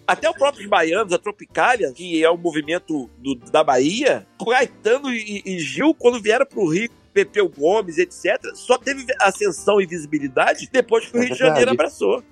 Até 0.09 0.31
os 0.31 0.37
próprios 0.37 0.69
baianos, 0.69 1.13
a 1.13 1.19
Tropicália, 1.19 1.93
que 1.93 2.23
é 2.25 2.31
o 2.31 2.37
movimento 2.37 3.11
do- 3.19 3.35
da 3.35 3.65
Bahia, 3.65 4.25
Caetano 4.45 5.11
e, 5.13 5.43
e 5.45 5.59
Gil, 5.59 5.93
quando 5.95 6.21
vieram 6.21 6.47
pro 6.47 6.69
Rio, 6.69 6.89
Pepeu 7.13 7.49
Gomes, 7.49 7.99
etc., 7.99 8.41
só 8.55 8.79
teve 8.79 9.05
ascensão 9.21 9.81
e 9.81 9.87
visibilidade 9.87 10.69
depois 10.73 11.07
que 11.07 11.17
o 11.17 11.19
É 11.19 11.25
Rio 11.25 11.33
de 11.33 11.39
verdade. 11.39 11.51
Janeiro 11.61 11.71
abraçou. 11.73 12.23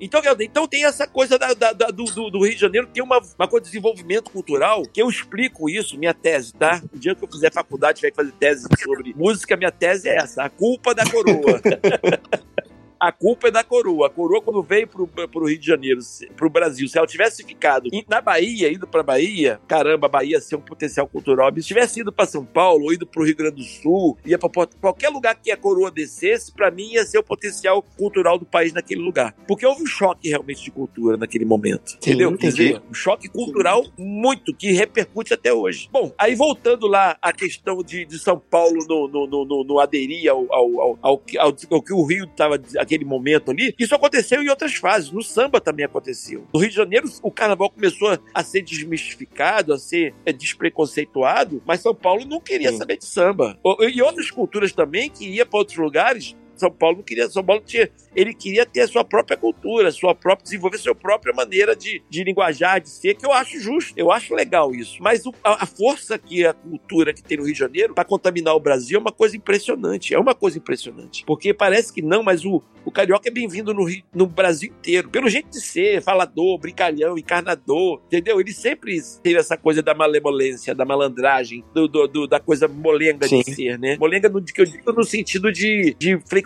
Então, 0.00 0.20
então 0.40 0.66
tem 0.68 0.84
essa 0.84 1.06
coisa 1.06 1.38
da- 1.38 1.54
da- 1.54 1.72
da- 1.72 1.86
do, 1.90 2.04
do- 2.04 2.30
do 2.30 2.44
Rio 2.44 2.54
de 2.54 2.60
Janeiro, 2.60 2.86
tem 2.92 3.02
uma, 3.02 3.18
uma 3.38 3.48
coisa 3.48 3.64
de 3.64 3.70
desenvolvimento 3.70 4.30
cultural, 4.30 4.82
que 4.82 5.00
eu 5.00 5.08
explico 5.08 5.68
isso, 5.70 5.98
minha 5.98 6.12
tese, 6.14 6.52
tá? 6.52 6.82
O 6.94 6.98
dia 6.98 7.14
que 7.14 7.24
eu 7.24 7.28
fizer 7.28 7.52
faculdade, 7.52 7.96
tiver 7.96 8.10
que 8.10 8.16
fazer 8.16 8.32
tese 8.32 8.66
sobre 8.82 9.14
música, 9.14 9.56
minha 9.56 9.70
tese 9.72 10.08
é 10.08 10.16
essa, 10.16 10.42
a 10.44 10.50
culpa 10.50 10.94
da 10.94 11.04
coroa. 11.10 11.60
A 12.98 13.12
culpa 13.12 13.48
é 13.48 13.50
da 13.50 13.62
coroa. 13.62 14.06
A 14.06 14.10
coroa, 14.10 14.40
quando 14.42 14.62
veio 14.62 14.86
pro, 14.86 15.06
pro 15.06 15.46
Rio 15.46 15.58
de 15.58 15.66
Janeiro, 15.66 16.00
pro 16.36 16.48
Brasil, 16.50 16.88
se 16.88 16.96
ela 16.98 17.06
tivesse 17.06 17.44
ficado 17.44 17.88
na 18.08 18.20
Bahia, 18.20 18.70
ido 18.72 18.86
pra 18.86 19.02
Bahia, 19.02 19.60
caramba, 19.68 20.06
a 20.06 20.10
Bahia 20.10 20.40
ser 20.40 20.56
um 20.56 20.60
potencial 20.60 21.06
cultural. 21.06 21.52
Se 21.56 21.62
tivesse 21.62 22.00
ido 22.00 22.12
pra 22.12 22.26
São 22.26 22.44
Paulo, 22.44 22.84
ou 22.84 22.92
ido 22.92 23.06
pro 23.06 23.24
Rio 23.24 23.36
Grande 23.36 23.56
do 23.56 23.62
Sul, 23.64 24.16
ia 24.24 24.38
pra 24.38 24.48
Porto- 24.48 24.76
qualquer 24.80 25.08
lugar 25.10 25.34
que 25.34 25.50
a 25.50 25.56
coroa 25.56 25.90
descesse, 25.90 26.52
pra 26.52 26.70
mim 26.70 26.92
ia 26.92 27.04
ser 27.04 27.18
o 27.18 27.22
potencial 27.22 27.82
cultural 27.96 28.38
do 28.38 28.44
país 28.46 28.72
naquele 28.72 29.00
lugar. 29.02 29.34
Porque 29.46 29.66
houve 29.66 29.82
um 29.82 29.86
choque 29.86 30.28
realmente 30.28 30.62
de 30.64 30.70
cultura 30.70 31.16
naquele 31.16 31.44
momento. 31.44 31.90
Sim, 31.90 31.96
entendeu? 32.00 32.36
Quer 32.36 32.48
dizer, 32.50 32.82
um 32.90 32.94
choque 32.94 33.28
cultural 33.28 33.84
muito, 33.98 34.54
que 34.54 34.72
repercute 34.72 35.34
até 35.34 35.52
hoje. 35.52 35.88
Bom, 35.92 36.12
aí 36.18 36.34
voltando 36.34 36.86
lá 36.86 37.16
à 37.20 37.32
questão 37.32 37.82
de, 37.82 38.04
de 38.04 38.18
São 38.18 38.38
Paulo 38.38 38.78
no, 38.88 39.08
no, 39.08 39.26
no, 39.26 39.44
no- 39.44 39.64
no 39.64 39.80
aderir 39.80 40.30
ao, 40.30 40.46
ao, 40.52 40.80
ao, 40.80 40.98
ao, 41.02 41.22
ao 41.70 41.82
que 41.82 41.92
o 41.92 42.04
Rio 42.04 42.24
estava 42.24 42.56
aquele 42.86 43.04
momento 43.04 43.50
ali, 43.50 43.74
isso 43.78 43.94
aconteceu 43.94 44.42
em 44.42 44.48
outras 44.48 44.74
fases. 44.74 45.10
No 45.10 45.22
samba 45.22 45.60
também 45.60 45.84
aconteceu. 45.84 46.46
No 46.54 46.60
Rio 46.60 46.70
de 46.70 46.76
Janeiro, 46.76 47.08
o 47.22 47.30
carnaval 47.30 47.70
começou 47.70 48.18
a 48.32 48.42
ser 48.42 48.62
desmistificado, 48.62 49.72
a 49.72 49.78
ser 49.78 50.14
é, 50.24 50.32
despreconceituado, 50.32 51.62
mas 51.66 51.80
São 51.80 51.94
Paulo 51.94 52.24
não 52.24 52.40
queria 52.40 52.70
Sim. 52.70 52.78
saber 52.78 52.96
de 52.96 53.04
samba. 53.04 53.58
E 53.92 54.00
outras 54.00 54.30
culturas 54.30 54.72
também 54.72 55.10
que 55.10 55.28
ia 55.28 55.44
para 55.44 55.58
outros 55.58 55.76
lugares. 55.76 56.36
São 56.56 56.70
Paulo 56.70 56.98
não 56.98 57.04
queria, 57.04 57.28
São 57.28 57.44
Paulo 57.44 57.62
tinha, 57.64 57.88
ele 58.14 58.32
queria 58.34 58.64
ter 58.66 58.80
a 58.82 58.88
sua 58.88 59.04
própria 59.04 59.36
cultura, 59.36 59.90
sua 59.90 60.14
própria, 60.14 60.44
desenvolver 60.44 60.78
sua 60.78 60.94
própria 60.94 61.32
maneira 61.34 61.74
de, 61.76 62.02
de 62.08 62.24
linguajar, 62.24 62.80
de 62.80 62.88
ser, 62.88 63.14
que 63.14 63.24
eu 63.26 63.32
acho 63.32 63.58
justo, 63.60 63.92
eu 63.96 64.10
acho 64.10 64.34
legal 64.34 64.74
isso. 64.74 64.96
Mas 65.00 65.24
o- 65.26 65.34
a, 65.44 65.64
a 65.64 65.66
força 65.66 66.18
que 66.18 66.44
a 66.46 66.52
cultura 66.52 67.12
que 67.12 67.22
tem 67.22 67.36
no 67.38 67.44
Rio 67.44 67.52
de 67.52 67.58
Janeiro 67.58 67.94
para 67.94 68.04
contaminar 68.04 68.54
o 68.54 68.60
Brasil 68.60 68.98
é 68.98 69.00
uma 69.00 69.12
coisa 69.12 69.36
impressionante, 69.36 70.14
é 70.14 70.18
uma 70.18 70.34
coisa 70.34 70.58
impressionante. 70.58 71.24
Porque 71.26 71.52
parece 71.54 71.92
que 71.92 72.02
não, 72.02 72.22
mas 72.22 72.44
o, 72.44 72.62
o 72.84 72.90
carioca 72.90 73.28
é 73.28 73.32
bem-vindo 73.32 73.72
no, 73.74 73.84
Rio- 73.84 74.02
no 74.14 74.26
Brasil 74.26 74.70
inteiro, 74.70 75.08
pelo 75.10 75.28
jeito 75.28 75.50
de 75.50 75.60
ser, 75.60 76.02
falador, 76.02 76.58
brincalhão, 76.58 77.16
encarnador, 77.18 78.00
entendeu? 78.06 78.40
Ele 78.40 78.52
sempre 78.52 78.96
teve 79.22 79.38
essa 79.38 79.56
coisa 79.56 79.82
da 79.82 79.94
malemolência, 79.94 80.74
da 80.74 80.84
malandragem, 80.84 81.64
do, 81.74 81.86
do- 81.88 82.06
do- 82.08 82.26
da 82.26 82.40
coisa 82.40 82.66
molenga 82.68 83.26
Sim. 83.28 83.40
de 83.42 83.54
ser, 83.54 83.78
né? 83.78 83.96
Molenga 83.98 84.28
no, 84.28 84.42
que 84.42 84.60
eu 84.60 84.64
digo 84.64 84.92
no 84.92 85.04
sentido 85.04 85.52
de, 85.52 85.94
de 85.98 86.18
flexibilidade, 86.26 86.45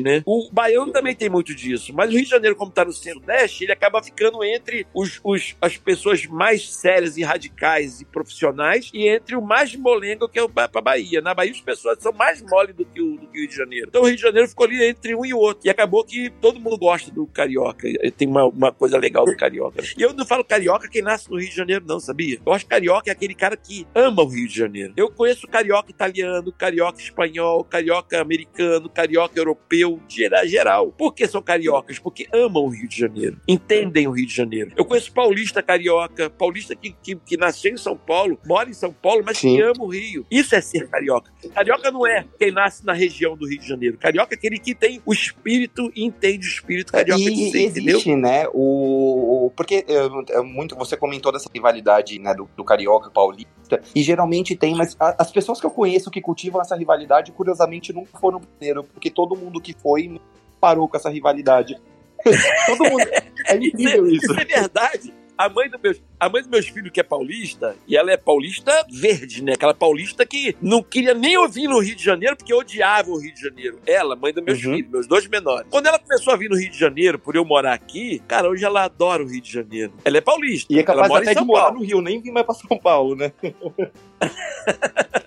né? 0.00 0.22
O 0.26 0.48
baiano 0.52 0.92
também 0.92 1.14
tem 1.14 1.28
muito 1.28 1.54
disso, 1.54 1.92
mas 1.94 2.10
o 2.10 2.14
Rio 2.14 2.24
de 2.24 2.30
Janeiro, 2.30 2.56
como 2.56 2.70
tá 2.70 2.84
no 2.84 2.92
centro-oeste, 2.92 3.64
ele 3.64 3.72
acaba 3.72 4.02
ficando 4.02 4.42
entre 4.44 4.86
os, 4.94 5.20
os- 5.24 5.56
as 5.60 5.76
pessoas 5.76 6.24
mais 6.26 6.68
sérias 6.70 7.16
e 7.16 7.22
radicais 7.22 8.00
e 8.00 8.04
profissionais 8.04 8.90
e 8.92 9.08
entre 9.08 9.36
o 9.36 9.42
mais 9.42 9.74
molengo 9.74 10.28
que 10.28 10.38
é 10.38 10.42
o 10.42 10.48
pra 10.48 10.68
Bahia. 10.80 11.20
Na 11.20 11.34
Bahia, 11.34 11.52
as 11.52 11.60
pessoas 11.60 11.98
são 12.00 12.12
mais 12.12 12.42
mole 12.42 12.72
do 12.72 12.84
que, 12.84 13.00
o, 13.00 13.27
o 13.38 13.40
Rio 13.42 13.48
de 13.48 13.56
Janeiro. 13.56 13.86
Então 13.88 14.02
o 14.02 14.06
Rio 14.06 14.16
de 14.16 14.22
Janeiro 14.22 14.48
ficou 14.48 14.66
ali 14.66 14.82
entre 14.84 15.14
um 15.14 15.24
e 15.24 15.32
outro. 15.34 15.66
E 15.66 15.70
acabou 15.70 16.04
que 16.04 16.30
todo 16.40 16.60
mundo 16.60 16.76
gosta 16.78 17.10
do 17.10 17.26
carioca. 17.26 17.88
Tem 18.16 18.26
uma, 18.28 18.44
uma 18.44 18.72
coisa 18.72 18.98
legal 18.98 19.24
do 19.24 19.36
carioca. 19.36 19.82
E 19.96 20.02
eu 20.02 20.12
não 20.12 20.26
falo 20.26 20.44
carioca 20.44 20.88
quem 20.88 21.02
nasce 21.02 21.30
no 21.30 21.38
Rio 21.38 21.48
de 21.48 21.54
Janeiro, 21.56 21.84
não, 21.86 22.00
sabia? 22.00 22.38
Eu 22.44 22.52
acho 22.52 22.64
que 22.64 22.70
carioca 22.70 23.10
é 23.10 23.12
aquele 23.12 23.34
cara 23.34 23.56
que 23.56 23.86
ama 23.94 24.22
o 24.22 24.26
Rio 24.28 24.48
de 24.48 24.54
Janeiro. 24.56 24.92
Eu 24.96 25.10
conheço 25.10 25.46
carioca 25.46 25.90
italiano, 25.90 26.52
carioca 26.52 27.00
espanhol, 27.00 27.64
carioca 27.64 28.20
americano, 28.20 28.88
carioca 28.88 29.38
europeu, 29.38 30.00
gera- 30.08 30.46
geral. 30.46 30.92
Por 30.92 31.14
que 31.14 31.26
são 31.26 31.42
cariocas? 31.42 31.98
Porque 31.98 32.26
amam 32.32 32.64
o 32.64 32.68
Rio 32.68 32.88
de 32.88 32.96
Janeiro. 32.98 33.40
Entendem 33.46 34.06
o 34.06 34.12
Rio 34.12 34.26
de 34.26 34.34
Janeiro. 34.34 34.72
Eu 34.76 34.84
conheço 34.84 35.12
paulista 35.12 35.62
carioca, 35.62 36.30
paulista 36.30 36.74
que, 36.74 36.92
que, 37.02 37.16
que 37.16 37.36
nasceu 37.36 37.72
em 37.72 37.76
São 37.76 37.96
Paulo, 37.96 38.38
mora 38.46 38.68
em 38.68 38.72
São 38.74 38.92
Paulo, 38.92 39.22
mas 39.24 39.38
Sim. 39.38 39.56
que 39.56 39.62
ama 39.62 39.82
o 39.84 39.88
Rio. 39.88 40.26
Isso 40.30 40.54
é 40.54 40.60
ser 40.60 40.88
carioca. 40.88 41.30
Carioca 41.54 41.90
não 41.90 42.06
é 42.06 42.24
quem 42.38 42.50
nasce 42.50 42.84
na 42.84 42.92
região 42.92 43.27
do 43.36 43.46
Rio 43.48 43.58
de 43.60 43.66
Janeiro. 43.68 43.98
Carioca 43.98 44.34
é 44.34 44.36
aquele 44.36 44.58
que 44.58 44.74
tem 44.74 45.00
o 45.06 45.12
espírito 45.12 45.90
e 45.94 46.04
entende 46.04 46.46
o 46.46 46.50
espírito 46.50 46.92
carioca 46.92 47.22
de 47.22 47.30
E 47.30 47.48
entendeu? 47.48 47.96
existe, 47.96 48.14
né, 48.16 48.46
o... 48.52 49.46
o- 49.46 49.50
Porque 49.56 49.84
é, 49.88 50.36
é 50.36 50.40
muito, 50.42 50.76
você 50.76 50.96
comentou 50.96 51.32
dessa 51.32 51.48
rivalidade, 51.52 52.18
né, 52.18 52.34
do, 52.34 52.48
do 52.56 52.64
carioca 52.64 53.10
paulista, 53.10 53.80
e 53.94 54.02
geralmente 54.02 54.54
tem, 54.56 54.74
mas 54.74 54.96
a- 54.98 55.16
as 55.18 55.30
pessoas 55.30 55.60
que 55.60 55.66
eu 55.66 55.70
conheço 55.70 56.10
que 56.10 56.20
cultivam 56.20 56.60
essa 56.60 56.76
rivalidade, 56.76 57.32
curiosamente, 57.32 57.92
nunca 57.92 58.18
foram 58.18 58.40
primeiro, 58.40 58.84
porque 58.84 59.10
todo 59.10 59.36
mundo 59.36 59.60
que 59.60 59.74
foi 59.74 60.20
parou 60.60 60.88
com 60.88 60.96
essa 60.96 61.10
rivalidade. 61.10 61.76
todo 62.66 62.84
mundo... 62.90 63.04
É 63.46 63.56
incrível 63.56 64.06
isso. 64.08 64.32
Isso 64.32 64.40
é 64.40 64.44
verdade. 64.44 65.14
A 65.38 65.48
mãe, 65.48 65.70
do 65.70 65.78
meus, 65.78 66.02
a 66.18 66.28
mãe 66.28 66.42
dos 66.42 66.50
meus 66.50 66.66
filhos, 66.68 66.90
que 66.90 66.98
é 66.98 67.02
paulista, 67.04 67.76
e 67.86 67.96
ela 67.96 68.10
é 68.10 68.16
paulista 68.16 68.84
verde, 68.90 69.40
né? 69.42 69.52
Aquela 69.52 69.72
paulista 69.72 70.26
que 70.26 70.56
não 70.60 70.82
queria 70.82 71.14
nem 71.14 71.36
ouvir 71.38 71.68
no 71.68 71.78
Rio 71.78 71.94
de 71.94 72.02
Janeiro 72.02 72.36
porque 72.36 72.52
odiava 72.52 73.08
o 73.10 73.18
Rio 73.18 73.32
de 73.32 73.40
Janeiro. 73.40 73.78
Ela, 73.86 74.16
mãe 74.16 74.32
dos 74.32 74.42
meus 74.42 74.58
Uhum. 74.64 74.74
filhos, 74.74 74.90
meus 74.90 75.06
dois 75.06 75.26
menores. 75.28 75.68
Quando 75.70 75.86
ela 75.86 75.98
começou 75.98 76.32
a 76.32 76.36
vir 76.36 76.50
no 76.50 76.56
Rio 76.58 76.70
de 76.70 76.78
Janeiro, 76.78 77.20
por 77.20 77.36
eu 77.36 77.44
morar 77.44 77.72
aqui, 77.74 78.20
cara, 78.26 78.48
hoje 78.50 78.64
ela 78.64 78.82
adora 78.84 79.22
o 79.22 79.26
Rio 79.28 79.40
de 79.40 79.52
Janeiro. 79.52 79.92
Ela 80.04 80.18
é 80.18 80.20
paulista. 80.20 80.72
E 80.72 80.76
é 80.76 80.78
ela 80.80 80.86
capaz 80.86 81.08
mora 81.08 81.22
até 81.22 81.34
de 81.34 81.46
morar 81.46 81.62
Paulo. 81.66 81.78
no 81.78 81.84
Rio, 81.84 82.00
nem 82.02 82.20
vir 82.20 82.32
mais 82.32 82.44
pra 82.44 82.54
São 82.56 82.76
Paulo, 82.76 83.14
né? 83.14 83.32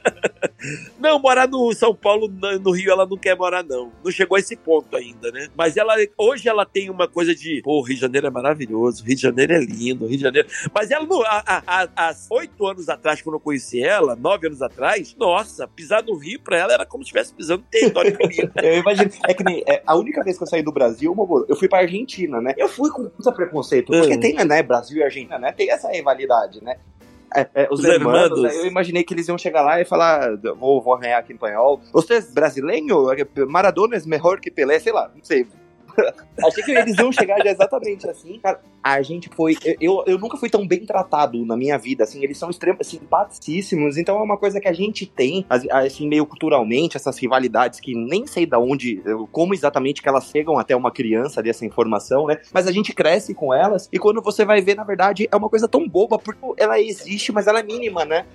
Não, 0.99 1.17
morar 1.19 1.47
no 1.47 1.73
São 1.73 1.93
Paulo, 1.95 2.27
no 2.61 2.71
Rio, 2.71 2.91
ela 2.91 3.05
não 3.05 3.17
quer 3.17 3.35
morar, 3.35 3.63
não. 3.63 3.91
Não 4.03 4.11
chegou 4.11 4.35
a 4.35 4.39
esse 4.39 4.55
ponto 4.55 4.95
ainda, 4.95 5.31
né? 5.31 5.47
Mas 5.57 5.75
ela, 5.77 5.95
hoje 6.17 6.47
ela 6.47 6.65
tem 6.65 6.89
uma 6.89 7.07
coisa 7.07 7.33
de, 7.33 7.61
pô, 7.63 7.79
o 7.79 7.81
Rio 7.81 7.95
de 7.95 8.01
Janeiro 8.01 8.27
é 8.27 8.29
maravilhoso, 8.29 9.03
Rio 9.03 9.15
de 9.15 9.21
Janeiro 9.21 9.53
é 9.53 9.59
lindo, 9.59 10.05
Rio 10.05 10.17
de 10.17 10.23
Janeiro. 10.23 10.47
Mas 10.73 10.91
ela, 10.91 11.05
não- 11.05 11.23
há, 11.25 12.15
oito 12.29 12.65
anos 12.67 12.89
atrás, 12.89 13.21
quando 13.21 13.35
eu 13.35 13.39
conheci 13.39 13.81
ela, 13.83 14.15
nove 14.15 14.47
anos 14.47 14.61
atrás, 14.61 15.15
nossa, 15.17 15.67
pisar 15.67 16.03
no 16.03 16.15
Rio 16.15 16.39
pra 16.41 16.57
ela 16.57 16.73
era 16.73 16.85
como 16.85 17.03
se 17.03 17.07
estivesse 17.07 17.33
pisando 17.33 17.63
no 17.63 17.67
território 17.69 18.15
inimigo. 18.19 18.51
Eu 18.61 18.77
imagino. 18.79 19.11
É 19.27 19.33
que 19.33 19.43
nem. 19.43 19.63
é, 19.67 19.81
a 19.85 19.95
única 19.97 20.23
vez 20.23 20.37
que 20.37 20.43
eu 20.43 20.47
saí 20.47 20.61
do 20.61 20.71
Brasil, 20.71 21.15
eu 21.49 21.55
fui 21.55 21.67
pra 21.67 21.79
Argentina, 21.79 22.39
né? 22.41 22.53
Eu 22.57 22.67
fui 22.67 22.89
com 22.91 23.01
muito 23.03 23.31
preconceito. 23.33 23.87
Porque 23.91 24.13
Uhum. 24.13 24.19
tem, 24.19 24.33
né? 24.45 24.61
Brasil 24.63 24.97
e 24.97 25.03
Argentina, 25.03 25.37
né? 25.39 25.51
Tem 25.51 25.69
essa 25.71 25.89
rivalidade, 25.89 26.63
né? 26.63 26.77
É, 27.33 27.47
é, 27.55 27.67
os 27.71 27.79
Os 27.79 27.85
hermanos, 27.85 28.37
hermanos. 28.37 28.55
eu 28.55 28.65
imaginei 28.65 29.03
que 29.03 29.13
eles 29.13 29.27
iam 29.27 29.37
chegar 29.37 29.61
lá 29.61 29.79
e 29.79 29.85
falar, 29.85 30.35
vou, 30.57 30.81
vou 30.81 30.93
arranhar 30.93 31.19
aqui 31.19 31.31
em 31.31 31.35
espanhol. 31.35 31.81
Você 31.93 32.15
é 32.15 32.21
brasileiro? 32.21 33.07
Maradona 33.47 33.95
é 33.95 34.01
melhor 34.05 34.39
que 34.39 34.51
Pelé? 34.51 34.79
Sei 34.79 34.91
lá, 34.91 35.09
não 35.15 35.23
sei. 35.23 35.47
Achei 36.45 36.63
que 36.63 36.71
eles 36.71 36.97
iam 36.97 37.11
chegar 37.11 37.37
já 37.43 37.51
exatamente 37.51 38.09
assim. 38.09 38.39
Cara, 38.39 38.59
a 38.83 39.01
gente 39.01 39.29
foi. 39.35 39.55
Eu, 39.79 40.03
eu 40.07 40.17
nunca 40.17 40.37
fui 40.37 40.49
tão 40.49 40.67
bem 40.67 40.85
tratado 40.85 41.45
na 41.45 41.55
minha 41.55 41.77
vida. 41.77 42.03
Assim, 42.03 42.23
eles 42.23 42.37
são 42.37 42.49
extremamente 42.49 42.87
simpaticíssimos. 42.87 43.97
Então 43.97 44.17
é 44.17 44.21
uma 44.21 44.37
coisa 44.37 44.59
que 44.59 44.67
a 44.67 44.73
gente 44.73 45.05
tem, 45.05 45.45
assim, 45.69 46.07
meio 46.07 46.25
culturalmente, 46.25 46.97
essas 46.97 47.17
rivalidades 47.17 47.79
que 47.79 47.93
nem 47.93 48.25
sei 48.25 48.45
da 48.45 48.59
onde, 48.59 49.01
como 49.31 49.53
exatamente 49.53 50.01
que 50.01 50.09
elas 50.09 50.25
chegam 50.25 50.57
até 50.57 50.75
uma 50.75 50.91
criança 50.91 51.41
dessa 51.41 51.65
informação, 51.65 52.27
né? 52.27 52.39
Mas 52.53 52.67
a 52.67 52.71
gente 52.71 52.93
cresce 52.93 53.33
com 53.33 53.53
elas. 53.53 53.89
E 53.91 53.99
quando 53.99 54.21
você 54.21 54.45
vai 54.45 54.61
ver, 54.61 54.75
na 54.75 54.83
verdade, 54.83 55.27
é 55.31 55.35
uma 55.35 55.49
coisa 55.49 55.67
tão 55.67 55.87
boba, 55.87 56.17
porque 56.17 56.39
ela 56.57 56.79
existe, 56.79 57.31
mas 57.31 57.47
ela 57.47 57.59
é 57.59 57.63
mínima, 57.63 58.05
né? 58.05 58.25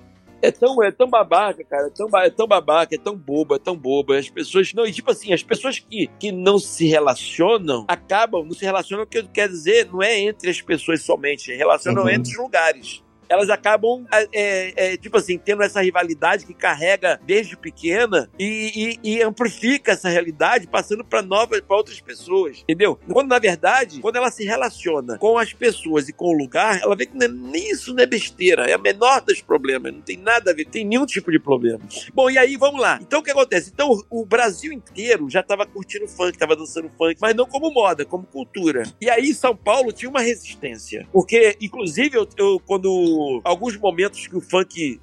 É 0.46 0.50
tão, 0.52 0.82
é 0.82 0.92
tão 0.92 1.08
babaca, 1.08 1.64
cara. 1.64 1.88
É 1.88 1.90
tão, 1.90 2.08
é 2.20 2.30
tão 2.30 2.46
babaca, 2.46 2.94
é 2.94 2.98
tão 2.98 3.16
boba, 3.16 3.56
é 3.56 3.58
tão 3.58 3.76
boba. 3.76 4.16
As 4.16 4.28
pessoas. 4.28 4.72
Não, 4.72 4.86
e 4.86 4.92
tipo 4.92 5.10
assim, 5.10 5.32
as 5.32 5.42
pessoas 5.42 5.78
que, 5.80 6.08
que 6.20 6.30
não 6.30 6.58
se 6.58 6.86
relacionam 6.86 7.84
acabam, 7.88 8.44
não 8.44 8.52
se 8.52 8.64
relacionam, 8.64 9.04
o 9.04 9.06
que 9.06 9.22
quer 9.24 9.48
dizer, 9.48 9.90
não 9.90 10.02
é 10.02 10.20
entre 10.20 10.48
as 10.50 10.60
pessoas 10.60 11.02
somente, 11.02 11.52
relacionam 11.52 12.04
uhum. 12.04 12.10
entre 12.10 12.30
os 12.32 12.38
lugares 12.38 13.05
elas 13.28 13.50
acabam, 13.50 14.06
é, 14.12 14.28
é, 14.32 14.92
é, 14.92 14.96
tipo 14.96 15.16
assim, 15.16 15.38
tendo 15.38 15.62
essa 15.62 15.82
rivalidade 15.82 16.46
que 16.46 16.54
carrega 16.54 17.20
desde 17.24 17.56
pequena 17.56 18.30
e, 18.38 18.98
e, 19.02 19.16
e 19.16 19.22
amplifica 19.22 19.92
essa 19.92 20.08
realidade, 20.08 20.66
passando 20.66 21.04
para 21.04 21.22
novas, 21.22 21.60
para 21.60 21.76
outras 21.76 22.00
pessoas, 22.00 22.58
entendeu? 22.62 22.98
Quando 23.12 23.28
na 23.28 23.38
verdade, 23.38 24.00
quando 24.00 24.16
ela 24.16 24.30
se 24.30 24.44
relaciona 24.44 25.18
com 25.18 25.38
as 25.38 25.52
pessoas 25.52 26.08
e 26.08 26.12
com 26.12 26.26
o 26.26 26.38
lugar, 26.38 26.80
ela 26.80 26.96
vê 26.96 27.06
que 27.06 27.16
não 27.16 27.26
é, 27.26 27.28
nem 27.28 27.70
isso 27.70 27.94
não 27.94 28.02
é 28.02 28.06
besteira, 28.06 28.68
é 28.68 28.72
a 28.72 28.78
menor 28.78 29.20
dos 29.22 29.40
problemas, 29.40 29.92
não 29.92 30.00
tem 30.00 30.16
nada 30.16 30.50
a 30.50 30.54
ver, 30.54 30.66
tem 30.66 30.84
nenhum 30.84 31.06
tipo 31.06 31.30
de 31.30 31.38
problema. 31.38 31.80
Bom, 32.14 32.30
e 32.30 32.38
aí 32.38 32.56
vamos 32.56 32.80
lá. 32.80 32.98
Então 33.00 33.20
o 33.20 33.22
que 33.22 33.30
acontece? 33.30 33.70
Então 33.72 33.90
o 34.10 34.24
Brasil 34.24 34.72
inteiro 34.72 35.28
já 35.28 35.40
estava 35.40 35.66
curtindo 35.66 36.06
funk, 36.06 36.32
estava 36.32 36.56
dançando 36.56 36.90
funk, 36.96 37.16
mas 37.20 37.34
não 37.34 37.46
como 37.46 37.70
moda, 37.70 38.04
como 38.04 38.24
cultura. 38.24 38.84
E 39.00 39.10
aí 39.10 39.34
São 39.34 39.56
Paulo 39.56 39.92
tinha 39.92 40.08
uma 40.08 40.20
resistência, 40.20 41.06
porque 41.12 41.56
inclusive 41.60 42.16
eu, 42.16 42.28
eu 42.36 42.60
quando 42.60 43.15
alguns 43.44 43.76
momentos 43.76 44.26
que 44.26 44.36
o 44.36 44.40
funk 44.40 45.00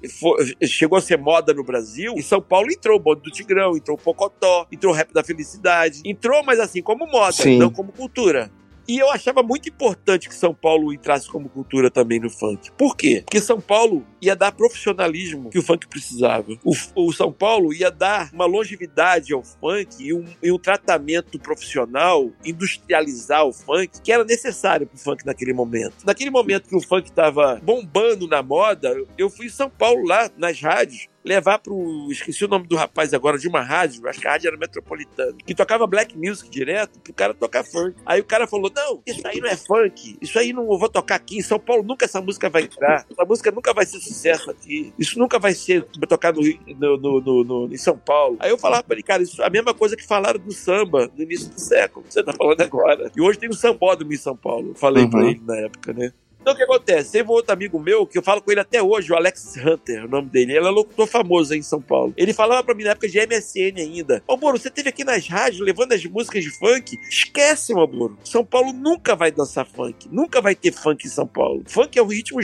chegou 0.62 0.98
a 0.98 1.00
ser 1.00 1.18
moda 1.18 1.52
no 1.52 1.64
Brasil, 1.64 2.14
em 2.16 2.22
São 2.22 2.40
Paulo 2.40 2.70
entrou 2.70 2.96
o 2.96 3.00
bonde 3.00 3.22
do 3.22 3.30
Tigrão, 3.30 3.76
entrou 3.76 3.96
o 3.96 4.00
Pocotó, 4.00 4.66
entrou 4.70 4.92
o 4.92 4.96
Rap 4.96 5.12
da 5.12 5.22
Felicidade. 5.22 6.02
Entrou, 6.04 6.42
mas 6.42 6.58
assim, 6.60 6.82
como 6.82 7.06
moda, 7.06 7.32
Sim. 7.32 7.58
não 7.58 7.70
como 7.70 7.92
cultura. 7.92 8.50
E 8.86 8.98
eu 8.98 9.10
achava 9.10 9.42
muito 9.42 9.68
importante 9.68 10.28
que 10.28 10.34
São 10.34 10.54
Paulo 10.54 10.92
entrasse 10.92 11.28
como 11.28 11.48
cultura 11.48 11.90
também 11.90 12.20
no 12.20 12.28
funk. 12.28 12.70
Por 12.72 12.96
quê? 12.96 13.22
Porque 13.24 13.40
São 13.40 13.60
Paulo 13.60 14.04
ia 14.20 14.36
dar 14.36 14.52
profissionalismo 14.52 15.50
que 15.50 15.58
o 15.58 15.62
funk 15.62 15.86
precisava. 15.88 16.52
O, 16.64 16.72
o 16.94 17.12
São 17.12 17.32
Paulo 17.32 17.72
ia 17.72 17.90
dar 17.90 18.30
uma 18.32 18.46
longevidade 18.46 19.32
ao 19.32 19.42
funk 19.42 19.96
e 20.00 20.12
um, 20.12 20.24
e 20.42 20.52
um 20.52 20.58
tratamento 20.58 21.38
profissional, 21.38 22.30
industrializar 22.44 23.44
o 23.44 23.52
funk, 23.52 24.00
que 24.02 24.12
era 24.12 24.24
necessário 24.24 24.86
pro 24.86 24.98
funk 24.98 25.24
naquele 25.24 25.52
momento. 25.52 26.04
Naquele 26.04 26.30
momento 26.30 26.68
que 26.68 26.76
o 26.76 26.80
funk 26.80 27.08
estava 27.08 27.60
bombando 27.62 28.28
na 28.28 28.42
moda, 28.42 28.94
eu 29.16 29.30
fui 29.30 29.46
em 29.46 29.50
São 29.50 29.70
Paulo 29.70 30.06
lá, 30.06 30.30
nas 30.36 30.60
rádios, 30.60 31.08
levar 31.24 31.58
pro. 31.58 32.08
Esqueci 32.10 32.44
o 32.44 32.48
nome 32.48 32.66
do 32.66 32.76
rapaz 32.76 33.14
agora, 33.14 33.38
de 33.38 33.48
uma 33.48 33.62
rádio, 33.62 34.06
acho 34.08 34.20
que 34.20 34.26
a 34.26 34.32
rádio 34.32 34.48
era 34.48 34.56
metropolitana, 34.56 35.34
que 35.44 35.54
tocava 35.54 35.86
black 35.86 36.16
music 36.16 36.50
direto 36.50 36.98
pro 37.00 37.12
cara 37.14 37.32
tocar 37.32 37.64
funk. 37.64 37.96
Aí 38.04 38.20
o 38.20 38.24
cara 38.24 38.46
falou: 38.46 38.70
Não, 38.74 39.02
isso 39.06 39.26
aí 39.26 39.40
não 39.40 39.48
é 39.48 39.56
funk, 39.56 40.16
isso 40.20 40.38
aí 40.38 40.52
não 40.52 40.66
vou 40.66 40.88
tocar 40.88 41.14
aqui. 41.16 41.38
Em 41.38 41.42
São 41.42 41.58
Paulo 41.58 41.82
nunca 41.82 42.04
essa 42.04 42.20
música 42.20 42.50
vai 42.50 42.62
entrar, 42.64 43.06
essa 43.10 43.24
música 43.24 43.50
nunca 43.50 43.72
vai 43.72 43.86
ser 43.86 43.98
sucesso 44.00 44.50
aqui, 44.50 44.92
isso 44.98 45.18
nunca 45.18 45.38
vai 45.38 45.54
ser 45.54 45.84
tocado 46.08 46.40
no, 46.78 46.96
no, 46.98 47.20
no, 47.20 47.44
no, 47.44 47.74
em 47.74 47.78
São 47.78 47.96
Paulo. 47.96 48.36
Aí 48.40 48.50
eu 48.50 48.58
falava 48.58 48.82
pra 48.82 48.94
ele, 48.94 49.02
cara, 49.02 49.22
isso 49.22 49.42
é 49.42 49.46
a 49.46 49.50
mesma 49.50 49.72
coisa 49.72 49.96
que 49.96 50.06
falaram 50.06 50.38
do 50.38 50.52
samba 50.52 51.10
no 51.16 51.22
início 51.22 51.48
do 51.48 51.60
século, 51.60 52.04
você 52.08 52.22
tá 52.22 52.32
falando 52.32 52.60
agora. 52.60 53.10
E 53.16 53.20
hoje 53.20 53.38
tem 53.38 53.48
o 53.48 53.54
sambódromo 53.54 54.12
em 54.12 54.18
São 54.18 54.36
Paulo, 54.36 54.70
eu 54.70 54.74
falei 54.74 55.04
uhum. 55.04 55.10
pra 55.10 55.24
ele 55.24 55.40
na 55.44 55.56
época, 55.56 55.92
né? 55.92 56.12
Então 56.44 56.52
o 56.52 56.56
que 56.58 56.62
acontece? 56.62 57.12
Teve 57.12 57.26
um 57.26 57.32
outro 57.32 57.54
amigo 57.54 57.80
meu 57.80 58.06
que 58.06 58.18
eu 58.18 58.22
falo 58.22 58.42
com 58.42 58.50
ele 58.50 58.60
até 58.60 58.82
hoje, 58.82 59.10
o 59.10 59.16
Alex 59.16 59.56
Hunter, 59.56 60.04
o 60.04 60.08
nome 60.08 60.28
dele. 60.28 60.52
Ele 60.52 60.66
é 60.66 60.70
locutor 60.70 61.06
famoso 61.06 61.54
aí 61.54 61.58
em 61.58 61.62
São 61.62 61.80
Paulo. 61.80 62.12
Ele 62.18 62.34
falava 62.34 62.62
pra 62.62 62.74
mim 62.74 62.84
na 62.84 62.90
época 62.90 63.08
de 63.08 63.18
MSN 63.18 63.78
ainda: 63.78 64.22
Ô, 64.28 64.36
Moro, 64.36 64.58
você 64.58 64.68
teve 64.68 64.90
aqui 64.90 65.04
nas 65.04 65.26
rádios 65.26 65.62
levando 65.62 65.94
as 65.94 66.04
músicas 66.04 66.44
de 66.44 66.50
funk? 66.50 66.98
Esquece, 67.08 67.74
meu 67.74 67.88
Moro. 67.88 68.18
São 68.22 68.44
Paulo 68.44 68.74
nunca 68.74 69.16
vai 69.16 69.32
dançar 69.32 69.66
funk. 69.66 70.06
Nunca 70.12 70.42
vai 70.42 70.54
ter 70.54 70.70
funk 70.70 71.06
em 71.06 71.08
São 71.08 71.26
Paulo. 71.26 71.62
Funk 71.66 71.98
é 71.98 72.02
um 72.02 72.08
ritmo, 72.08 72.40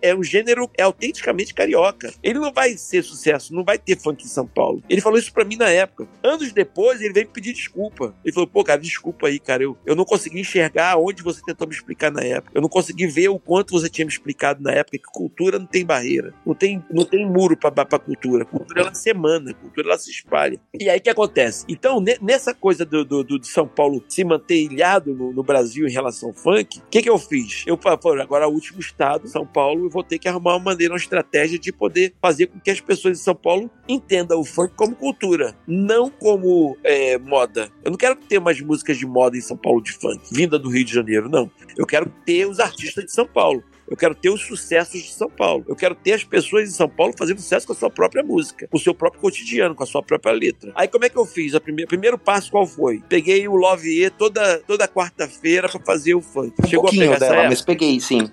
é 0.00 0.14
um 0.14 0.22
gênero 0.22 0.70
é 0.78 0.84
autenticamente 0.84 1.52
carioca. 1.52 2.14
Ele 2.22 2.38
não 2.38 2.52
vai 2.52 2.78
ser 2.78 3.02
sucesso, 3.02 3.52
não 3.52 3.64
vai 3.64 3.78
ter 3.78 3.98
funk 3.98 4.24
em 4.24 4.28
São 4.28 4.46
Paulo. 4.46 4.80
Ele 4.88 5.00
falou 5.00 5.18
isso 5.18 5.32
pra 5.32 5.44
mim 5.44 5.56
na 5.56 5.70
época. 5.70 6.06
Anos 6.22 6.52
depois, 6.52 7.00
ele 7.00 7.12
veio 7.12 7.26
me 7.26 7.32
pedir 7.32 7.52
desculpa. 7.52 8.14
Ele 8.24 8.32
falou: 8.32 8.46
pô, 8.46 8.62
cara, 8.62 8.80
desculpa 8.80 9.26
aí, 9.26 9.40
cara. 9.40 9.64
Eu, 9.64 9.76
eu 9.84 9.96
não 9.96 10.04
consegui 10.04 10.38
enxergar 10.38 10.96
onde 10.98 11.20
você 11.20 11.42
tentou 11.44 11.66
me 11.66 11.74
explicar 11.74 12.12
na 12.12 12.22
época. 12.22 12.52
Eu 12.54 12.62
não 12.62 12.68
consegui 12.68 13.08
ver 13.08 13.23
o 13.28 13.38
quanto 13.38 13.72
você 13.72 13.88
tinha 13.88 14.04
me 14.04 14.12
explicado 14.12 14.62
na 14.62 14.72
época 14.72 14.98
que 14.98 15.04
cultura 15.04 15.58
não 15.58 15.66
tem 15.66 15.84
barreira, 15.84 16.34
não 16.44 16.54
tem, 16.54 16.84
não 16.90 17.04
tem 17.04 17.26
muro 17.26 17.56
para 17.56 17.98
cultura. 17.98 18.44
Cultura 18.44 18.80
ela 18.82 18.94
se 18.94 19.10
emana, 19.10 19.54
cultura 19.54 19.88
ela 19.88 19.98
se 19.98 20.10
espalha. 20.10 20.60
E 20.78 20.88
aí 20.88 20.98
o 20.98 21.02
que 21.02 21.10
acontece? 21.10 21.64
Então, 21.68 22.02
nessa 22.20 22.54
coisa 22.54 22.84
do, 22.84 23.04
do, 23.04 23.24
do, 23.24 23.38
de 23.38 23.46
São 23.46 23.66
Paulo 23.66 24.02
se 24.08 24.24
manter 24.24 24.62
ilhado 24.62 25.14
no, 25.14 25.32
no 25.32 25.42
Brasil 25.42 25.86
em 25.86 25.92
relação 25.92 26.30
ao 26.30 26.34
funk, 26.34 26.78
o 26.78 26.82
que, 26.90 27.02
que 27.02 27.10
eu 27.10 27.18
fiz? 27.18 27.64
Eu 27.66 27.76
falei, 27.76 28.22
agora 28.22 28.44
é 28.44 28.48
o 28.48 28.52
último 28.52 28.80
estado, 28.80 29.28
São 29.28 29.46
Paulo, 29.46 29.86
eu 29.86 29.90
vou 29.90 30.02
ter 30.02 30.18
que 30.18 30.28
arrumar 30.28 30.56
uma 30.56 30.64
maneira, 30.64 30.92
uma 30.92 30.98
estratégia 30.98 31.58
de 31.58 31.72
poder 31.72 32.14
fazer 32.20 32.46
com 32.46 32.60
que 32.60 32.70
as 32.70 32.80
pessoas 32.80 33.18
de 33.18 33.24
São 33.24 33.34
Paulo 33.34 33.70
entendam 33.88 34.40
o 34.40 34.44
funk 34.44 34.74
como 34.74 34.94
cultura, 34.94 35.56
não 35.66 36.10
como 36.10 36.76
é, 36.82 37.18
moda. 37.18 37.70
Eu 37.84 37.90
não 37.90 37.98
quero 37.98 38.16
ter 38.16 38.40
mais 38.40 38.60
músicas 38.60 38.96
de 38.96 39.06
moda 39.06 39.36
em 39.36 39.40
São 39.40 39.56
Paulo 39.56 39.82
de 39.82 39.92
funk, 39.92 40.20
vinda 40.32 40.58
do 40.58 40.70
Rio 40.70 40.84
de 40.84 40.92
Janeiro, 40.92 41.28
não. 41.28 41.50
Eu 41.76 41.86
quero 41.86 42.12
ter 42.24 42.46
os 42.46 42.60
artistas 42.60 43.04
de 43.04 43.12
São 43.14 43.26
Paulo. 43.26 43.62
Eu 43.86 43.96
quero 43.96 44.14
ter 44.14 44.30
os 44.30 44.40
sucessos 44.40 45.02
de 45.02 45.12
São 45.12 45.28
Paulo. 45.28 45.64
Eu 45.68 45.76
quero 45.76 45.94
ter 45.94 46.12
as 46.12 46.24
pessoas 46.24 46.70
de 46.70 46.74
São 46.74 46.88
Paulo 46.88 47.12
fazendo 47.16 47.38
sucesso 47.38 47.66
com 47.66 47.74
a 47.74 47.76
sua 47.76 47.90
própria 47.90 48.22
música, 48.22 48.66
com 48.66 48.76
o 48.76 48.80
seu 48.80 48.94
próprio 48.94 49.20
cotidiano, 49.20 49.74
com 49.74 49.82
a 49.82 49.86
sua 49.86 50.02
própria 50.02 50.32
letra. 50.32 50.72
Aí 50.74 50.88
como 50.88 51.04
é 51.04 51.08
que 51.08 51.18
eu 51.18 51.26
fiz? 51.26 51.52
O 51.54 51.60
primeiro, 51.60 51.88
primeiro 51.88 52.18
passo 52.18 52.50
qual 52.50 52.66
foi? 52.66 53.02
Peguei 53.08 53.46
o 53.46 53.54
Love 53.54 54.04
E 54.04 54.10
toda, 54.10 54.58
toda 54.60 54.88
quarta-feira 54.88 55.68
para 55.68 55.80
fazer 55.80 56.14
o 56.14 56.22
funk. 56.22 56.54
Um 56.62 56.66
Chegou 56.66 56.88
a 56.88 56.90
pegar 56.90 57.18
dela, 57.18 57.44
mas 57.44 57.60
peguei 57.60 58.00
sim. 58.00 58.30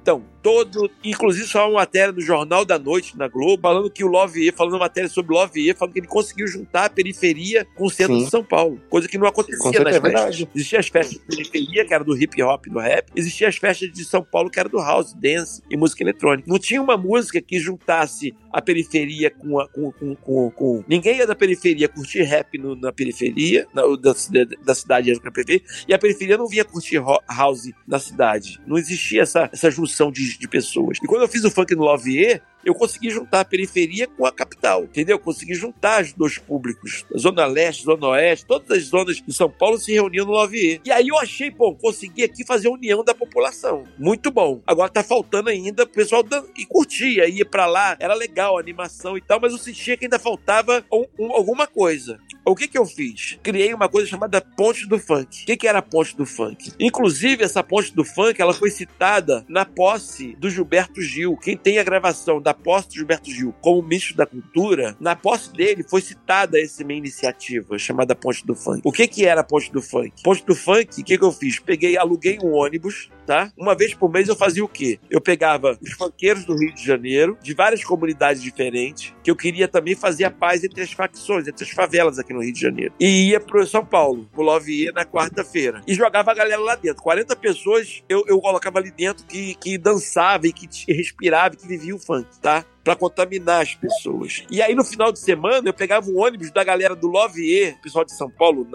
Então, 0.00 0.24
todo, 0.44 0.90
inclusive 1.02 1.46
só 1.46 1.66
uma 1.66 1.80
matéria 1.80 2.12
do 2.12 2.20
Jornal 2.20 2.66
da 2.66 2.78
Noite 2.78 3.16
na 3.16 3.26
Globo, 3.26 3.62
falando 3.62 3.90
que 3.90 4.04
o 4.04 4.06
Love 4.06 4.52
falando 4.52 4.74
uma 4.74 4.80
matéria 4.80 5.08
sobre 5.08 5.34
o 5.34 5.38
Love 5.38 5.72
falando 5.72 5.94
que 5.94 6.00
ele 6.00 6.06
conseguiu 6.06 6.46
juntar 6.46 6.84
a 6.84 6.90
periferia 6.90 7.66
com 7.74 7.86
o 7.86 7.90
centro 7.90 8.18
Sim. 8.18 8.24
de 8.24 8.30
São 8.30 8.44
Paulo, 8.44 8.78
coisa 8.90 9.08
que 9.08 9.16
não 9.16 9.26
acontecia 9.26 9.80
nas 9.80 9.96
festas. 9.96 10.46
Existiam 10.54 10.80
as 10.80 10.88
festas 10.88 11.18
de 11.18 11.24
periferia, 11.24 11.86
que 11.86 11.94
era 11.94 12.04
do 12.04 12.14
hip 12.14 12.42
hop, 12.42 12.66
do 12.66 12.78
rap, 12.78 13.10
existiam 13.16 13.48
as 13.48 13.56
festas 13.56 13.90
de 13.90 14.04
São 14.04 14.22
Paulo, 14.22 14.50
que 14.50 14.60
era 14.60 14.68
do 14.68 14.76
house, 14.76 15.14
dance 15.14 15.62
e 15.70 15.78
música 15.78 16.02
eletrônica. 16.02 16.46
Não 16.46 16.58
tinha 16.58 16.82
uma 16.82 16.98
música 16.98 17.40
que 17.40 17.58
juntasse 17.58 18.34
a 18.52 18.60
periferia 18.60 19.30
com 19.30 19.58
a, 19.58 19.66
com, 19.66 19.90
com, 19.92 20.14
com, 20.14 20.50
com... 20.50 20.84
ninguém 20.86 21.16
ia 21.16 21.26
da 21.26 21.34
periferia 21.34 21.88
curtir 21.88 22.22
rap 22.22 22.58
no, 22.58 22.76
na 22.76 22.92
periferia, 22.92 23.66
na, 23.72 23.82
da, 23.96 24.14
da 24.62 24.74
cidade 24.74 25.10
na 25.24 25.30
periferia, 25.30 25.62
e 25.88 25.94
a 25.94 25.98
periferia 25.98 26.36
não 26.36 26.46
vinha 26.46 26.66
curtir 26.66 27.02
house 27.28 27.70
na 27.88 27.98
cidade. 27.98 28.60
Não 28.66 28.76
existia 28.76 29.22
essa, 29.22 29.48
essa 29.50 29.70
junção 29.70 30.12
de 30.12 30.33
de 30.38 30.48
pessoas. 30.48 30.98
E 31.02 31.06
quando 31.06 31.22
eu 31.22 31.28
fiz 31.28 31.44
o 31.44 31.50
funk 31.50 31.74
no 31.74 31.84
Lavier, 31.84 32.42
eu 32.64 32.74
consegui 32.74 33.10
juntar 33.10 33.40
a 33.40 33.44
periferia 33.44 34.06
com 34.06 34.26
a 34.26 34.32
capital, 34.32 34.84
entendeu? 34.84 35.18
Consegui 35.18 35.54
juntar 35.54 36.02
os 36.02 36.12
dois 36.12 36.38
públicos. 36.38 37.04
Zona 37.16 37.46
Leste, 37.46 37.84
Zona 37.84 38.08
Oeste, 38.08 38.46
todas 38.46 38.78
as 38.78 38.84
zonas 38.84 39.16
de 39.16 39.32
São 39.32 39.50
Paulo 39.50 39.78
se 39.78 39.92
reuniam 39.92 40.26
no 40.26 40.32
Lavier. 40.32 40.80
E 40.84 40.90
aí 40.90 41.08
eu 41.08 41.18
achei, 41.18 41.50
pô, 41.50 41.74
consegui 41.74 42.24
aqui 42.24 42.44
fazer 42.44 42.68
a 42.68 42.72
união 42.72 43.04
da 43.04 43.14
população. 43.14 43.84
Muito 43.98 44.30
bom. 44.30 44.60
Agora 44.66 44.90
tá 44.90 45.02
faltando 45.02 45.50
ainda 45.50 45.84
o 45.84 45.86
pessoal 45.86 46.22
dan... 46.22 46.44
e 46.56 46.64
curtia, 46.64 47.28
ia 47.28 47.44
para 47.44 47.66
lá, 47.66 47.96
era 48.00 48.14
legal 48.14 48.56
a 48.56 48.60
animação 48.60 49.16
e 49.16 49.20
tal, 49.20 49.40
mas 49.40 49.52
eu 49.52 49.58
sentia 49.58 49.96
que 49.96 50.04
ainda 50.04 50.18
faltava 50.18 50.84
um, 50.92 51.04
um, 51.18 51.32
alguma 51.32 51.66
coisa. 51.66 52.18
O 52.44 52.54
que 52.54 52.68
que 52.68 52.78
eu 52.78 52.84
fiz? 52.84 53.38
Criei 53.42 53.72
uma 53.72 53.88
coisa 53.88 54.08
chamada 54.08 54.40
Ponte 54.40 54.86
do 54.86 54.98
Funk. 54.98 55.42
O 55.42 55.46
que 55.46 55.56
que 55.56 55.66
era 55.66 55.78
a 55.78 55.82
Ponte 55.82 56.16
do 56.16 56.26
Funk? 56.26 56.72
Inclusive, 56.78 57.42
essa 57.42 57.62
Ponte 57.62 57.94
do 57.94 58.04
Funk, 58.04 58.40
ela 58.40 58.52
foi 58.52 58.70
citada 58.70 59.44
na 59.48 59.64
posse 59.64 60.36
do 60.36 60.50
Gilberto 60.50 61.00
Gil. 61.00 61.36
Quem 61.36 61.56
tem 61.56 61.78
a 61.78 61.84
gravação 61.84 62.40
da 62.40 62.53
posse 62.54 62.88
do 62.88 62.94
Gilberto 62.94 63.30
Gil 63.30 63.54
como 63.60 63.82
ministro 63.82 64.16
da 64.16 64.26
Cultura, 64.26 64.96
na 65.00 65.14
posse 65.14 65.52
dele 65.52 65.82
foi 65.82 66.00
citada 66.00 66.60
essa 66.60 66.84
minha 66.84 66.98
iniciativa 66.98 67.78
chamada 67.78 68.14
Ponte 68.14 68.46
do 68.46 68.54
Funk. 68.54 68.82
O 68.84 68.92
que 68.92 69.06
que 69.06 69.26
era 69.26 69.40
a 69.40 69.44
Ponte 69.44 69.72
do 69.72 69.82
Funk? 69.82 70.22
Ponte 70.22 70.44
do 70.44 70.54
Funk, 70.54 71.00
o 71.00 71.04
que 71.04 71.18
que 71.18 71.24
eu 71.24 71.32
fiz? 71.32 71.58
Peguei, 71.58 71.96
aluguei 71.96 72.38
um 72.42 72.52
ônibus, 72.52 73.10
tá? 73.26 73.52
Uma 73.56 73.74
vez 73.74 73.94
por 73.94 74.10
mês 74.10 74.28
eu 74.28 74.36
fazia 74.36 74.64
o 74.64 74.68
quê? 74.68 74.98
Eu 75.10 75.20
pegava 75.20 75.78
os 75.80 75.92
funkeiros 75.92 76.44
do 76.44 76.56
Rio 76.56 76.74
de 76.74 76.84
Janeiro, 76.84 77.38
de 77.42 77.54
várias 77.54 77.82
comunidades 77.82 78.42
diferentes, 78.42 79.14
que 79.22 79.30
eu 79.30 79.36
queria 79.36 79.66
também 79.68 79.94
fazer 79.94 80.24
a 80.24 80.30
paz 80.30 80.64
entre 80.64 80.82
as 80.82 80.92
facções, 80.92 81.48
entre 81.48 81.64
as 81.64 81.70
favelas 81.70 82.18
aqui 82.18 82.32
no 82.32 82.42
Rio 82.42 82.52
de 82.52 82.60
Janeiro. 82.60 82.94
E 83.00 83.30
ia 83.30 83.40
pro 83.40 83.66
São 83.66 83.84
Paulo, 83.84 84.28
pro 84.32 84.42
Love 84.42 84.92
na 84.92 85.04
quarta-feira. 85.04 85.82
E 85.86 85.94
jogava 85.94 86.30
a 86.30 86.34
galera 86.34 86.60
lá 86.60 86.76
dentro. 86.76 87.02
40 87.02 87.36
pessoas 87.36 88.02
eu, 88.08 88.24
eu 88.26 88.40
colocava 88.40 88.78
ali 88.78 88.90
dentro 88.90 89.24
que, 89.26 89.54
que 89.56 89.78
dançava 89.78 90.46
e 90.46 90.52
que 90.52 90.68
respirava 90.92 91.54
e 91.54 91.58
que 91.58 91.66
vivia 91.66 91.94
o 91.94 91.98
funk, 91.98 92.28
tá? 92.40 92.64
Para 92.84 92.94
contaminar 92.94 93.62
as 93.62 93.74
pessoas. 93.74 94.44
E 94.50 94.60
aí, 94.60 94.74
no 94.74 94.84
final 94.84 95.10
de 95.10 95.18
semana, 95.18 95.68
eu 95.68 95.72
pegava 95.72 96.08
o 96.08 96.18
ônibus 96.18 96.50
da 96.50 96.62
galera 96.62 96.94
do 96.94 97.08
Lovier, 97.08 97.80
pessoal 97.82 98.04
de 98.04 98.14
São 98.14 98.30
Paulo, 98.30 98.66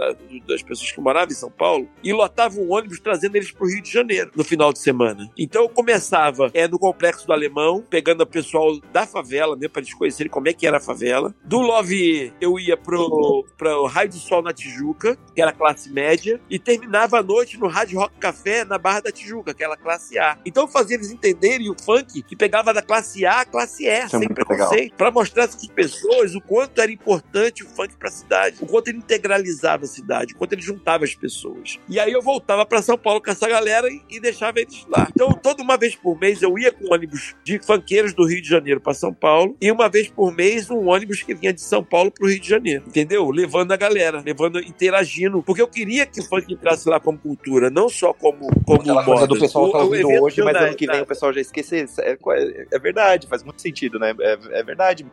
das 0.48 0.64
pessoas 0.64 0.92
que 0.92 1.00
moravam 1.00 1.30
em 1.32 1.36
São 1.36 1.52
Paulo, 1.52 1.88
e 2.04 2.12
lotava 2.12 2.60
o 2.60 2.72
ônibus 2.72 3.00
trazendo 3.00 3.36
eles 3.36 3.52
pro 3.52 3.68
Rio 3.68 3.82
de 3.82 3.92
Janeiro 3.92 4.32
no 4.36 4.44
final 4.44 4.74
de 4.74 4.80
semana. 4.80 5.30
Então 5.38 5.62
eu 5.64 5.70
começava 5.70 6.50
é, 6.54 6.68
no 6.68 6.80
Complexo 6.80 7.28
do 7.28 7.34
Alemão, 7.34 7.84
pegando 7.88 8.22
o 8.22 8.28
pessoal 8.28 8.80
da 8.92 9.06
favela, 9.06 9.56
né, 9.56 9.68
para 9.68 9.82
eles 9.82 9.94
conhecerem 9.94 10.32
como 10.32 10.48
é 10.48 10.54
que 10.54 10.66
era 10.66 10.78
a 10.78 10.82
favela. 10.82 11.34
Do 11.44 11.60
Lovier, 11.60 12.34
eu 12.42 12.60
ia 12.60 12.76
pro, 12.76 13.46
pro 13.58 13.86
Raio 13.86 14.10
do 14.10 14.16
Sol 14.16 14.42
na 14.42 14.54
Tijuca, 14.54 15.18
que 15.36 15.42
era 15.42 15.52
classe 15.52 15.92
média, 15.92 16.42
e 16.50 16.58
terminava 16.58 17.20
a 17.20 17.24
noite 17.24 17.60
no 17.60 17.68
Rádio 17.68 18.00
Rock 18.00 18.18
Café 18.18 18.66
na 18.66 18.78
Barra 18.78 19.02
da 19.02 19.12
Tijuca, 19.12 19.54
que 19.54 19.64
era 19.64 19.78
classe 19.78 20.18
A. 20.18 20.38
Então 20.46 20.64
eu 20.64 20.68
fazia 20.68 20.96
eles 20.96 21.12
entenderem 21.12 21.70
o 21.70 21.76
funk 21.80 22.24
que 22.24 22.36
pegava 22.36 22.74
da 22.74 22.82
classe 22.82 23.26
A 23.26 23.42
à 23.42 23.46
classe 23.46 23.84
E 23.84 23.99
é, 24.00 24.08
sem 24.08 24.28
preconceito, 24.28 24.96
para 24.96 25.12
mostrar 25.12 25.46
às 25.46 25.68
pessoas 25.68 26.36
o 26.36 26.42
quanto 26.42 26.82
era 26.82 26.92
importante 26.92 27.64
o 27.64 27.68
funk 27.68 27.96
para 27.98 28.10
a 28.10 28.12
cidade, 28.12 28.58
o 28.62 28.66
quanto 28.66 28.90
ele 28.90 28.98
integralizava 28.98 29.86
a 29.86 29.88
cidade, 29.88 30.34
o 30.34 30.38
quanto 30.38 30.54
ele 30.54 30.62
juntava 30.62 31.04
as 31.04 31.16
pessoas. 31.16 31.80
E 31.88 32.00
aí 32.00 32.12
eu 32.12 32.22
voltava 32.22 32.66
para 32.66 32.82
São 32.82 32.98
Paulo 32.98 33.22
com 33.22 33.32
essa 33.32 33.48
galera 33.48 33.88
e, 33.90 34.02
e, 34.10 34.20
deixava 34.20 34.60
eles 34.60 34.86
lá. 34.90 35.08
Então, 35.12 35.32
toda 35.34 35.64
uma 35.64 35.78
vez 35.78 35.96
por 35.96 36.20
mês 36.20 36.42
eu 36.42 36.58
ia 36.58 36.72
com 36.72 36.86
um 36.86 36.94
ônibus 36.94 37.36
de 37.44 37.60
funkeiros 37.60 38.14
do 38.14 38.26
Rio 38.26 38.42
de 38.42 38.50
Janeiro 38.50 38.80
para 38.80 38.94
São 38.94 39.14
Paulo 39.14 39.56
e 39.62 39.72
uma 39.72 39.90
vez 39.90 40.08
por 40.08 40.34
mês 40.34 40.70
um 40.70 40.88
ônibus 40.88 41.24
que 41.24 41.34
vinha 41.34 41.54
de 41.54 41.62
São 41.62 41.84
Paulo 41.84 42.12
para 42.12 42.26
o 42.26 42.30
Rio 42.30 42.40
de 42.40 42.48
Janeiro, 42.48 42.84
entendeu? 42.88 43.30
Levando 43.30 43.72
a 43.72 43.78
galera, 43.78 44.22
levando, 44.26 44.60
interagindo, 44.60 45.42
porque 45.44 45.62
eu 45.62 45.68
queria 45.68 46.06
que 46.06 46.20
o 46.20 46.24
funk 46.24 46.54
entrasse 46.54 46.88
lá 46.88 47.00
como 47.00 47.18
cultura, 47.18 47.70
não 47.70 47.90
só 47.90 48.14
como 48.14 48.50
como 48.66 48.82
Aquela 48.82 49.04
moda. 49.04 49.06
coisa 49.06 49.28
do 49.28 49.40
pessoal 49.40 49.72
tá 49.72 49.80
ouvindo 49.80 50.08
hoje, 50.08 50.42
mas 50.44 50.56
ano 50.56 50.76
que 50.76 50.86
vem 50.86 51.02
o 51.02 51.06
pessoal 51.06 51.34
já 51.34 51.42
esquecer. 51.42 51.90
É, 52.00 52.12
é, 52.12 52.68
é 52.72 52.80
verdade, 52.80 53.28
faz 53.28 53.44
muito 53.44 53.62
sentido, 53.62 53.89
né? 53.98 54.14
É, 54.20 54.60
é 54.60 54.64
verdade. 54.64 55.06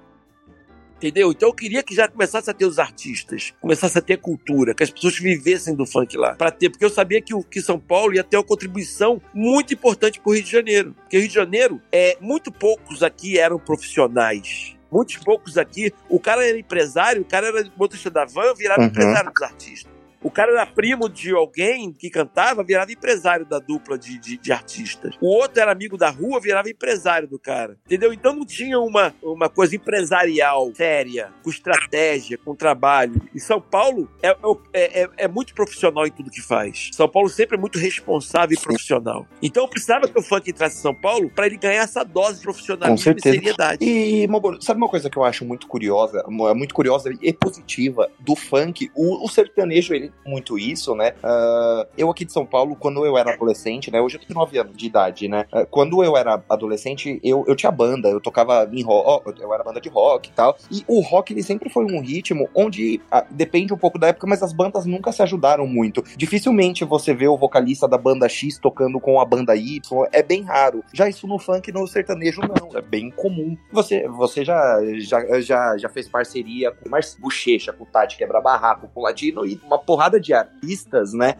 Entendeu? 0.96 1.30
Então 1.30 1.50
eu 1.50 1.54
queria 1.54 1.82
que 1.82 1.94
já 1.94 2.08
começasse 2.08 2.50
a 2.50 2.54
ter 2.54 2.64
os 2.64 2.78
artistas, 2.78 3.52
começasse 3.60 3.98
a 3.98 4.00
ter 4.00 4.16
cultura, 4.16 4.74
que 4.74 4.82
as 4.82 4.90
pessoas 4.90 5.18
vivessem 5.18 5.74
do 5.74 5.84
funk 5.84 6.16
lá. 6.16 6.34
para 6.34 6.50
ter, 6.50 6.70
porque 6.70 6.84
eu 6.84 6.90
sabia 6.90 7.20
que, 7.20 7.34
o, 7.34 7.42
que 7.42 7.60
São 7.60 7.78
Paulo 7.78 8.14
ia 8.14 8.24
ter 8.24 8.38
uma 8.38 8.44
contribuição 8.44 9.20
muito 9.34 9.74
importante 9.74 10.18
pro 10.18 10.32
Rio 10.32 10.42
de 10.42 10.50
Janeiro. 10.50 10.94
Porque 10.94 11.18
o 11.18 11.20
Rio 11.20 11.28
de 11.28 11.34
Janeiro, 11.34 11.82
é, 11.92 12.16
muito 12.20 12.50
poucos 12.50 13.02
aqui 13.02 13.38
eram 13.38 13.58
profissionais. 13.58 14.74
Muitos 14.90 15.16
poucos 15.16 15.58
aqui. 15.58 15.92
O 16.08 16.18
cara 16.18 16.46
era 16.46 16.58
empresário, 16.58 17.20
o 17.20 17.24
cara 17.26 17.48
era 17.48 17.70
motorista 17.76 18.10
da 18.10 18.24
van, 18.24 18.54
virava 18.54 18.80
uhum. 18.80 18.86
empresário 18.86 19.30
dos 19.30 19.42
artistas. 19.42 19.95
O 20.26 20.30
cara 20.30 20.50
era 20.50 20.66
primo 20.66 21.08
de 21.08 21.32
alguém 21.32 21.92
que 21.92 22.10
cantava, 22.10 22.64
virava 22.64 22.90
empresário 22.90 23.46
da 23.46 23.60
dupla 23.60 23.96
de, 23.96 24.18
de, 24.18 24.36
de, 24.36 24.50
artistas. 24.50 25.14
O 25.20 25.28
outro 25.28 25.60
era 25.60 25.70
amigo 25.70 25.96
da 25.96 26.10
rua, 26.10 26.40
virava 26.40 26.68
empresário 26.68 27.28
do 27.28 27.38
cara. 27.38 27.78
Entendeu? 27.86 28.12
Então 28.12 28.34
não 28.34 28.44
tinha 28.44 28.80
uma, 28.80 29.14
uma 29.22 29.48
coisa 29.48 29.76
empresarial 29.76 30.72
séria, 30.74 31.32
com 31.44 31.48
estratégia, 31.48 32.36
com 32.38 32.56
trabalho. 32.56 33.22
E 33.32 33.38
São 33.38 33.60
Paulo 33.60 34.10
é, 34.20 34.36
é, 34.72 35.02
é, 35.02 35.10
é 35.16 35.28
muito 35.28 35.54
profissional 35.54 36.04
em 36.04 36.10
tudo 36.10 36.28
que 36.28 36.42
faz. 36.42 36.90
São 36.92 37.08
Paulo 37.08 37.28
sempre 37.28 37.56
é 37.56 37.60
muito 37.60 37.78
responsável 37.78 38.58
e 38.58 38.60
profissional. 38.60 39.28
Então 39.40 39.62
eu 39.62 39.68
precisava 39.68 40.08
que 40.08 40.18
o 40.18 40.22
funk 40.22 40.50
entrasse 40.50 40.78
em 40.78 40.82
São 40.82 40.94
Paulo 40.94 41.30
para 41.30 41.46
ele 41.46 41.56
ganhar 41.56 41.84
essa 41.84 42.02
dose 42.02 42.38
de 42.38 42.42
profissionalismo 42.42 43.14
e 43.16 43.22
seriedade. 43.22 43.78
E, 43.80 44.26
sabe 44.60 44.78
uma 44.78 44.88
coisa 44.88 45.08
que 45.08 45.16
eu 45.16 45.22
acho 45.22 45.44
muito 45.44 45.68
curiosa, 45.68 46.24
muito 46.26 46.74
curiosa 46.74 47.12
e 47.22 47.32
positiva 47.32 48.10
do 48.18 48.34
funk? 48.34 48.90
O, 48.92 49.24
o 49.24 49.28
sertanejo, 49.28 49.94
ele 49.94 50.15
muito 50.24 50.58
isso, 50.58 50.94
né? 50.94 51.14
Uh, 51.22 51.86
eu 51.96 52.10
aqui 52.10 52.24
de 52.24 52.32
São 52.32 52.46
Paulo, 52.46 52.76
quando 52.76 53.04
eu 53.04 53.16
era 53.16 53.34
adolescente, 53.34 53.90
né? 53.90 54.00
Hoje 54.00 54.16
eu 54.16 54.20
tenho 54.20 54.38
9 54.38 54.58
anos 54.58 54.76
de 54.76 54.86
idade, 54.86 55.28
né? 55.28 55.46
Uh, 55.52 55.66
quando 55.70 56.02
eu 56.02 56.16
era 56.16 56.42
adolescente, 56.48 57.20
eu, 57.22 57.44
eu 57.46 57.54
tinha 57.54 57.70
banda, 57.70 58.08
eu 58.08 58.20
tocava 58.20 58.68
em 58.72 58.82
rock, 58.82 59.40
eu 59.40 59.52
era 59.52 59.62
banda 59.62 59.80
de 59.80 59.88
rock 59.88 60.28
e 60.28 60.32
tal. 60.32 60.56
E 60.70 60.84
o 60.86 61.00
rock, 61.00 61.32
ele 61.32 61.42
sempre 61.42 61.68
foi 61.68 61.84
um 61.84 62.00
ritmo 62.00 62.48
onde 62.54 63.00
uh, 63.12 63.24
depende 63.30 63.72
um 63.72 63.78
pouco 63.78 63.98
da 63.98 64.08
época, 64.08 64.26
mas 64.26 64.42
as 64.42 64.52
bandas 64.52 64.86
nunca 64.86 65.12
se 65.12 65.22
ajudaram 65.22 65.66
muito. 65.66 66.02
Dificilmente 66.16 66.84
você 66.84 67.14
vê 67.14 67.28
o 67.28 67.36
vocalista 67.36 67.86
da 67.86 67.98
banda 67.98 68.28
X 68.28 68.58
tocando 68.58 68.98
com 69.00 69.20
a 69.20 69.24
banda 69.24 69.54
Y, 69.54 69.80
é 70.12 70.22
bem 70.22 70.42
raro. 70.42 70.82
Já 70.92 71.08
isso 71.08 71.26
no 71.26 71.38
funk 71.38 71.70
no 71.72 71.86
sertanejo, 71.86 72.40
não. 72.40 72.76
É 72.76 72.82
bem 72.82 73.10
comum. 73.10 73.56
Você, 73.72 74.08
você 74.08 74.44
já, 74.44 74.78
já, 74.98 75.40
já, 75.40 75.78
já 75.78 75.88
fez 75.88 76.08
parceria 76.08 76.70
com 76.70 76.88
Marcia 76.88 77.18
Bochecha, 77.20 77.72
com 77.72 77.84
o 77.84 77.86
Tati 77.86 78.16
Quebra 78.16 78.40
Barraco, 78.40 78.88
com 78.92 79.00
o 79.00 79.02
Latino 79.02 79.46
e 79.46 79.60
uma 79.64 79.78
porrada 79.78 79.95
porrada 79.96 80.20
de 80.20 80.34
artistas, 80.34 81.14
né? 81.14 81.36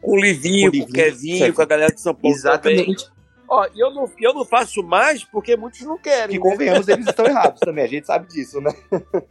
Com 0.00 0.12
o 0.12 0.20
Livinho, 0.20 0.72
com 0.72 0.78
o 0.78 0.92
Kevinho, 0.92 1.54
com 1.54 1.62
a 1.62 1.64
galera 1.64 1.94
de 1.94 2.00
São 2.00 2.12
Paulo. 2.12 2.36
Exatamente. 2.36 3.04
Também. 3.04 3.22
Ó, 3.48 3.66
eu 3.76 3.90
não, 3.92 4.10
eu 4.18 4.34
não 4.34 4.44
faço 4.44 4.82
mais 4.82 5.22
porque 5.22 5.56
muitos 5.56 5.82
não 5.82 5.96
querem. 5.96 6.40
Que 6.40 6.44
né? 6.44 6.50
convenhamos, 6.50 6.88
eles 6.88 7.06
estão 7.06 7.24
errados 7.24 7.60
também, 7.60 7.84
a 7.84 7.88
gente 7.88 8.06
sabe 8.06 8.26
disso, 8.26 8.60
né? 8.60 8.74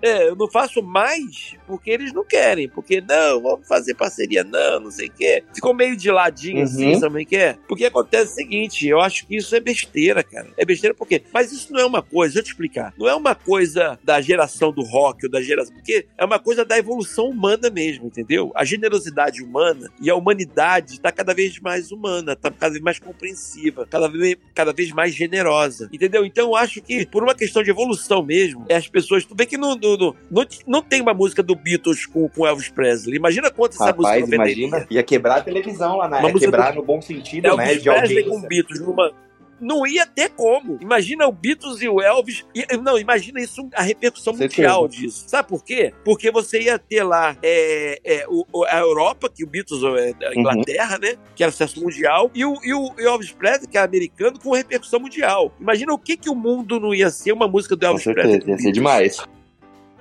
É, 0.00 0.28
eu 0.28 0.36
não 0.36 0.48
faço 0.48 0.82
mais 0.82 1.56
porque 1.66 1.90
eles 1.90 2.12
não 2.12 2.24
querem. 2.24 2.68
Porque, 2.68 3.00
não, 3.00 3.42
vamos 3.42 3.66
fazer 3.66 3.94
parceria, 3.94 4.44
não, 4.44 4.80
não 4.80 4.90
sei 4.90 5.08
o 5.08 5.12
quê. 5.12 5.44
Ficou 5.54 5.74
meio 5.74 5.96
de 5.96 6.10
ladinho 6.10 6.62
assim, 6.62 6.84
uhum. 6.84 6.90
assim, 6.92 7.00
sabe 7.00 7.22
o 7.22 7.26
que 7.26 7.36
é? 7.36 7.56
Porque 7.68 7.84
acontece 7.84 8.32
o 8.32 8.34
seguinte, 8.34 8.86
eu 8.86 9.00
acho 9.00 9.26
que 9.26 9.36
isso 9.36 9.54
é 9.54 9.60
besteira, 9.60 10.22
cara. 10.22 10.48
É 10.56 10.64
besteira 10.64 10.94
por 10.94 11.06
quê? 11.06 11.22
Mas 11.32 11.52
isso 11.52 11.72
não 11.72 11.80
é 11.80 11.86
uma 11.86 12.02
coisa, 12.02 12.34
deixa 12.34 12.40
eu 12.40 12.44
te 12.44 12.50
explicar. 12.50 12.94
Não 12.96 13.08
é 13.08 13.14
uma 13.14 13.34
coisa 13.34 13.98
da 14.02 14.20
geração 14.20 14.72
do 14.72 14.82
rock 14.82 15.26
ou 15.26 15.30
da 15.30 15.42
geração. 15.42 15.74
Porque 15.74 16.06
é 16.16 16.24
uma 16.24 16.38
coisa 16.38 16.64
da 16.64 16.78
evolução 16.78 17.28
humana 17.28 17.70
mesmo, 17.70 18.06
entendeu? 18.06 18.52
A 18.54 18.64
generosidade 18.64 19.42
humana 19.42 19.90
e 20.00 20.10
a 20.10 20.14
humanidade 20.14 20.94
está 20.94 21.10
cada 21.12 21.34
vez 21.34 21.58
mais 21.60 21.90
humana, 21.90 22.32
está 22.32 22.50
cada 22.50 22.72
vez 22.72 22.82
mais 22.82 22.98
compreensiva, 22.98 23.86
cada 23.86 24.08
vez, 24.08 24.36
cada 24.54 24.72
vez 24.72 24.90
mais 24.92 25.14
generosa, 25.14 25.88
entendeu? 25.92 26.24
Então 26.24 26.48
eu 26.48 26.56
acho 26.56 26.80
que, 26.80 27.06
por 27.06 27.22
uma 27.22 27.34
questão 27.34 27.62
de 27.62 27.70
evolução 27.70 28.22
mesmo, 28.22 28.64
é 28.68 28.76
as 28.76 28.88
pessoas. 28.88 29.24
Tu 29.24 29.34
vê 29.34 29.46
que 29.46 29.56
não 29.56 29.76
do, 29.96 30.16
não, 30.30 30.44
não 30.66 30.82
tem 30.82 31.00
uma 31.00 31.14
música 31.14 31.42
do 31.42 31.54
Beatles 31.54 32.06
com, 32.06 32.28
com 32.28 32.46
Elvis 32.46 32.68
Presley. 32.68 33.16
Imagina 33.16 33.50
quanto 33.50 33.72
essa 33.72 33.92
música 33.92 34.34
imagina. 34.34 34.86
Ia 34.90 35.02
quebrar 35.02 35.36
a 35.36 35.40
televisão 35.40 35.96
lá, 35.96 36.08
né? 36.08 36.18
Uma 36.18 36.30
ia 36.30 36.38
quebrar 36.38 36.72
do... 36.72 36.76
no 36.76 36.82
bom 36.82 37.00
sentido, 37.00 37.46
Elvis 37.46 37.66
né? 37.66 37.74
De 37.74 37.90
Presley 37.90 38.24
com 38.24 38.40
Beatles 38.42 38.80
numa 38.80 39.12
não 39.60 39.86
ia 39.86 40.06
ter 40.06 40.30
como. 40.30 40.78
Imagina 40.80 41.26
o 41.26 41.32
Beatles 41.32 41.80
e 41.80 41.88
o 41.88 42.00
Elvis. 42.00 42.44
E, 42.54 42.76
não, 42.76 42.98
imagina 42.98 43.40
isso, 43.40 43.68
a 43.74 43.82
repercussão 43.82 44.34
mundial 44.34 44.88
disso. 44.88 45.24
Sabe 45.26 45.48
por 45.48 45.64
quê? 45.64 45.92
Porque 46.04 46.30
você 46.30 46.62
ia 46.62 46.78
ter 46.78 47.02
lá 47.02 47.36
é, 47.42 48.00
é, 48.04 48.26
o, 48.28 48.44
a 48.66 48.78
Europa, 48.78 49.28
que 49.28 49.44
o 49.44 49.46
Beatles 49.46 49.82
é 49.82 50.26
a 50.26 50.28
uhum. 50.28 50.40
Inglaterra, 50.40 50.94
uhum. 50.94 51.00
né? 51.00 51.16
Que 51.34 51.42
era 51.42 51.52
sucesso 51.52 51.80
mundial, 51.80 52.30
e 52.34 52.44
o, 52.44 52.54
e 52.62 52.72
o 52.72 52.92
Elvis 52.98 53.32
Presley, 53.32 53.68
que 53.68 53.78
é 53.78 53.82
americano, 53.82 54.38
com 54.38 54.52
repercussão 54.52 55.00
mundial. 55.00 55.52
Imagina 55.60 55.92
o 55.92 55.98
que, 55.98 56.16
que 56.16 56.30
o 56.30 56.34
mundo 56.34 56.78
não 56.78 56.94
ia 56.94 57.10
ser 57.10 57.32
uma 57.32 57.48
música 57.48 57.74
do 57.76 57.84
Elvis 57.84 58.04
Presley. 58.04 58.42
Ia 58.46 58.58
ser 58.58 58.72
demais. 58.72 59.22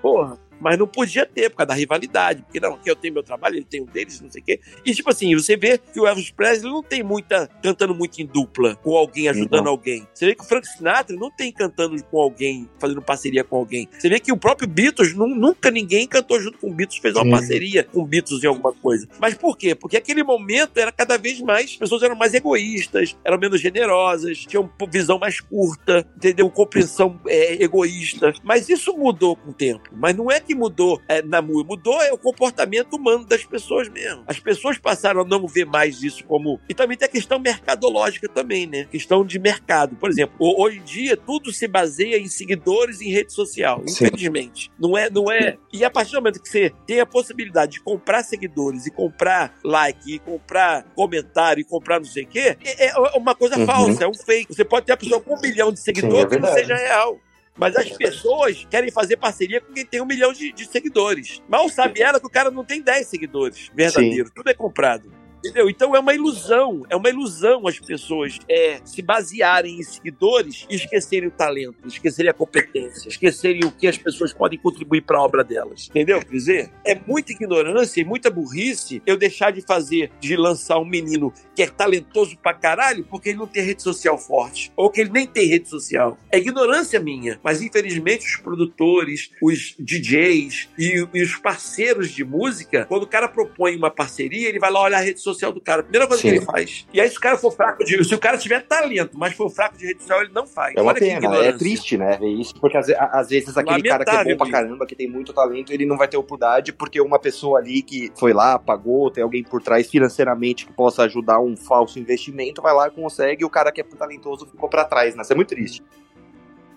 Porra 0.01 0.37
mas 0.59 0.77
não 0.77 0.87
podia 0.87 1.25
ter 1.25 1.49
por 1.49 1.57
causa 1.57 1.67
da 1.69 1.73
rivalidade, 1.73 2.41
porque 2.43 2.59
não, 2.59 2.73
aqui 2.73 2.89
eu 2.89 2.95
tenho 2.95 3.13
meu 3.13 3.23
trabalho, 3.23 3.55
ele 3.55 3.65
tem 3.65 3.81
o 3.81 3.85
deles, 3.85 4.19
não 4.21 4.31
sei 4.31 4.41
o 4.41 4.45
quê. 4.45 4.59
E 4.85 4.93
tipo 4.93 5.09
assim, 5.09 5.33
você 5.35 5.55
vê 5.55 5.77
que 5.77 5.99
o 5.99 6.07
Elvis 6.07 6.31
Presley 6.31 6.71
não 6.71 6.83
tem 6.83 7.03
muita 7.03 7.47
cantando 7.61 7.93
muito 7.93 8.21
em 8.21 8.25
dupla 8.25 8.75
com 8.77 8.95
alguém 8.95 9.27
ajudando 9.27 9.65
uhum. 9.65 9.71
alguém. 9.71 10.07
Você 10.13 10.25
vê 10.25 10.35
que 10.35 10.43
o 10.43 10.45
Frank 10.45 10.67
Sinatra 10.67 11.15
não 11.15 11.31
tem 11.31 11.51
cantando 11.51 12.01
com 12.05 12.19
alguém, 12.19 12.69
fazendo 12.79 13.01
parceria 13.01 13.43
com 13.43 13.57
alguém. 13.57 13.87
Você 13.97 14.09
vê 14.09 14.19
que 14.19 14.31
o 14.31 14.37
próprio 14.37 14.67
Beatles 14.67 15.13
nunca 15.13 15.71
ninguém 15.71 16.07
cantou 16.07 16.39
junto 16.39 16.57
com 16.57 16.69
o 16.69 16.73
Beatles, 16.73 16.99
fez 16.99 17.15
uma 17.15 17.23
uhum. 17.23 17.31
parceria 17.31 17.83
com 17.83 18.01
o 18.01 18.05
Beatles 18.05 18.43
em 18.43 18.47
alguma 18.47 18.73
coisa. 18.73 19.07
Mas 19.19 19.33
por 19.33 19.57
quê? 19.57 19.75
Porque 19.75 19.97
aquele 19.97 20.23
momento 20.23 20.77
era 20.77 20.91
cada 20.91 21.17
vez 21.17 21.39
mais, 21.41 21.71
as 21.71 21.77
pessoas 21.77 22.03
eram 22.03 22.15
mais 22.15 22.33
egoístas, 22.33 23.15
eram 23.23 23.37
menos 23.37 23.61
generosas, 23.61 24.39
tinham 24.39 24.69
visão 24.89 25.19
mais 25.19 25.39
curta, 25.39 26.07
entendeu? 26.15 26.49
Compreensão 26.49 27.19
é, 27.27 27.61
egoísta. 27.63 28.33
Mas 28.43 28.69
isso 28.69 28.95
mudou 28.97 29.35
com 29.35 29.51
o 29.51 29.53
tempo. 29.53 29.89
Mas 29.93 30.15
não 30.15 30.31
é 30.31 30.39
que 30.47 30.55
mudou 30.55 31.01
é, 31.07 31.21
na 31.21 31.41
MUI? 31.41 31.63
Mudou 31.65 32.01
é 32.01 32.11
o 32.11 32.17
comportamento 32.17 32.95
humano 32.95 33.25
das 33.25 33.45
pessoas 33.45 33.89
mesmo. 33.89 34.23
As 34.25 34.39
pessoas 34.39 34.77
passaram 34.77 35.21
a 35.21 35.25
não 35.25 35.45
ver 35.45 35.65
mais 35.65 36.01
isso 36.01 36.23
como. 36.23 36.59
E 36.69 36.73
também 36.73 36.97
tem 36.97 37.05
a 37.05 37.11
questão 37.11 37.37
mercadológica 37.37 38.29
também, 38.29 38.65
né? 38.65 38.85
Questão 38.85 39.25
de 39.25 39.37
mercado. 39.37 39.95
Por 39.97 40.09
exemplo, 40.09 40.35
hoje 40.39 40.77
em 40.79 40.83
dia 40.83 41.17
tudo 41.17 41.51
se 41.51 41.67
baseia 41.67 42.17
em 42.17 42.27
seguidores 42.27 43.01
em 43.01 43.11
rede 43.11 43.33
social, 43.33 43.83
Sim. 43.85 44.05
infelizmente. 44.05 44.71
Não 44.79 44.97
é, 44.97 45.09
não 45.09 45.31
é. 45.31 45.57
E 45.71 45.83
a 45.83 45.89
partir 45.89 46.11
do 46.11 46.17
momento 46.17 46.41
que 46.41 46.49
você 46.49 46.71
tem 46.85 46.99
a 46.99 47.05
possibilidade 47.05 47.73
de 47.73 47.81
comprar 47.81 48.23
seguidores 48.23 48.85
e 48.85 48.91
comprar 48.91 49.57
like, 49.63 50.15
e 50.15 50.19
comprar 50.19 50.83
comentário 50.95 51.61
e 51.61 51.63
comprar 51.65 51.99
não 51.99 52.05
sei 52.05 52.23
o 52.23 52.27
quê, 52.27 52.57
é, 52.63 52.87
é 52.87 52.97
uma 53.15 53.35
coisa 53.35 53.59
uhum. 53.59 53.65
falsa, 53.65 54.05
é 54.05 54.07
um 54.07 54.13
fake. 54.13 54.53
Você 54.53 54.63
pode 54.63 54.85
ter 54.85 54.93
a 54.93 54.97
pessoa 54.97 55.19
com 55.19 55.35
um 55.35 55.41
milhão 55.41 55.71
de 55.71 55.79
seguidores 55.79 56.21
Sim, 56.21 56.25
é 56.25 56.29
que 56.29 56.39
não 56.39 56.53
seja 56.53 56.75
real. 56.75 57.19
Mas 57.57 57.75
as 57.75 57.89
pessoas 57.89 58.65
querem 58.69 58.91
fazer 58.91 59.17
parceria 59.17 59.59
com 59.59 59.73
quem 59.73 59.85
tem 59.85 60.01
um 60.01 60.05
milhão 60.05 60.31
de, 60.31 60.51
de 60.51 60.65
seguidores. 60.65 61.41
Mal 61.49 61.67
sabe 61.69 62.01
ela 62.01 62.19
que 62.19 62.27
o 62.27 62.29
cara 62.29 62.51
não 62.51 62.63
tem 62.63 62.81
10 62.81 63.07
seguidores 63.07 63.71
verdadeiros. 63.73 64.31
Tudo 64.33 64.49
é 64.49 64.53
comprado. 64.53 65.11
Entendeu? 65.47 65.69
Então 65.69 65.95
é 65.95 65.99
uma 65.99 66.13
ilusão, 66.13 66.83
é 66.89 66.95
uma 66.95 67.09
ilusão 67.09 67.67
as 67.67 67.79
pessoas 67.79 68.39
é, 68.49 68.79
se 68.83 69.01
basearem 69.01 69.79
em 69.79 69.83
seguidores 69.83 70.65
e 70.69 70.75
esquecerem 70.75 71.29
o 71.29 71.31
talento, 71.31 71.87
esquecerem 71.87 72.29
a 72.29 72.33
competência, 72.33 73.07
esquecerem 73.07 73.61
o 73.63 73.71
que 73.71 73.87
as 73.87 73.97
pessoas 73.97 74.33
podem 74.33 74.59
contribuir 74.59 75.01
para 75.01 75.17
a 75.17 75.23
obra 75.23 75.43
delas. 75.43 75.87
Entendeu? 75.89 76.19
Quer 76.19 76.31
dizer, 76.31 76.71
é 76.85 76.99
muita 77.07 77.31
ignorância 77.31 78.01
e 78.01 78.05
muita 78.05 78.29
burrice 78.29 79.01
eu 79.05 79.17
deixar 79.17 79.51
de 79.51 79.61
fazer, 79.61 80.11
de 80.19 80.35
lançar 80.35 80.79
um 80.79 80.85
menino 80.85 81.33
que 81.55 81.63
é 81.63 81.67
talentoso 81.67 82.37
pra 82.37 82.53
caralho 82.53 83.05
porque 83.05 83.29
ele 83.29 83.37
não 83.37 83.47
tem 83.47 83.63
rede 83.63 83.81
social 83.81 84.17
forte, 84.17 84.71
ou 84.75 84.89
que 84.89 85.01
ele 85.01 85.11
nem 85.11 85.25
tem 85.25 85.47
rede 85.47 85.69
social. 85.69 86.17
É 86.31 86.37
ignorância 86.37 86.99
minha, 86.99 87.39
mas 87.43 87.61
infelizmente 87.61 88.25
os 88.25 88.37
produtores, 88.37 89.31
os 89.41 89.75
DJs 89.79 90.69
e, 90.77 91.07
e 91.13 91.21
os 91.21 91.35
parceiros 91.37 92.11
de 92.11 92.23
música, 92.23 92.85
quando 92.85 93.03
o 93.03 93.07
cara 93.07 93.27
propõe 93.27 93.75
uma 93.75 93.89
parceria, 93.89 94.49
ele 94.49 94.59
vai 94.59 94.71
lá 94.71 94.83
olhar 94.83 94.97
a 94.97 95.01
rede 95.01 95.19
social 95.19 95.36
social 95.37 95.53
do 95.53 95.61
cara. 95.61 95.83
Primeira 95.83 96.07
coisa 96.07 96.21
Sim. 96.21 96.29
que 96.29 96.35
ele 96.35 96.45
faz. 96.45 96.87
E 96.93 97.01
aí, 97.01 97.09
se 97.09 97.17
o 97.17 97.21
cara 97.21 97.37
for 97.37 97.51
fraco 97.51 97.83
de. 97.83 98.03
Se 98.03 98.15
o 98.15 98.19
cara 98.19 98.37
tiver 98.37 98.61
talento, 98.61 99.17
mas 99.17 99.33
for 99.33 99.49
fraco 99.49 99.77
de 99.77 99.85
rede 99.85 100.01
social, 100.01 100.21
ele 100.21 100.31
não 100.33 100.45
faz. 100.45 100.75
É 100.75 100.81
uma 100.81 100.91
Olha 100.91 100.99
pena, 100.99 101.35
é 101.37 101.51
triste, 101.53 101.97
né? 101.97 102.17
Ver 102.17 102.29
isso, 102.29 102.53
porque 102.59 102.77
às, 102.77 102.89
às 102.89 103.29
vezes 103.29 103.57
aquele 103.57 103.83
cara 103.83 104.05
que 104.05 104.11
é 104.11 104.35
bom 104.35 104.37
pra 104.37 104.51
caramba, 104.51 104.85
que 104.85 104.95
tem 104.95 105.07
muito 105.07 105.33
talento, 105.33 105.71
ele 105.71 105.85
não 105.85 105.97
vai 105.97 106.07
ter 106.07 106.17
oportunidade, 106.17 106.73
porque 106.73 106.99
uma 107.01 107.19
pessoa 107.19 107.59
ali 107.59 107.81
que 107.81 108.11
foi 108.17 108.33
lá, 108.33 108.57
pagou, 108.59 109.09
tem 109.09 109.23
alguém 109.23 109.43
por 109.43 109.61
trás 109.61 109.89
financeiramente 109.89 110.65
que 110.65 110.73
possa 110.73 111.03
ajudar 111.03 111.39
um 111.39 111.55
falso 111.55 111.99
investimento, 111.99 112.61
vai 112.61 112.73
lá, 112.73 112.89
consegue, 112.89 113.43
e 113.43 113.45
o 113.45 113.49
cara 113.49 113.71
que 113.71 113.81
é 113.81 113.83
talentoso 113.83 114.45
ficou 114.45 114.69
pra 114.69 114.85
trás, 114.85 115.15
né? 115.15 115.21
Isso 115.21 115.33
é 115.33 115.35
muito 115.35 115.49
triste. 115.49 115.83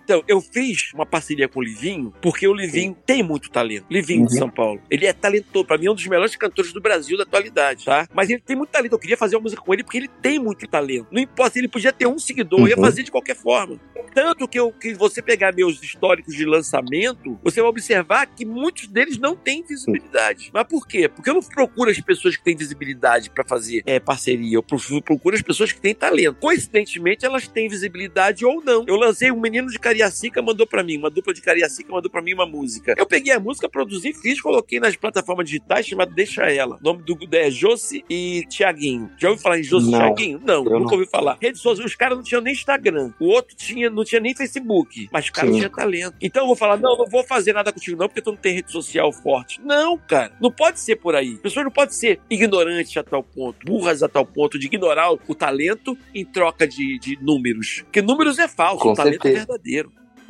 Então, 0.03 0.23
eu 0.27 0.41
fiz 0.41 0.91
uma 0.93 1.05
parceria 1.05 1.47
com 1.47 1.59
o 1.59 1.63
Livinho, 1.63 2.13
porque 2.21 2.47
o 2.47 2.53
Livinho 2.53 2.95
tem 3.05 3.21
muito 3.23 3.49
talento. 3.49 3.85
Livinho 3.89 4.25
de 4.27 4.33
Uhum. 4.33 4.39
São 4.39 4.49
Paulo. 4.49 4.81
Ele 4.89 5.05
é 5.05 5.13
talentoso. 5.13 5.65
Pra 5.65 5.77
mim, 5.77 5.85
é 5.87 5.91
um 5.91 5.95
dos 5.95 6.05
melhores 6.07 6.35
cantores 6.35 6.73
do 6.73 6.81
Brasil 6.81 7.17
da 7.17 7.23
atualidade, 7.23 7.85
tá? 7.85 8.07
Mas 8.13 8.29
ele 8.29 8.41
tem 8.41 8.55
muito 8.55 8.69
talento. 8.69 8.93
Eu 8.93 8.99
queria 8.99 9.17
fazer 9.17 9.35
uma 9.35 9.43
música 9.43 9.61
com 9.61 9.73
ele 9.73 9.83
porque 9.83 9.97
ele 9.97 10.07
tem 10.21 10.39
muito 10.39 10.67
talento. 10.67 11.07
Não 11.11 11.21
importa, 11.21 11.57
ele 11.59 11.67
podia 11.67 11.91
ter 11.93 12.07
um 12.07 12.17
seguidor, 12.19 12.61
eu 12.61 12.67
ia 12.69 12.75
Uhum. 12.75 12.81
fazer 12.81 13.03
de 13.03 13.11
qualquer 13.11 13.35
forma. 13.35 13.79
Tanto 14.13 14.47
que, 14.47 14.59
eu, 14.59 14.71
que 14.73 14.93
você 14.93 15.21
pegar 15.21 15.53
meus 15.53 15.81
históricos 15.81 16.35
de 16.35 16.45
lançamento, 16.45 17.39
você 17.43 17.61
vai 17.61 17.69
observar 17.69 18.25
que 18.27 18.45
muitos 18.45 18.87
deles 18.87 19.17
não 19.17 19.35
têm 19.35 19.63
visibilidade. 19.63 20.49
Mas 20.53 20.63
por 20.67 20.87
quê? 20.87 21.07
Porque 21.07 21.29
eu 21.29 21.33
não 21.35 21.41
procuro 21.41 21.89
as 21.89 21.99
pessoas 21.99 22.35
que 22.35 22.43
têm 22.43 22.55
visibilidade 22.55 23.29
pra 23.29 23.43
fazer 23.45 23.83
é, 23.85 23.99
parceria. 23.99 24.55
Eu 24.55 24.63
procuro, 24.63 25.01
procuro 25.01 25.35
as 25.35 25.41
pessoas 25.41 25.71
que 25.71 25.79
têm 25.79 25.93
talento. 25.95 26.37
Coincidentemente, 26.39 27.25
elas 27.25 27.47
têm 27.47 27.67
visibilidade 27.69 28.45
ou 28.45 28.61
não. 28.63 28.83
Eu 28.87 28.95
lancei 28.95 29.31
um 29.31 29.39
menino 29.39 29.67
de 29.69 29.79
Cariacica, 29.91 30.41
mandou 30.41 30.65
pra 30.65 30.83
mim, 30.83 30.97
uma 30.97 31.09
dupla 31.09 31.33
de 31.33 31.41
Cariacica 31.41 31.91
mandou 31.91 32.09
pra 32.09 32.21
mim 32.21 32.33
uma 32.33 32.45
música. 32.45 32.95
Eu 32.97 33.05
peguei 33.05 33.33
a 33.33 33.39
música, 33.39 33.67
produzi, 33.67 34.13
fiz, 34.13 34.39
coloquei 34.39 34.79
nas 34.79 34.95
plataformas 34.95 35.45
digitais 35.45 35.85
chamado 35.85 36.13
Deixa 36.13 36.43
Ela. 36.43 36.77
O 36.77 36.83
nome 36.83 37.03
do 37.03 37.17
é 37.33 37.51
Josi 37.51 38.03
e 38.09 38.45
Tiaguinho. 38.49 39.11
Já 39.17 39.29
ouviu 39.29 39.41
falar 39.41 39.59
em 39.59 39.63
Josi 39.63 39.89
e. 39.89 39.91
Tiaguinho? 39.91 40.41
Não, 40.43 40.63
nunca 40.63 40.79
não. 40.79 40.93
ouvi 40.93 41.05
falar. 41.05 41.37
Redes 41.41 41.61
sociais, 41.61 41.91
os 41.91 41.95
caras 41.95 42.17
não 42.17 42.23
tinham 42.23 42.41
nem 42.41 42.53
Instagram. 42.53 43.13
O 43.19 43.25
outro 43.25 43.55
tinha, 43.55 43.89
não 43.89 44.03
tinha 44.03 44.21
nem 44.21 44.33
Facebook. 44.33 45.09
Mas 45.11 45.27
o 45.27 45.31
cara 45.33 45.47
Sim. 45.47 45.57
tinha 45.57 45.69
talento. 45.69 46.15
Então 46.21 46.43
eu 46.43 46.47
vou 46.47 46.55
falar: 46.55 46.77
não, 46.77 46.97
não 46.97 47.07
vou 47.07 47.23
fazer 47.23 47.53
nada 47.53 47.71
contigo, 47.71 47.97
não, 47.97 48.07
porque 48.07 48.21
tu 48.21 48.31
não 48.31 48.37
tem 48.37 48.55
rede 48.55 48.71
social 48.71 49.11
forte. 49.11 49.59
Não, 49.61 49.97
cara. 49.97 50.31
Não 50.39 50.51
pode 50.51 50.79
ser 50.79 50.95
por 50.95 51.15
aí. 51.15 51.33
As 51.33 51.41
pessoas 51.41 51.65
não 51.65 51.71
podem 51.71 51.93
ser 51.93 52.19
ignorantes 52.29 52.95
a 52.97 53.03
tal 53.03 53.23
ponto, 53.23 53.65
burras 53.65 54.01
a 54.03 54.09
tal 54.09 54.25
ponto 54.25 54.57
de 54.57 54.67
ignorar 54.67 55.11
o 55.11 55.35
talento 55.35 55.97
em 56.13 56.25
troca 56.25 56.67
de, 56.67 56.97
de 56.99 57.17
números. 57.21 57.81
Porque 57.83 58.01
números 58.01 58.39
é 58.39 58.47
falso, 58.47 58.79
Com 58.79 58.91
o 58.91 58.95
talento 58.95 59.25
é 59.27 59.31
certeza. 59.31 59.45
verdadeiro. 59.45 59.80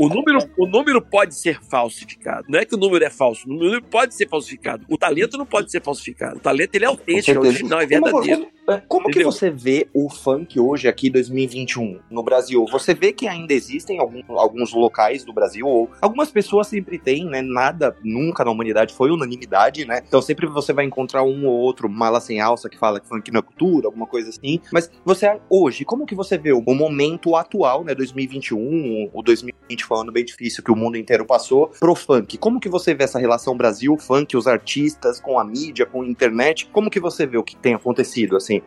O 0.05 0.09
número, 0.09 0.39
o 0.57 0.65
número 0.65 1.01
pode 1.01 1.35
ser 1.35 1.59
falsificado. 1.69 2.45
Não 2.49 2.57
é 2.59 2.65
que 2.65 2.73
o 2.75 2.77
número 2.77 3.03
é 3.05 3.09
falso. 3.09 3.47
O 3.49 3.53
número 3.53 3.81
pode 3.83 4.15
ser 4.15 4.27
falsificado. 4.27 4.85
O 4.89 4.97
talento 4.97 5.37
não 5.37 5.45
pode 5.45 5.69
ser 5.69 5.81
falsificado. 5.81 6.37
O 6.37 6.39
talento 6.39 6.73
ele 6.75 6.85
é 6.85 6.87
autêntico, 6.87 7.37
é 7.37 7.47
original, 7.47 7.79
é 7.81 7.87
Como, 7.87 8.03
verdadeiro. 8.03 8.41
como- 8.41 8.51
é, 8.51 8.60
como 8.87 9.05
que 9.05 9.11
Entendeu? 9.11 9.31
você 9.31 9.49
vê 9.49 9.87
o 9.93 10.09
funk 10.09 10.59
hoje 10.59 10.87
aqui 10.87 11.09
2021 11.09 11.99
no 12.09 12.23
Brasil? 12.23 12.65
Você 12.71 12.93
vê 12.93 13.11
que 13.11 13.27
ainda 13.27 13.53
existem 13.53 13.99
algum- 13.99 14.21
alguns 14.37 14.71
locais 14.73 15.23
do 15.25 15.33
Brasil 15.33 15.65
ou 15.67 15.89
algumas 16.01 16.31
pessoas 16.31 16.67
sempre 16.67 16.97
têm, 16.97 17.25
né? 17.25 17.41
Nada 17.41 17.95
nunca 18.03 18.45
na 18.45 18.51
humanidade 18.51 18.93
foi 18.93 19.11
unanimidade, 19.11 19.85
né? 19.85 20.01
Então 20.07 20.21
sempre 20.21 20.45
você 20.47 20.71
vai 20.73 20.85
encontrar 20.85 21.23
um 21.23 21.45
ou 21.45 21.53
outro 21.53 21.89
mala 21.89 22.21
sem 22.21 22.39
alça 22.39 22.69
que 22.69 22.77
fala 22.77 22.99
que 22.99 23.07
funk 23.07 23.31
não 23.31 23.39
é 23.39 23.41
cultura, 23.41 23.87
alguma 23.87 24.05
coisa 24.07 24.29
assim. 24.29 24.59
Mas 24.71 24.89
você 25.03 25.39
hoje, 25.49 25.83
como 25.83 26.05
que 26.05 26.15
você 26.15 26.37
vê 26.37 26.51
o, 26.53 26.63
o 26.65 26.75
momento 26.75 27.35
atual, 27.35 27.83
né? 27.83 27.93
2021, 27.95 29.09
o 29.13 29.21
2020 29.21 29.85
foi 29.85 29.97
um 29.97 30.01
ano 30.01 30.11
bem 30.11 30.23
difícil 30.25 30.63
que 30.63 30.71
o 30.71 30.75
mundo 30.75 30.97
inteiro 30.97 31.25
passou 31.25 31.71
pro 31.79 31.95
funk. 31.95 32.37
Como 32.37 32.59
que 32.59 32.69
você 32.69 32.93
vê 32.93 33.03
essa 33.03 33.19
relação 33.19 33.55
Brasil, 33.57 33.97
funk, 33.97 34.35
os 34.37 34.47
artistas 34.47 35.19
com 35.19 35.37
a 35.39 35.43
mídia, 35.43 35.85
com 35.85 36.01
a 36.01 36.07
internet? 36.07 36.67
Como 36.71 36.89
que 36.89 36.99
você 36.99 37.25
vê 37.25 37.37
o 37.37 37.43
que 37.43 37.55
tem 37.55 37.73
acontecido 37.73 38.35
assim? 38.37 38.60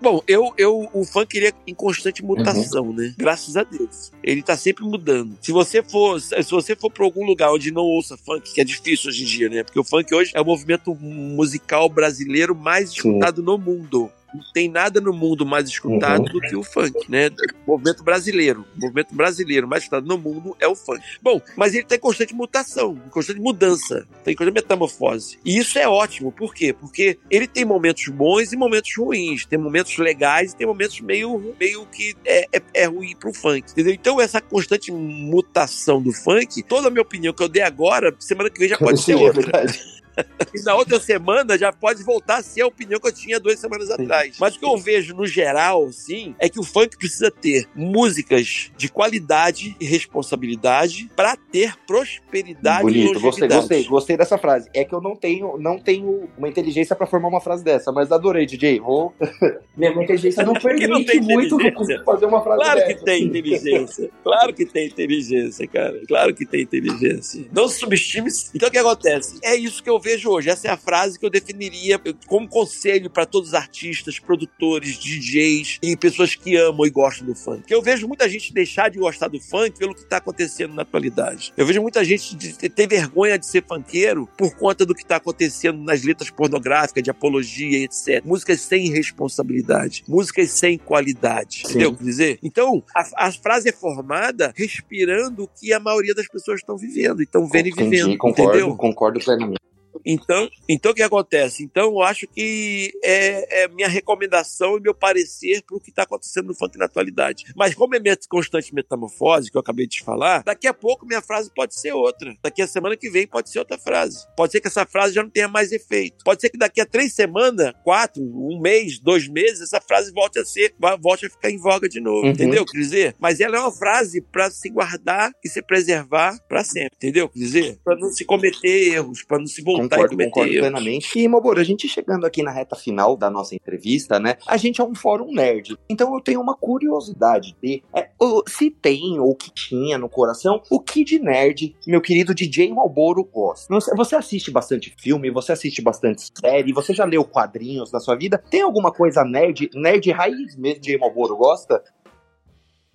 Bom, 0.00 0.22
eu, 0.28 0.52
eu, 0.56 0.88
o 0.92 1.04
funk 1.04 1.36
ele 1.36 1.48
é 1.48 1.52
em 1.66 1.74
constante 1.74 2.24
mutação, 2.24 2.92
né? 2.92 3.14
Graças 3.16 3.56
a 3.56 3.64
Deus. 3.64 4.12
Ele 4.22 4.42
tá 4.42 4.56
sempre 4.56 4.84
mudando. 4.84 5.36
Se 5.40 5.50
você 5.50 5.82
for, 5.82 6.20
se 6.20 6.50
você 6.50 6.76
for 6.76 6.90
para 6.90 7.04
algum 7.04 7.24
lugar 7.24 7.52
onde 7.52 7.72
não 7.72 7.82
ouça 7.82 8.16
funk, 8.16 8.52
que 8.52 8.60
é 8.60 8.64
difícil 8.64 9.08
hoje 9.08 9.22
em 9.24 9.26
dia, 9.26 9.48
né? 9.48 9.62
Porque 9.62 9.78
o 9.78 9.84
funk 9.84 10.14
hoje 10.14 10.30
é 10.34 10.40
o 10.40 10.44
movimento 10.44 10.94
musical 10.94 11.88
brasileiro 11.88 12.54
mais 12.54 12.90
escutado 12.90 13.42
no 13.42 13.58
mundo. 13.58 14.10
Não 14.34 14.42
tem 14.52 14.68
nada 14.68 15.00
no 15.00 15.12
mundo 15.12 15.46
mais 15.46 15.68
escutado 15.68 16.26
Uhum. 16.26 16.32
do 16.32 16.40
que 16.40 16.54
o 16.56 16.62
funk, 16.62 17.10
né? 17.10 17.30
O 17.66 17.72
movimento 17.72 18.02
brasileiro. 18.04 18.64
O 18.76 18.80
movimento 18.80 19.14
brasileiro 19.14 19.66
mais 19.66 19.82
escutado 19.84 20.06
no 20.06 20.18
mundo 20.18 20.56
é 20.60 20.68
o 20.68 20.74
funk. 20.74 21.00
Bom, 21.22 21.40
mas 21.56 21.72
ele 21.74 21.82
está 21.84 21.94
em 21.96 21.98
constante 21.98 22.34
mutação, 22.34 22.96
constante 23.10 23.40
mudança, 23.40 24.06
tem 24.24 24.34
constante 24.34 24.54
metamorfose. 24.54 25.38
E 25.44 25.58
isso 25.58 25.78
é 25.78 25.88
ótimo. 25.88 26.30
Por 26.30 26.54
quê? 26.54 26.72
Porque 26.72 27.18
ele 27.30 27.46
tem 27.46 27.64
momentos 27.64 28.06
bons 28.08 28.52
e 28.52 28.56
momentos 28.56 28.90
ruins. 28.96 29.46
Tem 29.46 29.58
momentos 29.58 29.96
legais 29.98 30.52
e 30.52 30.56
tem 30.56 30.66
momentos 30.66 31.00
meio, 31.00 31.54
meio 31.58 31.86
que 31.86 32.14
é, 32.24 32.46
é, 32.52 32.62
é 32.74 32.84
ruim 32.84 33.16
pro 33.16 33.32
funk. 33.32 33.70
Entendeu? 33.72 33.92
Então, 33.94 34.20
essa 34.20 34.40
constante 34.40 34.92
mutação 34.92 36.00
do 36.02 36.12
funk, 36.12 36.62
toda 36.62 36.88
a 36.88 36.90
minha 36.90 37.02
opinião 37.02 37.32
que 37.32 37.42
eu 37.42 37.48
dei 37.48 37.62
agora, 37.62 38.14
semana 38.18 38.50
que 38.50 38.58
vem 38.58 38.68
já 38.68 38.76
pode 38.78 39.00
ser 39.00 39.16
Sim, 39.16 39.22
é 39.24 39.26
outra. 39.26 39.42
verdade. 39.42 39.80
E 40.54 40.62
na 40.62 40.74
outra 40.74 40.98
semana 40.98 41.58
já 41.58 41.70
pode 41.72 42.02
voltar 42.02 42.38
a 42.38 42.42
ser 42.42 42.62
a 42.62 42.66
opinião 42.66 42.98
que 42.98 43.06
eu 43.06 43.12
tinha 43.12 43.38
duas 43.38 43.58
semanas 43.60 43.90
atrás. 43.90 44.36
Mas 44.40 44.56
o 44.56 44.58
que 44.58 44.64
eu 44.64 44.76
vejo 44.78 45.14
no 45.14 45.26
geral, 45.26 45.84
assim, 45.86 46.34
é 46.38 46.48
que 46.48 46.58
o 46.58 46.62
funk 46.62 46.96
precisa 46.96 47.30
ter 47.30 47.68
músicas 47.74 48.70
de 48.76 48.88
qualidade 48.88 49.76
e 49.78 49.84
responsabilidade 49.84 51.10
para 51.14 51.36
ter 51.36 51.74
prosperidade 51.86 52.80
e 52.80 52.82
Bonito, 52.82 53.20
gostei, 53.20 53.22
longevidade. 53.48 53.60
gostei, 53.60 53.84
gostei 53.84 54.16
dessa 54.16 54.38
frase. 54.38 54.68
É 54.74 54.84
que 54.84 54.94
eu 54.94 55.00
não 55.00 55.14
tenho, 55.14 55.58
não 55.58 55.78
tenho 55.78 56.28
uma 56.38 56.48
inteligência 56.48 56.96
pra 56.96 57.06
formar 57.06 57.28
uma 57.28 57.40
frase 57.40 57.62
dessa, 57.62 57.92
mas 57.92 58.10
adorei, 58.10 58.46
DJ. 58.46 58.80
Vou. 58.80 59.14
Minha 59.76 59.90
inteligência 60.02 60.42
não 60.44 60.54
permite 60.58 61.20
muito 61.20 61.56
fazer 62.04 62.26
uma 62.26 62.42
frase 62.42 62.62
Claro 62.62 62.80
dessa. 62.80 62.94
que 62.94 63.04
tem 63.04 63.24
inteligência. 63.24 64.10
Claro 64.24 64.54
que 64.54 64.64
tem 64.66 64.86
inteligência, 64.86 65.66
cara. 65.66 66.00
Claro 66.08 66.34
que 66.34 66.46
tem 66.46 66.62
inteligência. 66.62 67.46
Não 67.52 67.68
se 67.68 67.78
subestime. 67.80 68.30
Então 68.54 68.68
o 68.68 68.72
que 68.72 68.78
acontece? 68.78 69.38
É 69.42 69.54
isso 69.54 69.82
que 69.82 69.90
eu 69.90 69.98
vejo 70.00 70.07
hoje. 70.26 70.50
Essa 70.50 70.68
é 70.68 70.70
a 70.70 70.76
frase 70.76 71.18
que 71.18 71.24
eu 71.26 71.30
definiria 71.30 72.00
como 72.26 72.48
conselho 72.48 73.10
para 73.10 73.26
todos 73.26 73.48
os 73.50 73.54
artistas, 73.54 74.18
produtores, 74.18 74.98
DJs 74.98 75.78
e 75.82 75.96
pessoas 75.96 76.34
que 76.34 76.56
amam 76.56 76.86
e 76.86 76.90
gostam 76.90 77.26
do 77.26 77.34
funk. 77.34 77.58
Porque 77.60 77.74
eu 77.74 77.82
vejo 77.82 78.06
muita 78.06 78.28
gente 78.28 78.52
deixar 78.52 78.90
de 78.90 78.98
gostar 78.98 79.28
do 79.28 79.40
funk 79.40 79.78
pelo 79.78 79.94
que 79.94 80.02
está 80.02 80.18
acontecendo 80.18 80.74
na 80.74 80.82
atualidade. 80.82 81.52
Eu 81.56 81.66
vejo 81.66 81.80
muita 81.82 82.04
gente 82.04 82.36
ter 82.68 82.86
vergonha 82.86 83.38
de 83.38 83.46
ser 83.46 83.64
funkeiro 83.66 84.28
por 84.36 84.54
conta 84.56 84.84
do 84.86 84.94
que 84.94 85.02
está 85.02 85.16
acontecendo 85.16 85.82
nas 85.82 86.02
letras 86.02 86.30
pornográficas, 86.30 87.02
de 87.02 87.10
apologia, 87.10 87.84
etc. 87.84 88.24
Músicas 88.24 88.60
sem 88.60 88.90
responsabilidade, 88.90 90.04
músicas 90.08 90.50
sem 90.50 90.78
qualidade. 90.78 91.62
Sim. 91.64 91.70
Entendeu 91.70 91.90
o 91.90 91.96
que 91.96 92.04
dizer? 92.04 92.38
Então, 92.42 92.82
a, 92.94 93.28
a 93.28 93.32
frase 93.32 93.68
é 93.68 93.72
formada 93.72 94.52
respirando 94.56 95.44
o 95.44 95.48
que 95.48 95.72
a 95.72 95.80
maioria 95.80 96.14
das 96.14 96.28
pessoas 96.28 96.60
estão 96.60 96.76
vivendo, 96.76 97.20
e 97.20 97.24
estão 97.24 97.46
vendo 97.46 97.66
e 97.66 97.70
Entendi, 97.70 97.90
vivendo. 97.90 98.18
concordo, 98.18 98.50
Entendeu? 98.50 98.76
concordo 98.76 99.20
plenamente. 99.20 99.58
Então, 100.04 100.48
então 100.68 100.92
o 100.92 100.94
que 100.94 101.02
acontece? 101.02 101.62
Então, 101.62 101.84
eu 101.92 102.02
acho 102.02 102.26
que 102.28 102.92
é, 103.02 103.64
é 103.64 103.68
minha 103.68 103.88
recomendação 103.88 104.76
e 104.76 104.80
meu 104.80 104.94
parecer 104.94 105.62
para 105.62 105.76
o 105.76 105.80
que 105.80 105.90
está 105.90 106.02
acontecendo 106.02 106.46
no 106.48 106.54
funk 106.54 106.76
na 106.78 106.86
atualidade. 106.86 107.44
Mas 107.56 107.74
como 107.74 107.94
é 107.94 108.00
met- 108.00 108.28
constante 108.28 108.74
metamorfose, 108.74 109.50
que 109.50 109.56
eu 109.56 109.60
acabei 109.60 109.86
de 109.86 109.96
te 109.98 110.04
falar, 110.04 110.42
daqui 110.42 110.66
a 110.66 110.74
pouco 110.74 111.06
minha 111.06 111.22
frase 111.22 111.50
pode 111.54 111.78
ser 111.78 111.92
outra. 111.92 112.34
Daqui 112.42 112.62
a 112.62 112.66
semana 112.66 112.96
que 112.96 113.10
vem 113.10 113.26
pode 113.26 113.50
ser 113.50 113.58
outra 113.58 113.78
frase. 113.78 114.26
Pode 114.36 114.52
ser 114.52 114.60
que 114.60 114.68
essa 114.68 114.86
frase 114.86 115.14
já 115.14 115.22
não 115.22 115.30
tenha 115.30 115.48
mais 115.48 115.72
efeito. 115.72 116.24
Pode 116.24 116.40
ser 116.40 116.50
que 116.50 116.58
daqui 116.58 116.80
a 116.80 116.86
três 116.86 117.14
semanas, 117.14 117.72
quatro, 117.84 118.22
um 118.22 118.60
mês, 118.60 118.98
dois 118.98 119.28
meses, 119.28 119.60
essa 119.62 119.80
frase 119.80 120.12
volte 120.12 120.38
a 120.38 120.44
ser, 120.44 120.74
volte 121.00 121.26
a 121.26 121.30
ficar 121.30 121.50
em 121.50 121.58
voga 121.58 121.88
de 121.88 122.00
novo. 122.00 122.26
Uhum. 122.26 122.30
Entendeu? 122.30 122.64
Quer 122.64 122.78
dizer, 122.78 123.16
mas 123.18 123.40
ela 123.40 123.56
é 123.56 123.60
uma 123.60 123.72
frase 123.72 124.20
para 124.20 124.50
se 124.50 124.68
guardar 124.68 125.30
e 125.44 125.48
se 125.48 125.62
preservar 125.62 126.38
para 126.48 126.62
sempre. 126.64 126.96
Entendeu? 126.96 127.28
Quer 127.28 127.38
dizer, 127.38 127.78
para 127.84 127.96
não 127.96 128.10
se 128.10 128.24
cometer 128.24 128.92
erros, 128.92 129.22
para 129.22 129.38
não 129.38 129.46
se 129.46 129.62
voltar 129.62 129.87
Concordo, 129.88 130.10
cometer 130.10 130.30
concordo 130.30 130.52
erros. 130.52 130.60
plenamente. 130.68 131.18
E, 131.18 131.28
Moboro, 131.28 131.60
a 131.60 131.64
gente 131.64 131.88
chegando 131.88 132.26
aqui 132.26 132.42
na 132.42 132.50
reta 132.50 132.76
final 132.76 133.16
da 133.16 133.30
nossa 133.30 133.54
entrevista, 133.54 134.18
né? 134.18 134.36
A 134.46 134.56
gente 134.56 134.80
é 134.80 134.84
um 134.84 134.94
fórum 134.94 135.32
nerd. 135.32 135.76
Então 135.88 136.14
eu 136.14 136.20
tenho 136.20 136.40
uma 136.40 136.54
curiosidade 136.54 137.56
de 137.62 137.82
é, 137.94 138.08
se 138.46 138.70
tem 138.70 139.18
ou 139.18 139.34
que 139.34 139.50
tinha 139.50 139.98
no 139.98 140.08
coração 140.08 140.60
o 140.70 140.80
que 140.80 141.04
de 141.04 141.18
nerd 141.18 141.76
meu 141.86 142.00
querido 142.00 142.34
DJ 142.34 142.72
Malboro 142.72 143.24
gosta. 143.24 143.74
Você 143.96 144.16
assiste 144.16 144.50
bastante 144.50 144.94
filme, 144.98 145.30
você 145.30 145.52
assiste 145.52 145.80
bastante 145.80 146.30
série, 146.38 146.72
você 146.72 146.92
já 146.92 147.04
leu 147.04 147.24
quadrinhos 147.24 147.92
na 147.92 148.00
sua 148.00 148.16
vida? 148.16 148.42
Tem 148.50 148.62
alguma 148.62 148.92
coisa 148.92 149.24
nerd, 149.24 149.70
nerd 149.74 150.10
raiz 150.10 150.56
mesmo 150.56 150.80
DJ 150.80 150.98
Malboro 150.98 151.36
gosta? 151.36 151.82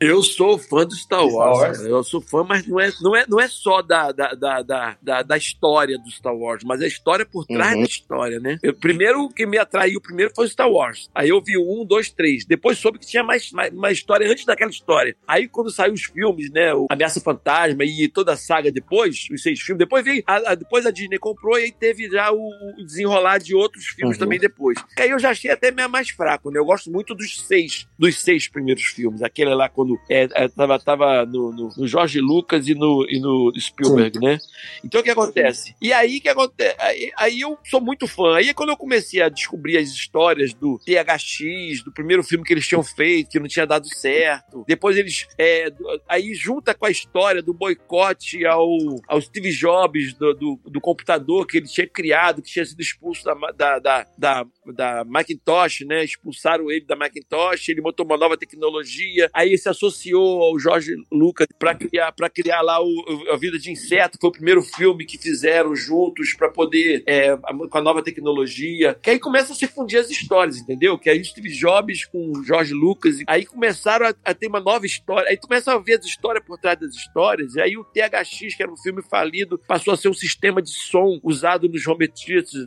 Eu 0.03 0.21
sou 0.23 0.57
fã 0.57 0.85
do 0.85 0.95
Star 0.95 1.19
Star 1.21 1.33
Wars. 1.33 1.59
Wars? 1.59 1.77
cara. 1.77 1.89
Eu 1.89 2.03
sou 2.03 2.21
fã, 2.21 2.43
mas 2.43 2.67
não 2.67 2.79
é, 2.79 2.91
não 3.01 3.15
é, 3.15 3.25
não 3.27 3.39
é 3.39 3.47
só 3.47 3.81
da, 3.81 4.11
da, 4.11 4.33
da, 4.33 4.61
da, 5.01 5.21
da, 5.23 5.37
história 5.37 5.97
do 5.97 6.09
Star 6.11 6.35
Wars, 6.35 6.63
mas 6.63 6.81
a 6.81 6.87
história 6.87 7.25
por 7.25 7.45
trás 7.45 7.73
Uhum. 7.73 7.79
da 7.81 7.85
história, 7.87 8.39
né? 8.39 8.57
Eu, 8.61 8.73
primeiro, 8.73 9.23
o 9.23 9.29
que 9.29 9.45
me 9.45 9.57
atraiu 9.57 9.99
primeiro 10.01 10.31
foi 10.35 10.45
o 10.45 10.49
Star 10.49 10.69
Wars. 10.69 11.09
Aí 11.13 11.29
eu 11.29 11.41
vi 11.41 11.57
o 11.57 11.81
um, 11.81 11.85
dois, 11.85 12.09
três. 12.09 12.45
Depois 12.45 12.77
soube 12.77 12.99
que 12.99 13.05
tinha 13.07 13.23
mais, 13.23 13.51
mais 13.51 13.71
uma 13.73 13.91
história 13.91 14.29
antes 14.29 14.45
daquela 14.45 14.71
história. 14.71 15.15
Aí 15.27 15.47
quando 15.47 15.71
saiu 15.71 15.93
os 15.93 16.03
filmes, 16.03 16.49
né? 16.51 16.73
O 16.73 16.87
Ameaça 16.89 17.21
Fantasma 17.21 17.83
e 17.83 18.07
toda 18.07 18.33
a 18.33 18.37
saga 18.37 18.71
depois, 18.71 19.27
os 19.31 19.41
seis 19.41 19.59
filmes, 19.59 19.79
depois 19.79 20.03
veio. 20.03 20.23
A, 20.27 20.51
a- 20.51 20.55
depois 20.55 20.85
a 20.85 20.91
Disney 20.91 21.17
comprou 21.19 21.57
e 21.59 21.63
aí 21.65 21.71
teve 21.71 22.09
já 22.09 22.31
o, 22.31 22.49
o 22.77 22.83
desenrolar 22.85 23.37
de 23.39 23.55
outros 23.55 23.85
filmes 23.87 24.17
Uhum. 24.17 24.19
também 24.23 24.39
depois. 24.39 24.77
Aí 24.97 25.09
eu 25.09 25.19
já 25.19 25.29
achei 25.31 25.49
até 25.51 25.71
mais 25.87 26.09
fraco, 26.09 26.49
né? 26.51 26.59
Eu 26.59 26.65
gosto 26.65 26.91
muito 26.91 27.13
dos 27.15 27.41
seis, 27.45 27.87
dos 27.97 28.19
seis 28.19 28.47
primeiros 28.47 28.83
filmes. 28.83 29.21
Aquele 29.21 29.53
lá 29.55 29.67
quando 29.69 29.92
Paulo, 29.93 29.99
é, 30.09 30.27
é, 30.33 30.47
tava, 30.47 30.79
tava 30.79 31.25
no, 31.25 31.51
no, 31.51 31.69
no, 31.75 31.87
Jorge 31.87 32.19
Lucas 32.19 32.67
e 32.67 32.75
no, 32.75 33.05
e 33.09 33.19
no 33.19 33.51
Spielberg, 33.57 34.17
Sim. 34.17 34.25
né? 34.25 34.37
Então 34.83 35.01
o 35.01 35.03
que 35.03 35.09
acontece? 35.09 35.75
E 35.81 35.91
aí 35.93 36.19
que 36.19 36.29
acontece? 36.29 36.75
Aí, 36.79 37.11
aí, 37.17 37.41
eu 37.41 37.57
sou 37.63 37.81
muito 37.81 38.07
fã. 38.07 38.35
Aí 38.35 38.53
quando 38.53 38.69
eu 38.69 38.77
comecei 38.77 39.21
a 39.21 39.29
descobrir 39.29 39.77
as 39.77 39.89
histórias 39.89 40.53
do 40.53 40.79
THX, 40.79 41.83
do 41.83 41.91
primeiro 41.91 42.23
filme 42.23 42.43
que 42.43 42.53
eles 42.53 42.67
tinham 42.67 42.83
feito, 42.83 43.31
que 43.31 43.39
não 43.39 43.47
tinha 43.47 43.65
dado 43.65 43.87
certo. 43.87 44.63
Depois 44.67 44.97
eles. 44.97 45.27
É, 45.37 45.71
aí 46.07 46.33
junta 46.33 46.73
com 46.73 46.85
a 46.85 46.91
história 46.91 47.41
do 47.41 47.53
boicote 47.53 48.45
ao, 48.45 48.69
ao 49.07 49.21
Steve 49.21 49.51
Jobs, 49.51 50.13
do, 50.13 50.33
do, 50.33 50.59
do 50.65 50.81
computador 50.81 51.45
que 51.45 51.57
ele 51.57 51.67
tinha 51.67 51.87
criado, 51.87 52.41
que 52.41 52.51
tinha 52.51 52.65
sido 52.65 52.81
expulso 52.81 53.23
da, 53.23 53.33
da, 53.51 53.79
da, 53.79 54.07
da, 54.17 54.45
da 54.71 55.03
Macintosh, 55.03 55.81
né? 55.85 56.03
Expulsaram 56.03 56.71
ele 56.71 56.85
da 56.85 56.95
Macintosh, 56.95 57.69
ele 57.69 57.81
botou 57.81 58.05
uma 58.05 58.17
nova 58.17 58.37
tecnologia. 58.37 59.29
Aí 59.33 59.49
ele 59.49 59.57
se 59.57 59.69
associou 59.69 60.41
ao 60.43 60.59
Jorge 60.59 60.95
Lucas 61.11 61.47
para 61.57 61.75
criar, 61.75 62.11
pra 62.11 62.29
criar 62.29 62.61
lá 62.61 62.81
o, 62.81 63.31
A 63.31 63.37
Vida 63.37 63.57
de 63.59 63.71
Inseto, 63.71 64.17
foi 64.19 64.29
o 64.29 64.33
primeiro 64.33 64.61
filme 64.61 65.05
que 65.05 65.17
fizeram 65.17 65.75
juntos 65.75 66.33
para 66.33 66.49
poder, 66.49 67.03
é, 67.05 67.35
com 67.35 67.77
a 67.77 67.81
nova 67.81 68.01
tecnologia. 68.01 68.97
Que 69.01 69.11
aí 69.11 69.19
começa 69.19 69.53
a 69.53 69.55
se 69.55 69.67
fundir 69.67 69.99
as 69.99 70.09
histórias, 70.09 70.57
entendeu? 70.57 70.97
Que 70.97 71.09
aí 71.09 71.23
Steve 71.23 71.49
Jobs 71.49 72.05
com 72.05 72.43
Jorge 72.43 72.73
Lucas, 72.73 73.17
aí 73.27 73.45
começaram 73.45 74.07
a, 74.07 74.13
a 74.23 74.33
ter 74.33 74.47
uma 74.47 74.59
nova 74.59 74.85
história. 74.85 75.29
Aí 75.29 75.37
começa 75.37 75.73
a 75.73 75.77
ver 75.77 75.99
as 75.99 76.05
histórias 76.05 76.43
por 76.45 76.57
trás 76.57 76.79
das 76.79 76.95
histórias. 76.95 77.55
E 77.55 77.61
aí 77.61 77.77
o 77.77 77.83
THX, 77.83 78.55
que 78.55 78.63
era 78.63 78.71
um 78.71 78.77
filme 78.77 79.01
falido, 79.01 79.59
passou 79.67 79.93
a 79.93 79.97
ser 79.97 80.09
um 80.09 80.13
sistema 80.13 80.61
de 80.61 80.71
som 80.71 81.19
usado 81.23 81.67
nos 81.67 81.85
home 81.85 82.07
theaters 82.07 82.65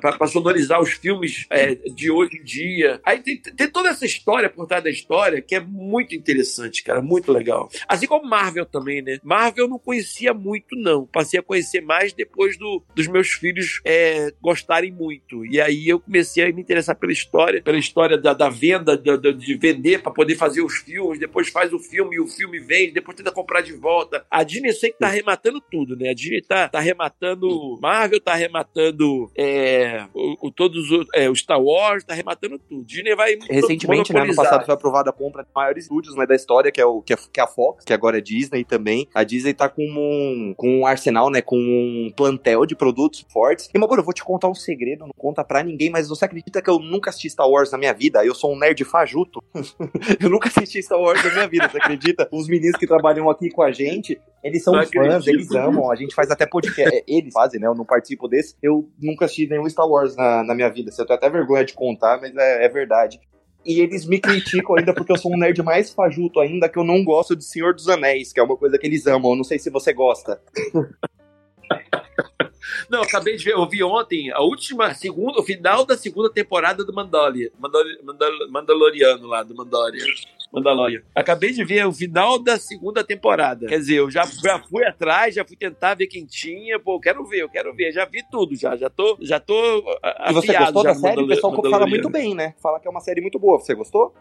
para 0.00 0.26
sonorizar 0.26 0.61
os 0.80 0.92
filmes 0.92 1.46
é, 1.50 1.74
de 1.74 2.10
hoje 2.10 2.38
em 2.38 2.44
dia. 2.44 3.00
Aí 3.04 3.20
tem, 3.20 3.40
tem 3.40 3.68
toda 3.68 3.88
essa 3.88 4.04
história 4.04 4.48
por 4.48 4.66
trás 4.66 4.82
da 4.82 4.90
história 4.90 5.40
que 5.40 5.54
é 5.54 5.60
muito 5.60 6.14
interessante, 6.14 6.82
cara, 6.82 7.00
muito 7.02 7.32
legal. 7.32 7.68
Assim 7.88 8.06
como 8.06 8.28
Marvel 8.28 8.66
também, 8.66 9.02
né? 9.02 9.18
Marvel 9.22 9.64
eu 9.64 9.68
não 9.68 9.78
conhecia 9.78 10.34
muito, 10.34 10.76
não. 10.76 11.06
Passei 11.06 11.40
a 11.40 11.42
conhecer 11.42 11.80
mais 11.80 12.12
depois 12.12 12.56
do, 12.56 12.82
dos 12.94 13.06
meus 13.06 13.32
filhos 13.32 13.80
é, 13.84 14.32
gostarem 14.40 14.92
muito. 14.92 15.44
E 15.46 15.60
aí 15.60 15.88
eu 15.88 16.00
comecei 16.00 16.44
a 16.44 16.52
me 16.52 16.60
interessar 16.60 16.96
pela 16.96 17.12
história, 17.12 17.62
pela 17.62 17.78
história 17.78 18.18
da, 18.18 18.32
da 18.32 18.48
venda, 18.48 18.96
de, 18.96 19.32
de 19.34 19.54
vender 19.54 20.02
para 20.02 20.12
poder 20.12 20.36
fazer 20.36 20.62
os 20.62 20.76
filmes, 20.78 21.18
depois 21.18 21.48
faz 21.48 21.72
o 21.72 21.78
filme 21.78 22.16
e 22.16 22.20
o 22.20 22.26
filme 22.26 22.58
vende, 22.58 22.92
depois 22.92 23.16
tenta 23.16 23.32
comprar 23.32 23.60
de 23.60 23.72
volta. 23.72 24.24
A 24.30 24.42
Disney 24.42 24.72
sempre 24.72 24.98
tá 24.98 25.06
arrematando 25.06 25.60
tudo, 25.60 25.96
né? 25.96 26.10
A 26.10 26.14
Disney 26.14 26.42
tá, 26.42 26.68
tá 26.68 26.78
arrematando 26.78 27.78
Marvel, 27.80 28.20
tá 28.20 28.32
arrematando 28.32 29.30
é, 29.36 30.06
o, 30.14 30.51
todos 30.52 30.90
os, 30.90 31.06
é, 31.14 31.28
o 31.28 31.34
Star 31.34 31.60
Wars, 31.60 32.04
tá 32.04 32.14
arrematando 32.14 32.58
tudo. 32.58 32.84
Disney 32.84 33.14
vai 33.14 33.36
Recentemente, 33.48 34.12
né, 34.12 34.20
ano 34.20 34.34
passado 34.34 34.64
foi 34.64 34.74
aprovada 34.74 35.10
a 35.10 35.12
compra 35.12 35.42
de 35.42 35.48
maiores 35.54 35.84
estúdios 35.84 36.14
né, 36.16 36.26
da 36.26 36.34
história, 36.34 36.70
que 36.70 36.80
é, 36.80 36.84
o, 36.84 37.02
que 37.02 37.12
é, 37.12 37.16
que 37.16 37.40
é 37.40 37.42
a 37.42 37.46
Fox, 37.46 37.84
que 37.84 37.92
agora 37.92 38.18
é 38.18 38.20
Disney 38.20 38.64
também. 38.64 39.08
A 39.14 39.24
Disney 39.24 39.54
tá 39.54 39.68
com 39.68 39.82
um, 39.82 40.54
com 40.56 40.80
um 40.80 40.86
arsenal, 40.86 41.30
né, 41.30 41.40
com 41.40 41.56
um 41.56 42.12
plantel 42.14 42.66
de 42.66 42.74
produtos 42.74 43.24
fortes. 43.32 43.68
E, 43.72 43.78
agora 43.78 44.00
eu 44.00 44.04
vou 44.04 44.14
te 44.14 44.24
contar 44.24 44.48
um 44.48 44.54
segredo, 44.54 45.06
não 45.06 45.12
conta 45.16 45.44
pra 45.44 45.62
ninguém, 45.62 45.90
mas 45.90 46.08
você 46.08 46.24
acredita 46.24 46.62
que 46.62 46.70
eu 46.70 46.78
nunca 46.78 47.10
assisti 47.10 47.30
Star 47.30 47.48
Wars 47.48 47.70
na 47.72 47.78
minha 47.78 47.92
vida? 47.92 48.24
Eu 48.24 48.34
sou 48.34 48.52
um 48.52 48.58
nerd 48.58 48.84
fajuto. 48.84 49.42
eu 50.20 50.30
nunca 50.30 50.48
assisti 50.48 50.82
Star 50.82 51.00
Wars 51.00 51.22
na 51.24 51.30
minha 51.30 51.48
vida, 51.48 51.68
você 51.68 51.78
acredita? 51.78 52.28
Os 52.32 52.48
meninos 52.48 52.76
que 52.76 52.86
trabalham 52.86 53.28
aqui 53.30 53.50
com 53.50 53.62
a 53.62 53.72
gente, 53.72 54.20
eles 54.42 54.64
são 54.64 54.74
não 54.74 54.82
fãs, 54.82 54.88
acredito. 54.88 55.28
eles 55.28 55.50
amam, 55.52 55.90
a 55.90 55.94
gente 55.94 56.14
faz 56.14 56.30
até 56.30 56.46
podcast, 56.46 56.94
é, 56.94 57.04
eles 57.06 57.32
fazem, 57.32 57.60
né, 57.60 57.66
eu 57.66 57.74
não 57.74 57.84
participo 57.84 58.28
desse. 58.28 58.56
Eu 58.62 58.88
nunca 59.00 59.26
assisti 59.26 59.46
nenhum 59.46 59.68
Star 59.68 59.88
Wars 59.88 60.16
na, 60.16 60.41
na 60.44 60.54
minha 60.54 60.68
vida, 60.68 60.90
você 60.90 61.04
tem 61.04 61.16
até 61.16 61.28
vergonha 61.28 61.64
de 61.64 61.72
contar, 61.72 62.20
mas 62.20 62.34
é, 62.36 62.64
é 62.64 62.68
verdade. 62.68 63.20
E 63.64 63.80
eles 63.80 64.04
me 64.06 64.18
criticam 64.18 64.76
ainda 64.76 64.92
porque 64.92 65.12
eu 65.12 65.18
sou 65.18 65.32
um 65.32 65.38
nerd 65.38 65.62
mais 65.62 65.92
fajuto 65.92 66.40
ainda, 66.40 66.68
que 66.68 66.78
eu 66.78 66.84
não 66.84 67.04
gosto 67.04 67.36
de 67.36 67.44
Senhor 67.44 67.74
dos 67.74 67.88
Anéis, 67.88 68.32
que 68.32 68.40
é 68.40 68.42
uma 68.42 68.56
coisa 68.56 68.76
que 68.76 68.86
eles 68.86 69.06
amam. 69.06 69.32
Eu 69.32 69.36
não 69.36 69.44
sei 69.44 69.58
se 69.58 69.70
você 69.70 69.92
gosta. 69.92 70.40
Não, 72.88 73.02
acabei 73.02 73.36
de 73.36 73.44
ver, 73.44 73.52
eu 73.52 73.68
vi 73.68 73.82
ontem 73.82 74.30
a 74.30 74.40
última, 74.40 74.94
segunda, 74.94 75.40
o 75.40 75.42
final 75.42 75.84
da 75.84 75.96
segunda 75.96 76.30
temporada 76.30 76.84
do 76.84 76.92
Mandalorian, 76.92 77.48
Mandal, 77.58 77.84
Mandal, 78.02 78.30
Mandaloriano 78.50 79.26
lá, 79.26 79.42
do 79.42 79.54
Mandalorian. 79.54 80.04
Mandalorian. 80.52 81.00
Acabei 81.14 81.50
de 81.50 81.64
ver 81.64 81.86
o 81.86 81.92
final 81.92 82.38
da 82.38 82.58
segunda 82.58 83.02
temporada. 83.02 83.66
Quer 83.66 83.78
dizer, 83.78 83.96
eu 83.96 84.10
já, 84.10 84.24
já 84.24 84.58
fui 84.58 84.84
atrás, 84.84 85.34
já 85.34 85.44
fui 85.44 85.56
tentar 85.56 85.94
ver 85.94 86.06
quem 86.06 86.26
tinha. 86.26 86.78
Pô, 86.78 87.00
quero 87.00 87.24
ver, 87.24 87.42
eu 87.42 87.48
quero 87.48 87.74
ver. 87.74 87.90
Já 87.90 88.04
vi 88.04 88.22
tudo, 88.30 88.54
já. 88.54 88.76
Já 88.76 88.90
tô, 88.90 89.16
já 89.20 89.40
tô 89.40 89.54
E 90.28 90.32
você 90.32 90.52
gostou 90.52 90.82
da 90.82 90.94
série? 90.94 91.22
O 91.22 91.26
pessoal 91.26 91.54
fala 91.70 91.86
muito 91.86 92.10
bem, 92.10 92.34
né? 92.34 92.54
Fala 92.62 92.78
que 92.78 92.86
é 92.86 92.90
uma 92.90 93.00
série 93.00 93.22
muito 93.22 93.38
boa. 93.38 93.58
Você 93.58 93.74
gostou? 93.74 94.14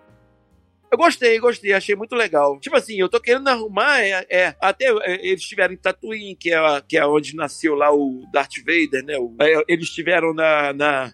Eu 0.92 0.98
gostei, 0.98 1.40
gostei, 1.40 1.72
achei 1.72 1.96
muito 1.96 2.16
legal. 2.16 2.60
Tipo 2.60 2.76
assim, 2.76 3.00
eu 3.00 3.08
tô 3.08 3.18
querendo 3.18 3.48
arrumar, 3.48 4.02
é, 4.02 4.26
é 4.30 4.56
até 4.60 4.88
é, 4.88 5.26
eles 5.26 5.42
estiveram 5.42 5.74
em 5.74 5.78
Tatooine, 5.78 6.36
que 6.36 6.54
é, 6.54 6.60
que 6.86 6.98
é 6.98 7.06
onde 7.06 7.34
nasceu 7.34 7.76
lá 7.76 7.94
o 7.94 8.24
Darth 8.34 8.58
Vader, 8.60 9.06
né? 9.06 9.18
O, 9.18 9.34
é, 9.40 9.64
eles 9.70 9.86
estiveram 9.86 10.34
na, 10.34 10.74
na 10.74 11.14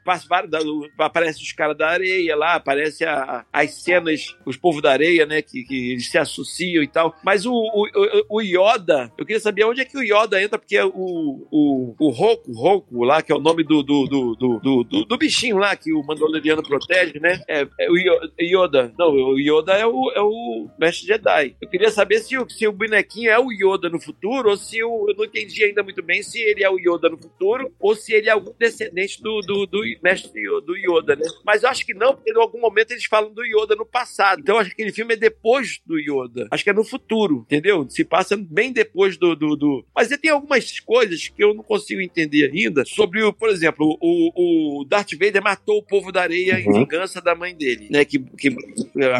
da, 0.49 0.59
aparece 0.97 1.43
os 1.43 1.51
caras 1.51 1.77
da 1.77 1.89
areia 1.89 2.35
lá, 2.35 2.55
aparece 2.55 3.05
a, 3.05 3.45
as 3.53 3.83
cenas, 3.83 4.35
os 4.47 4.57
povos 4.57 4.81
da 4.81 4.91
areia, 4.91 5.27
né? 5.27 5.43
Que, 5.43 5.63
que 5.63 5.91
eles 5.91 6.09
se 6.09 6.17
associam 6.17 6.81
e 6.81 6.87
tal. 6.87 7.15
Mas 7.23 7.45
o, 7.45 7.53
o, 7.53 8.37
o, 8.37 8.41
Yoda, 8.41 9.11
eu 9.15 9.27
queria 9.27 9.39
saber 9.39 9.63
onde 9.65 9.81
é 9.81 9.85
que 9.85 9.97
o 9.97 10.01
Yoda 10.01 10.41
entra, 10.41 10.57
porque 10.57 10.81
o, 10.81 11.47
o, 11.51 11.95
o 11.99 12.09
Roku, 12.09 12.51
Roku 12.51 13.03
lá, 13.03 13.21
que 13.21 13.31
é 13.31 13.35
o 13.35 13.39
nome 13.39 13.63
do, 13.63 13.83
do, 13.83 14.07
do, 14.07 14.35
do, 14.35 14.83
do, 14.83 15.05
do 15.05 15.17
bichinho 15.19 15.57
lá 15.57 15.75
que 15.75 15.93
o 15.93 16.03
Mandaloriano 16.03 16.63
protege, 16.63 17.19
né? 17.19 17.43
É, 17.47 17.67
é 17.79 17.91
o 17.91 17.95
Yoda. 18.41 18.91
Não, 18.97 19.11
o 19.11 19.39
Yoda 19.39 19.66
Yoda 19.67 19.73
é 19.73 19.85
o, 19.85 20.11
é 20.15 20.21
o 20.21 20.69
mestre 20.79 21.07
Jedi. 21.07 21.55
Eu 21.61 21.69
queria 21.69 21.91
saber 21.91 22.19
se 22.19 22.37
o, 22.37 22.49
se 22.49 22.65
o 22.67 22.71
bonequinho 22.71 23.29
é 23.29 23.39
o 23.39 23.51
Yoda 23.51 23.89
no 23.89 23.99
futuro, 23.99 24.49
ou 24.49 24.57
se 24.57 24.81
o, 24.81 25.09
eu 25.09 25.15
não 25.15 25.25
entendi 25.25 25.63
ainda 25.63 25.83
muito 25.83 26.01
bem 26.01 26.23
se 26.23 26.39
ele 26.39 26.63
é 26.63 26.69
o 26.69 26.79
Yoda 26.79 27.09
no 27.09 27.17
futuro, 27.17 27.71
ou 27.79 27.95
se 27.95 28.13
ele 28.13 28.29
é 28.29 28.31
algum 28.31 28.53
descendente 28.57 29.21
do, 29.21 29.41
do, 29.41 29.65
do 29.65 29.81
mestre 30.01 30.43
do 30.65 30.75
Yoda, 30.77 31.15
né? 31.15 31.25
Mas 31.45 31.63
eu 31.63 31.69
acho 31.69 31.85
que 31.85 31.93
não, 31.93 32.15
porque 32.15 32.31
em 32.31 32.37
algum 32.37 32.61
momento 32.61 32.91
eles 32.91 33.05
falam 33.05 33.33
do 33.33 33.43
Yoda 33.43 33.75
no 33.75 33.85
passado. 33.85 34.39
Então 34.39 34.55
eu 34.55 34.61
acho 34.61 34.69
que 34.69 34.75
aquele 34.75 34.93
filme 34.93 35.13
é 35.13 35.17
depois 35.17 35.81
do 35.85 35.99
Yoda. 35.99 36.47
Acho 36.51 36.63
que 36.63 36.69
é 36.69 36.73
no 36.73 36.83
futuro, 36.83 37.45
entendeu? 37.45 37.85
Se 37.89 38.05
passa 38.05 38.37
bem 38.37 38.71
depois 38.71 39.17
do. 39.17 39.35
do, 39.35 39.55
do... 39.55 39.85
Mas 39.95 40.07
tem 40.07 40.31
algumas 40.31 40.79
coisas 40.79 41.27
que 41.27 41.43
eu 41.43 41.53
não 41.53 41.63
consigo 41.63 42.01
entender 42.01 42.51
ainda 42.51 42.85
sobre, 42.85 43.21
o, 43.23 43.33
por 43.33 43.49
exemplo, 43.49 43.97
o, 44.01 44.79
o 44.81 44.85
Darth 44.85 45.13
Vader 45.13 45.43
matou 45.43 45.79
o 45.79 45.83
povo 45.83 46.11
da 46.11 46.21
areia 46.21 46.55
uhum. 46.55 46.59
em 46.59 46.79
vingança 46.79 47.21
da 47.21 47.35
mãe 47.35 47.55
dele, 47.55 47.87
né? 47.89 48.05
Que, 48.05 48.19
que 48.19 48.55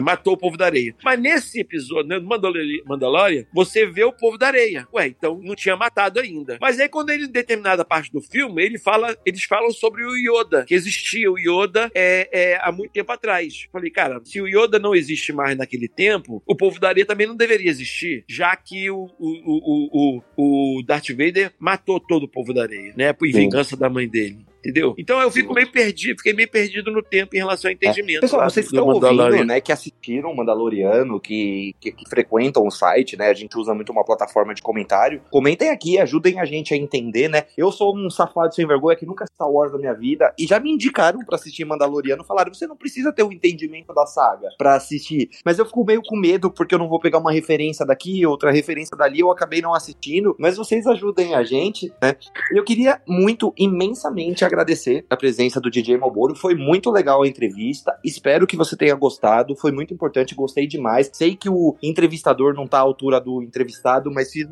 matou 0.02 0.37
o 0.38 0.40
povo 0.40 0.58
da 0.58 0.66
areia. 0.66 0.96
Mas 1.04 1.20
nesse 1.20 1.60
episódio, 1.60 2.08
né, 2.08 2.20
Mandalorian, 2.20 3.46
você 3.54 3.86
vê 3.86 4.04
o 4.04 4.14
povo 4.14 4.38
da 4.38 4.48
areia. 4.48 4.88
Ué, 4.94 5.08
então 5.08 5.40
não 5.44 5.56
tinha 5.56 5.76
matado 5.76 6.20
ainda. 6.20 6.58
Mas 6.62 6.80
aí, 6.80 6.88
quando 6.88 7.10
ele, 7.10 7.26
em 7.26 7.32
determinada 7.32 7.84
parte 7.84 8.12
do 8.12 8.22
filme, 8.22 8.64
ele 8.64 8.78
fala, 8.78 9.18
eles 9.26 9.44
falam 9.44 9.72
sobre 9.72 10.04
o 10.06 10.16
Yoda, 10.16 10.66
que 10.66 10.74
existia 10.74 11.32
o 11.32 11.38
Yoda 11.38 11.92
é, 11.94 12.30
é, 12.32 12.60
há 12.62 12.72
muito 12.72 12.92
tempo 12.92 13.12
atrás. 13.12 13.68
Falei, 13.72 13.90
cara, 13.90 14.22
se 14.24 14.40
o 14.40 14.48
Yoda 14.48 14.80
não 14.80 14.96
existe 14.96 15.34
mais 15.34 15.58
naquele 15.58 15.88
tempo, 15.88 16.42
o 16.46 16.56
povo 16.56 16.80
da 16.80 16.90
areia 16.90 17.06
também 17.06 17.28
não 17.28 17.36
deveria 17.36 17.70
existir, 17.70 18.24
já 18.28 18.56
que 18.56 18.90
o, 18.90 19.10
o, 19.20 19.30
o, 19.46 20.22
o, 20.38 20.78
o 20.80 20.84
Darth 20.84 21.10
Vader 21.10 21.52
matou 21.60 22.00
todo 22.00 22.24
o 22.24 22.30
povo 22.30 22.54
da 22.54 22.64
areia, 22.64 22.94
né? 22.96 23.14
Por 23.14 23.28
vingança 23.32 23.76
da 23.76 23.90
mãe 23.90 24.08
dele 24.08 24.47
entendeu? 24.60 24.93
Então 24.97 25.22
eu 25.22 25.32
fico 25.32 25.53
meio 25.53 25.72
perdido, 25.72 26.18
fiquei 26.18 26.34
meio 26.34 26.49
perdido 26.49 26.91
no 26.91 27.01
tempo 27.01 27.36
em 27.36 27.39
relação 27.39 27.70
ao 27.70 27.74
entendimento. 27.74 28.18
É. 28.18 28.22
Pessoal, 28.22 28.49
vocês 28.49 28.66
estão 28.66 28.88
ouvindo, 28.88 29.45
né, 29.45 29.62
que 29.62 29.72
assistiram 29.72 30.32
o 30.32 30.36
Mandaloriano, 30.36 31.20
que, 31.20 31.76
que, 31.80 31.91
que, 31.91 32.10
frequentam 32.10 32.66
o 32.66 32.72
site, 32.72 33.18
né, 33.18 33.30
a 33.30 33.34
gente 33.34 33.58
usa 33.58 33.74
muito 33.74 33.91
uma 33.91 34.03
plataforma 34.03 34.53
de 34.53 34.62
comentário, 34.62 35.22
comentem 35.32 35.70
aqui, 35.70 35.99
ajudem 35.99 36.39
a 36.39 36.45
gente 36.45 36.74
a 36.74 36.78
entender, 36.78 37.28
né, 37.28 37.43
eu 37.58 37.72
sou 37.72 37.95
um 37.95 38.10
safado 38.10 38.53
sem 38.53 38.66
vergonha 38.66 38.95
que 38.95 39.05
nunca 39.05 39.26
Star 39.26 39.49
Wars 39.49 39.72
da 39.72 39.78
minha 39.78 39.93
vida, 39.93 40.34
e 40.38 40.45
já 40.45 40.60
me 40.60 40.72
indicaram 40.72 41.20
para 41.26 41.36
assistir 41.36 41.66
Mandaloriano, 41.66 42.24
falaram, 42.24 42.53
você 42.53 42.68
não 42.68 42.76
precisa 42.76 43.12
ter 43.12 43.24
o 43.24 43.28
um 43.28 43.32
entendimento 43.32 43.93
da 43.93 44.05
saga 44.05 44.49
para 44.58 44.76
assistir, 44.76 45.30
mas 45.45 45.60
eu 45.60 45.66
fico 45.66 45.86
meio 45.86 46.01
com 46.01 46.18
medo, 46.18 46.51
porque 46.51 46.76
eu 46.76 46.80
não 46.80 46.89
vou 46.89 46.99
pegar 46.99 47.20
uma 47.20 47.32
referência 47.32 47.86
daqui, 47.86 48.26
outra 48.26 48.51
referência 48.51 48.97
dali, 48.97 49.20
eu 49.20 49.32
acabei 49.32 49.62
não 49.62 49.74
assistindo, 49.74 50.36
mas 50.39 50.58
vocês 50.58 50.86
ajudem 50.88 51.36
a 51.36 51.43
gente, 51.43 51.91
né, 52.01 52.16
eu 52.51 52.64
queria 52.64 53.01
muito, 53.08 53.53
imensamente 53.58 54.43
agradecer 54.48 55.06
a 55.10 55.16
presença 55.16 55.62
do 55.62 55.70
DJ 55.70 55.98
Malboro. 55.98 56.36
Foi 56.36 56.56
muito 56.56 56.89
legal 56.89 57.24
a 57.24 57.28
entrevista. 57.28 57.98
Espero 58.04 58.48
que 58.48 58.58
você 58.58 58.76
tenha 58.76 58.95
gostado. 58.95 59.56
Foi 59.56 59.72
muito 59.72 59.93
importante, 59.93 60.36
gostei 60.36 60.68
demais. 60.68 61.10
Sei 61.14 61.36
que 61.36 61.50
o 61.50 61.76
entrevistador 61.82 62.54
não 62.54 62.68
tá 62.68 62.78
à 62.78 62.82
altura 62.82 63.20
do 63.20 63.43
entrevistado, 63.43 64.12
mas 64.12 64.32
fiz 64.32 64.48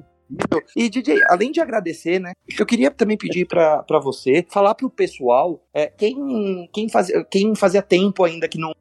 E 0.76 0.90
DJ, 0.90 1.22
além 1.30 1.52
de 1.52 1.62
agradecer, 1.62 2.20
né? 2.20 2.34
Eu 2.58 2.66
queria 2.66 2.90
também 2.92 3.18
pedir 3.18 3.46
para 3.46 4.00
você 4.00 4.46
falar 4.50 4.76
pro 4.76 4.90
pessoal 4.90 5.62
é, 5.74 5.88
quem, 5.88 6.70
quem, 6.72 6.90
fazia, 6.90 7.24
quem 7.26 7.54
fazia 7.54 7.82
tempo 7.82 8.24
ainda 8.24 8.48
que 8.48 8.58
não, 8.58 8.72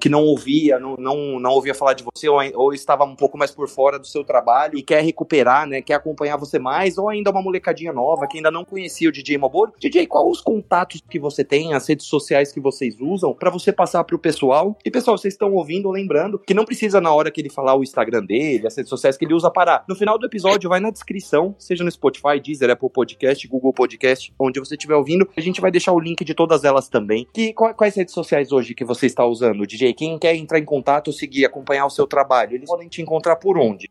que 0.00 0.08
não 0.08 0.24
ouvia, 0.24 0.78
não, 0.78 0.96
não, 0.96 1.38
não 1.38 1.50
ouvia 1.52 1.74
falar 1.74 1.94
de 1.94 2.04
você, 2.04 2.28
ou, 2.28 2.40
ou 2.54 2.74
estava 2.74 3.04
um 3.04 3.14
pouco 3.14 3.38
mais 3.38 3.52
por 3.52 3.68
fora 3.68 3.98
do 3.98 4.06
seu 4.06 4.24
trabalho 4.24 4.76
e 4.76 4.82
quer 4.82 5.02
recuperar, 5.02 5.66
né? 5.66 5.80
Quer 5.80 5.94
acompanhar 5.94 6.36
você 6.36 6.58
mais, 6.58 6.98
ou 6.98 7.08
ainda 7.08 7.30
uma 7.30 7.40
molecadinha 7.40 7.92
nova 7.92 8.26
que 8.26 8.38
ainda 8.38 8.50
não 8.50 8.64
conhecia 8.64 9.08
o 9.08 9.12
DJ 9.12 9.38
Malboro. 9.38 9.72
DJ, 9.78 10.06
quais 10.06 10.28
os 10.28 10.40
contatos 10.40 11.00
que 11.08 11.18
você 11.18 11.44
tem, 11.44 11.72
as 11.72 11.88
redes 11.88 12.06
sociais 12.06 12.52
que 12.52 12.60
vocês 12.60 12.96
usam 13.00 13.32
para 13.32 13.50
você 13.50 13.72
passar 13.72 14.02
pro 14.04 14.18
pessoal? 14.18 14.76
E 14.84 14.90
pessoal, 14.90 15.16
vocês 15.16 15.34
estão 15.34 15.52
ouvindo, 15.52 15.90
lembrando 15.90 16.38
que 16.38 16.52
não 16.52 16.64
precisa 16.64 17.00
na 17.00 17.14
hora 17.14 17.30
que 17.30 17.40
ele 17.40 17.50
falar 17.50 17.76
o 17.76 17.82
Instagram 17.82 18.24
dele, 18.24 18.66
as 18.66 18.76
redes 18.76 18.90
sociais 18.90 19.16
que 19.16 19.24
ele 19.24 19.34
usa 19.34 19.50
parar. 19.50 19.84
No 19.88 19.94
final 19.94 20.18
do 20.18 20.26
episódio, 20.26 20.68
vai 20.74 20.80
na 20.80 20.90
descrição, 20.90 21.54
seja 21.56 21.84
no 21.84 21.90
Spotify, 21.90 22.40
Deezer, 22.42 22.68
Apple 22.68 22.90
Podcast, 22.90 23.46
Google 23.46 23.72
Podcast, 23.72 24.34
onde 24.36 24.58
você 24.58 24.74
estiver 24.74 24.96
ouvindo, 24.96 25.28
a 25.36 25.40
gente 25.40 25.60
vai 25.60 25.70
deixar 25.70 25.92
o 25.92 26.00
link 26.00 26.24
de 26.24 26.34
todas 26.34 26.64
elas 26.64 26.88
também. 26.88 27.28
Que, 27.32 27.52
quais 27.52 27.94
redes 27.94 28.12
sociais 28.12 28.50
hoje 28.50 28.74
que 28.74 28.84
você 28.84 29.06
está 29.06 29.24
usando, 29.24 29.64
DJ? 29.64 29.94
Quem 29.94 30.18
quer 30.18 30.34
entrar 30.34 30.58
em 30.58 30.64
contato, 30.64 31.12
seguir, 31.12 31.44
acompanhar 31.44 31.86
o 31.86 31.90
seu 31.90 32.08
trabalho, 32.08 32.56
eles 32.56 32.68
podem 32.68 32.88
te 32.88 33.00
encontrar 33.00 33.36
por 33.36 33.56
onde? 33.56 33.88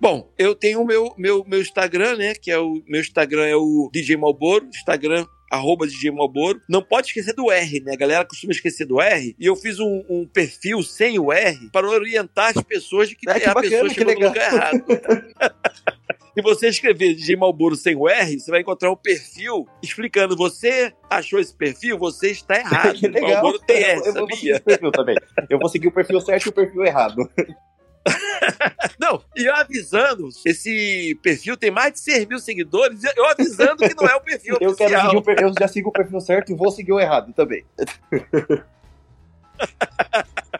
Bom, 0.00 0.30
eu 0.38 0.54
tenho 0.54 0.80
o 0.80 0.86
meu, 0.86 1.12
meu, 1.18 1.44
meu 1.46 1.60
Instagram, 1.60 2.16
né? 2.16 2.34
Que 2.34 2.50
é 2.50 2.58
o 2.58 2.82
meu 2.86 3.00
Instagram 3.02 3.44
é 3.44 3.56
o 3.56 3.90
DJ 3.92 4.16
Malboro, 4.16 4.66
Instagram 4.66 5.26
arroba 5.50 5.86
DJ 5.86 6.10
Malboro. 6.10 6.60
Não 6.68 6.82
pode 6.82 7.08
esquecer 7.08 7.34
do 7.34 7.50
R, 7.50 7.80
né? 7.80 7.92
A 7.92 7.96
galera 7.96 8.24
costuma 8.24 8.52
esquecer 8.52 8.86
do 8.86 9.00
R. 9.00 9.34
E 9.38 9.46
eu 9.46 9.56
fiz 9.56 9.78
um, 9.78 10.04
um 10.08 10.26
perfil 10.26 10.82
sem 10.82 11.18
o 11.18 11.32
R 11.32 11.70
para 11.70 11.88
orientar 11.88 12.52
as 12.56 12.62
pessoas 12.62 13.08
de 13.08 13.16
que, 13.16 13.28
é, 13.28 13.40
que 13.40 13.48
a 13.48 13.54
bacana, 13.54 13.70
pessoa 13.70 13.88
que 13.88 13.94
chegou 13.94 14.14
legal. 14.14 14.30
no 14.30 14.34
lugar 14.34 14.52
errado. 14.52 14.84
Se 16.36 16.42
você 16.42 16.68
escrever 16.68 17.14
DJ 17.14 17.34
Malboro 17.34 17.74
sem 17.74 17.96
o 17.96 18.06
R, 18.06 18.38
você 18.38 18.50
vai 18.50 18.60
encontrar 18.60 18.90
um 18.90 18.96
perfil 18.96 19.66
explicando: 19.82 20.36
você 20.36 20.92
achou 21.08 21.38
esse 21.38 21.54
perfil, 21.54 21.96
você 21.96 22.30
está 22.30 22.56
errado. 22.60 22.94
que 22.94 23.08
legal. 23.08 23.42
Malboro 23.42 23.58
tem 23.60 23.82
R, 23.82 24.00
eu, 24.00 24.04
eu 24.04 24.12
vou 24.12 24.36
seguir 24.36 24.50
esse 24.50 24.60
perfil 24.60 24.92
também. 24.92 25.16
Eu 25.48 25.58
vou 25.58 25.68
seguir 25.70 25.88
o 25.88 25.92
perfil 25.92 26.20
certo 26.20 26.46
e 26.46 26.48
o 26.50 26.52
perfil 26.52 26.84
errado. 26.84 27.30
Não, 28.98 29.22
e 29.36 29.44
eu 29.44 29.54
avisando, 29.54 30.28
esse 30.44 31.18
perfil 31.22 31.56
tem 31.56 31.70
mais 31.70 31.92
de 31.92 32.00
6 32.00 32.26
mil 32.26 32.38
seguidores, 32.38 33.00
eu 33.16 33.26
avisando 33.26 33.76
que 33.76 33.94
não 33.94 34.08
é 34.08 34.16
o 34.16 34.20
perfil 34.20 34.56
Eu 34.60 34.74
quero 34.74 34.90
oficial. 34.90 35.06
seguir 35.06 35.16
o 35.16 35.22
perfil, 35.22 35.48
eu 35.48 35.54
já 35.58 35.68
sigo 35.68 35.88
o 35.90 35.92
perfil 35.92 36.20
certo 36.20 36.52
e 36.52 36.54
vou 36.54 36.70
seguir 36.70 36.92
o 36.92 37.00
errado 37.00 37.32
também. 37.32 37.64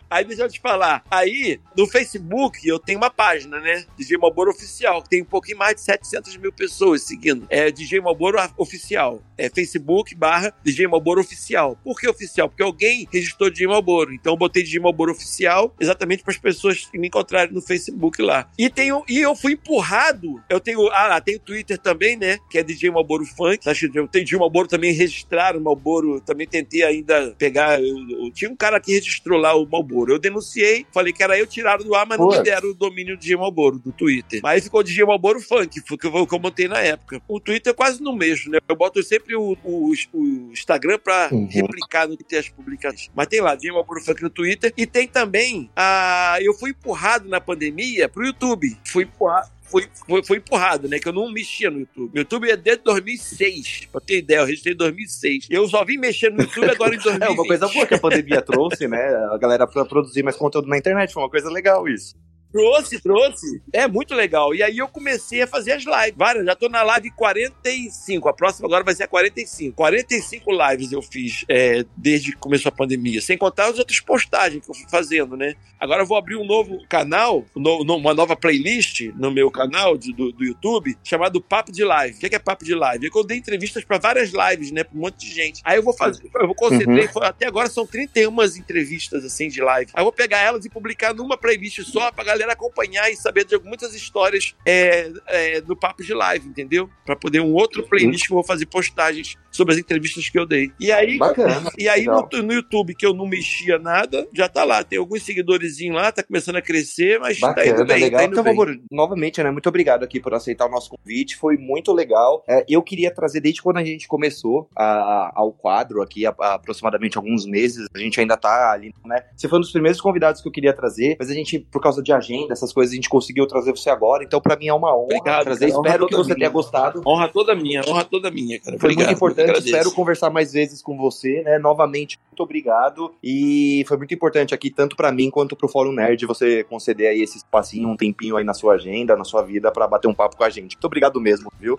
Aí 0.09 0.25
deixa 0.25 0.45
eu 0.45 0.49
te 0.49 0.61
falar. 0.61 1.05
Aí, 1.11 1.61
no 1.77 1.87
Facebook, 1.87 2.67
eu 2.67 2.79
tenho 2.79 2.99
uma 2.99 3.11
página, 3.11 3.59
né? 3.61 3.85
DJ 3.99 4.17
Malboro 4.17 4.51
Oficial, 4.51 5.03
que 5.03 5.11
tem 5.11 5.23
um 5.23 5.27
pouquinho 5.27 5.59
mais 5.59 5.75
de 5.75 5.81
700 5.83 6.37
mil 6.37 6.53
pessoas 6.53 7.03
seguindo. 7.03 7.47
É 7.51 7.71
DJ 7.71 8.01
Malboro 8.01 8.39
Oficial. 8.57 9.21
É 9.39 9.49
Facebook 9.51 10.15
barra 10.15 10.55
DJ 10.65 10.87
Malboro 10.87 11.21
Oficial. 11.21 11.79
Por 11.85 11.99
que 12.01 12.09
oficial? 12.09 12.49
Porque 12.49 12.63
alguém 12.63 13.07
registrou 13.13 13.51
DJ 13.51 13.67
Malboro. 13.67 14.13
Então 14.15 14.33
eu 14.33 14.37
botei 14.37 14.63
DJ 14.63 14.81
Malboro 14.81 15.13
Oficial 15.13 15.75
exatamente 15.79 16.23
para 16.23 16.33
as 16.33 16.39
pessoas 16.39 16.89
me 16.95 17.09
encontrarem 17.09 17.53
no 17.53 17.61
Facebook 17.61 18.21
lá. 18.23 18.49
E, 18.59 18.71
tenho, 18.71 19.03
e 19.09 19.19
eu 19.21 19.35
fui 19.37 19.53
empurrado. 19.53 20.43
Eu 20.49 20.59
tenho. 20.61 20.89
Ah, 20.91 21.09
lá, 21.09 21.21
tem 21.21 21.37
o 21.37 21.41
Twitter 21.41 21.79
também, 21.79 22.17
né? 22.17 22.39
Que 22.51 22.59
é 22.59 22.63
DJ 22.63 22.91
Malboro 22.91 23.25
Funk. 23.25 23.59
Que 23.59 23.69
eu 23.87 24.09
tenho 24.09 24.25
DJ 24.25 24.39
Malboro 24.39 24.69
também 24.69 24.93
registraram 24.93 25.61
o 25.61 25.65
Malboro. 25.65 26.21
Também 26.21 26.47
tentei 26.47 26.83
ainda 26.83 27.35
pegar. 27.39 27.81
Eu, 27.81 27.97
eu- 28.09 28.31
tinha 28.33 28.51
um 28.51 28.57
cara 28.57 28.81
que 28.81 28.93
registrou 28.93 29.39
lá 29.39 29.55
o 29.55 29.67
Malboro. 29.67 30.13
Eu 30.13 30.19
denunciei, 30.19 30.87
falei 30.93 31.13
que 31.13 31.23
era 31.23 31.39
eu 31.39 31.47
tirado 31.47 31.85
do 31.85 31.95
ar, 31.95 32.07
mas 32.07 32.19
não 32.19 32.29
me 32.29 32.43
deram 32.43 32.71
o 32.71 32.75
domínio 32.75 33.17
DJ 33.17 33.37
Malboro 33.37 33.79
do 33.79 33.93
Twitter. 33.93 34.41
Mas 34.43 34.65
ficou 34.65 34.83
DJ 34.83 35.05
Malboro 35.05 35.41
Funk, 35.41 35.81
foi 35.87 35.97
o 35.97 35.99
que 36.27 36.35
eu, 36.35 36.41
montei 36.41 36.69
na 36.69 36.81
época. 36.81 37.21
O 37.29 37.39
Twitter 37.41 37.71
eu 37.71 37.75
quase 37.75 38.03
não 38.03 38.15
mexo, 38.15 38.51
né? 38.51 38.59
Eu 38.69 38.77
boto 38.77 39.03
sempre 39.03 39.26
o, 39.35 39.57
o, 39.65 39.93
o 40.13 40.53
Instagram 40.53 40.99
pra 40.99 41.29
Uhum. 41.33 41.49
replicar 41.51 42.07
no 42.07 42.17
que 42.17 42.23
tem 42.25 42.39
as 42.39 42.49
publicações. 42.49 43.11
Mas 43.15 43.27
tem 43.27 43.41
lá, 43.41 43.55
DJ 43.57 43.73
Malboro 43.73 44.01
Funk 44.01 44.23
no 44.23 44.31
Twitter. 44.31 44.73
E 44.77 44.87
tem 44.87 45.09
também 45.09 45.71
a. 45.75 46.37
Eu 46.41 46.55
fui 46.55 46.71
empurrado 46.71 47.29
na 47.29 47.41
pandemia 47.41 48.09
pro 48.09 48.25
YouTube. 48.25 48.77
Fui 48.87 49.05
empurrado. 49.05 49.51
Fui, 49.69 49.85
fui, 50.07 50.23
fui 50.25 50.37
empurrado, 50.39 50.89
né? 50.89 51.01
Que 51.01 51.09
eu 51.09 51.13
não 51.13 51.29
mexia 51.33 51.69
no 51.71 51.81
YouTube. 51.81 52.13
O 52.15 52.19
YouTube 52.19 52.49
é 52.49 52.57
desde 52.57 52.85
2006. 52.85 53.89
Pra 53.91 54.01
ter 54.01 54.19
ideia, 54.19 54.39
eu 54.39 54.45
registrei 54.47 54.75
em 54.75 54.77
2006. 54.77 55.49
Eu 55.51 55.67
só 55.69 55.85
vim 55.85 55.97
mexer 55.99 56.31
no 56.31 56.43
YouTube 56.43 56.71
agora 56.71 56.95
em 56.95 56.99
2020. 56.99 57.23
É 57.27 57.29
uma 57.31 57.45
coisa 57.45 57.67
boa 57.69 57.85
que 57.87 57.95
a 57.95 57.99
pandemia 57.99 58.43
trouxe, 58.43 58.87
né? 58.87 58.99
A 59.33 59.39
galera 59.39 59.67
pra 59.67 59.85
produzir 59.85 60.23
mais 60.23 60.37
conteúdo 60.37 60.69
na 60.69 60.79
internet. 60.79 61.13
Foi 61.13 61.23
uma 61.23 61.31
coisa 61.31 61.51
legal 61.51 61.89
isso. 61.89 62.15
Trouxe, 62.57 63.01
trouxe. 63.01 63.63
É 63.73 63.87
muito 63.87 64.15
legal. 64.15 64.55
E 64.55 64.63
aí 64.63 64.79
eu 64.79 64.89
comecei 64.89 65.43
a 65.43 65.47
fazer 65.47 65.73
as 65.73 65.85
lives. 65.85 66.15
Várias. 66.17 66.45
Já 66.47 66.55
tô 66.55 66.69
na 66.69 66.83
live 66.83 67.11
45. 67.11 68.29
A 68.29 68.33
próxima 68.33 68.67
agora 68.67 68.83
vai 68.83 68.95
ser 68.95 69.03
a 69.05 69.09
45. 69.09 69.77
45 69.77 70.51
lives 70.53 70.93
eu 70.93 71.03
fiz 71.03 71.45
é, 71.49 71.85
desde 71.97 72.33
que 72.33 72.39
começou 72.39 72.69
a 72.71 72.73
pandemia. 72.73 73.21
Sem 73.21 73.37
contar 73.37 73.67
as 73.67 73.79
outras 73.79 74.01
postagens 74.01 74.65
que 74.65 74.71
eu 74.71 74.75
fui 74.75 74.87
fazendo, 74.89 75.37
né? 75.37 75.55
Agora 75.79 76.03
eu 76.03 76.07
vou 76.07 76.17
abrir 76.17 76.37
um 76.37 76.47
novo 76.47 76.79
canal, 76.89 77.45
um 77.55 77.67
uma 77.97 78.15
nova 78.15 78.35
playlist 78.37 79.03
no 79.17 79.31
meu 79.31 79.51
canal 79.51 79.97
do, 79.99 80.33
do 80.33 80.45
YouTube, 80.45 80.97
chamado 81.05 81.41
Papo 81.41 81.71
de 81.73 81.85
Live. 81.85 82.17
O 82.17 82.21
que 82.21 82.27
é, 82.27 82.29
que 82.31 82.37
é 82.37 82.39
Papo 82.39 82.65
de 82.65 82.75
Live? 82.75 83.07
É 83.07 83.11
que 83.11 83.19
eu 83.19 83.25
dei 83.25 83.37
entrevistas 83.37 83.85
para 83.85 83.99
várias 83.99 84.31
lives, 84.33 84.71
né? 84.71 84.83
Pra 84.85 84.97
um 84.97 85.03
monte 85.03 85.19
de 85.27 85.35
gente. 85.35 85.61
Aí 85.65 85.77
eu 85.77 85.83
vou 85.83 85.93
fazer, 85.93 86.23
eu 86.35 86.47
vou 86.47 86.55
concentrei, 86.55 87.07
foi- 87.09 87.27
até 87.27 87.47
agora 87.47 87.69
são 87.69 87.87
31 87.87 88.33
entrevistas 88.57 89.25
assim 89.25 89.49
de 89.49 89.61
live. 89.61 89.91
Aí 89.93 90.01
eu 90.01 90.05
vou 90.05 90.13
pegar 90.13 90.39
elas 90.41 90.65
e 90.65 90.71
publicar 90.71 91.13
numa 91.15 91.37
playlist 91.37 91.81
só 91.83 92.11
pra 92.13 92.25
galera 92.25 92.46
acompanhar 92.53 93.11
e 93.11 93.17
saber 93.17 93.45
de 93.45 93.59
muitas 93.59 93.95
histórias 93.95 94.55
é, 94.65 95.13
é, 95.27 95.61
do 95.61 95.77
Papo 95.77 96.03
de 96.03 96.15
Live, 96.15 96.49
entendeu? 96.49 96.91
Pra 97.05 97.17
poder 97.17 97.41
um 97.41 97.53
outro 97.53 97.83
playlist 97.83 98.27
que 98.27 98.33
eu 98.33 98.37
vou 98.37 98.45
fazer 98.45 98.67
postagens 98.67 99.37
sobre 99.57 99.75
as 99.75 99.81
entrevistas 99.81 100.29
que 100.29 100.39
eu 100.39 100.47
dei. 100.47 100.71
E 100.79 100.91
aí, 100.93 101.19
Bacana. 101.19 101.71
e 101.79 101.89
aí 101.89 102.05
no, 102.05 102.29
no 102.43 102.53
YouTube, 102.53 102.95
que 102.95 103.05
eu 103.07 103.13
não 103.15 103.27
mexia 103.27 103.79
nada, 103.79 104.27
já 104.33 104.49
tá 104.49 104.65
lá. 104.65 104.83
Tem 104.85 104.99
alguns 104.99 105.23
seguidores 105.23 105.77
lá, 105.91 106.11
tá 106.13 106.23
começando 106.23 106.57
a 106.57 106.63
crescer, 106.63 107.19
mas 107.21 107.39
tá 107.39 107.49
Bacana, 107.49 107.69
indo 107.71 107.87
bem, 107.87 108.01
legal. 108.01 108.21
tá 108.21 108.25
indo 108.27 108.33
então, 108.33 108.45
bem. 108.45 108.55
Mamoro, 108.55 108.81
novamente, 108.91 109.43
né? 109.43 109.51
Muito 109.51 109.69
obrigado 109.69 110.03
aqui 110.05 110.21
por 110.21 110.33
aceitar 110.35 110.67
o 110.67 110.71
nosso 110.71 110.91
convite. 110.91 111.37
Foi 111.37 111.57
muito 111.57 111.93
legal. 111.93 112.45
É, 112.49 112.65
eu 112.69 112.83
queria 112.83 113.13
trazer, 113.13 113.41
desde 113.41 113.63
quando 113.63 113.79
a 113.79 113.85
gente 113.85 114.07
começou 114.09 114.69
a- 114.77 115.33
ao 115.35 115.53
quadro 115.53 116.03
aqui, 116.03 116.27
há, 116.27 116.35
há 116.41 116.55
aproximadamente 116.55 117.17
alguns 117.17 117.45
meses, 117.47 117.87
a 117.95 117.99
gente 117.99 118.21
ainda 118.21 118.37
tá 118.37 118.73
ali, 118.73 118.93
né? 119.05 119.25
Você 119.37 119.49
foi 119.49 119.59
um 119.59 119.63
dos 119.63 119.73
primeiros 119.73 120.01
convidados 120.01 120.41
que 120.41 120.49
eu 120.49 120.53
queria 120.53 120.73
trazer, 120.73 121.17
mas 121.19 121.31
a 121.31 121.35
gente, 121.35 121.59
por 121.59 121.81
causa 121.83 122.03
de 122.03 122.13
agenda, 122.13 122.53
essas 122.53 122.73
coisas, 122.73 122.93
a 122.93 122.97
gente 122.97 123.09
conseguiu 123.09 123.47
trazer 123.47 123.71
você 123.73 123.91
agora. 123.91 124.25
Então, 124.25 124.41
pra 124.41 124.57
mim 124.57 124.69
é 124.69 124.75
uma 124.75 124.95
honra 124.95 125.05
Obrigado, 125.05 125.45
trazer. 125.45 125.67
cara. 125.71 125.81
Espero 125.81 126.05
Honra 126.05 126.09
que 126.09 126.17
você 126.17 126.25
minha. 126.29 126.37
tenha 126.37 126.51
gostado. 126.51 127.03
Honra 127.07 127.29
toda 127.29 127.55
minha, 127.55 127.83
honra 127.87 128.05
toda 128.05 128.31
minha, 128.31 128.59
cara. 128.61 128.79
Foi 128.79 128.91
Obrigado, 128.91 129.07
muito 129.07 129.17
importante, 129.17 129.46
agradeço. 129.51 129.75
espero 129.75 129.93
conversar 129.93 130.31
mais 130.31 130.53
vezes 130.53 130.83
com 130.83 130.97
você, 130.97 131.43
né? 131.43 131.59
Novamente, 131.59 132.19
muito 132.31 132.43
obrigado. 132.43 133.15
E 133.23 133.85
foi 133.87 133.97
muito 133.97 134.15
importante 134.15 134.55
aqui, 134.55 134.71
tanto 134.71 134.97
pra 134.97 135.11
mim 135.13 135.31
quanto 135.31 135.57
pro 135.57 135.69
Fórum 135.69 135.93
Nerd, 135.93 136.27
você 136.27 136.65
conceder 136.65 137.09
aí 137.09 137.23
esse 137.23 137.39
espacinho, 137.39 137.89
um 137.89 137.97
tempinho 137.97 138.37
aí 138.37 138.45
na 138.45 138.55
sua 138.55 138.75
agenda, 138.75 139.17
na 139.17 139.25
sua 139.25 139.43
vida, 139.43 139.71
pra 139.71 139.87
bater 139.87 140.09
um 140.09 140.15
papo 140.15 140.37
com 140.37 140.45
a 140.45 140.51
gente. 140.51 140.77
Muito 140.77 140.85
obrigado 140.85 141.21
mesmo, 141.21 141.51
viu? 141.59 141.79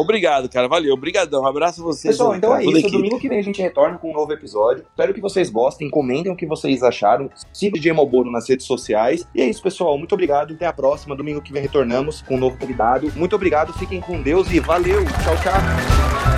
Obrigado, 0.00 0.48
cara. 0.48 0.68
Valeu. 0.68 0.94
Obrigadão. 0.94 1.42
Um 1.42 1.46
abraço 1.46 1.80
a 1.80 1.84
vocês. 1.84 2.14
Pessoal, 2.14 2.36
então 2.36 2.50
cara. 2.50 2.62
é 2.62 2.66
isso. 2.66 2.90
Domingo 2.90 3.18
que 3.18 3.28
vem 3.28 3.38
a 3.38 3.42
gente 3.42 3.60
retorna 3.60 3.98
com 3.98 4.10
um 4.10 4.14
novo 4.14 4.32
episódio. 4.32 4.84
Espero 4.88 5.12
que 5.12 5.20
vocês 5.20 5.50
gostem, 5.50 5.90
comentem 5.90 6.30
o 6.30 6.36
que 6.36 6.46
vocês 6.46 6.82
acharam. 6.82 7.28
Siga 7.52 7.76
o 7.76 7.80
DJ 7.80 7.92
Malboro 7.92 8.30
nas 8.30 8.48
redes 8.48 8.66
sociais. 8.66 9.26
E 9.34 9.40
é 9.40 9.46
isso, 9.46 9.62
pessoal. 9.62 9.98
Muito 9.98 10.12
obrigado. 10.12 10.54
Até 10.54 10.66
a 10.66 10.72
próxima. 10.72 11.16
Domingo 11.16 11.42
que 11.42 11.52
vem 11.52 11.62
retornamos 11.62 12.22
com 12.22 12.36
um 12.36 12.38
novo 12.38 12.56
convidado. 12.58 13.10
Muito 13.16 13.34
obrigado. 13.34 13.72
Fiquem 13.72 14.00
com 14.00 14.20
Deus 14.22 14.50
e 14.52 14.60
valeu. 14.60 15.04
Tchau, 15.04 15.36
tchau. 15.42 16.37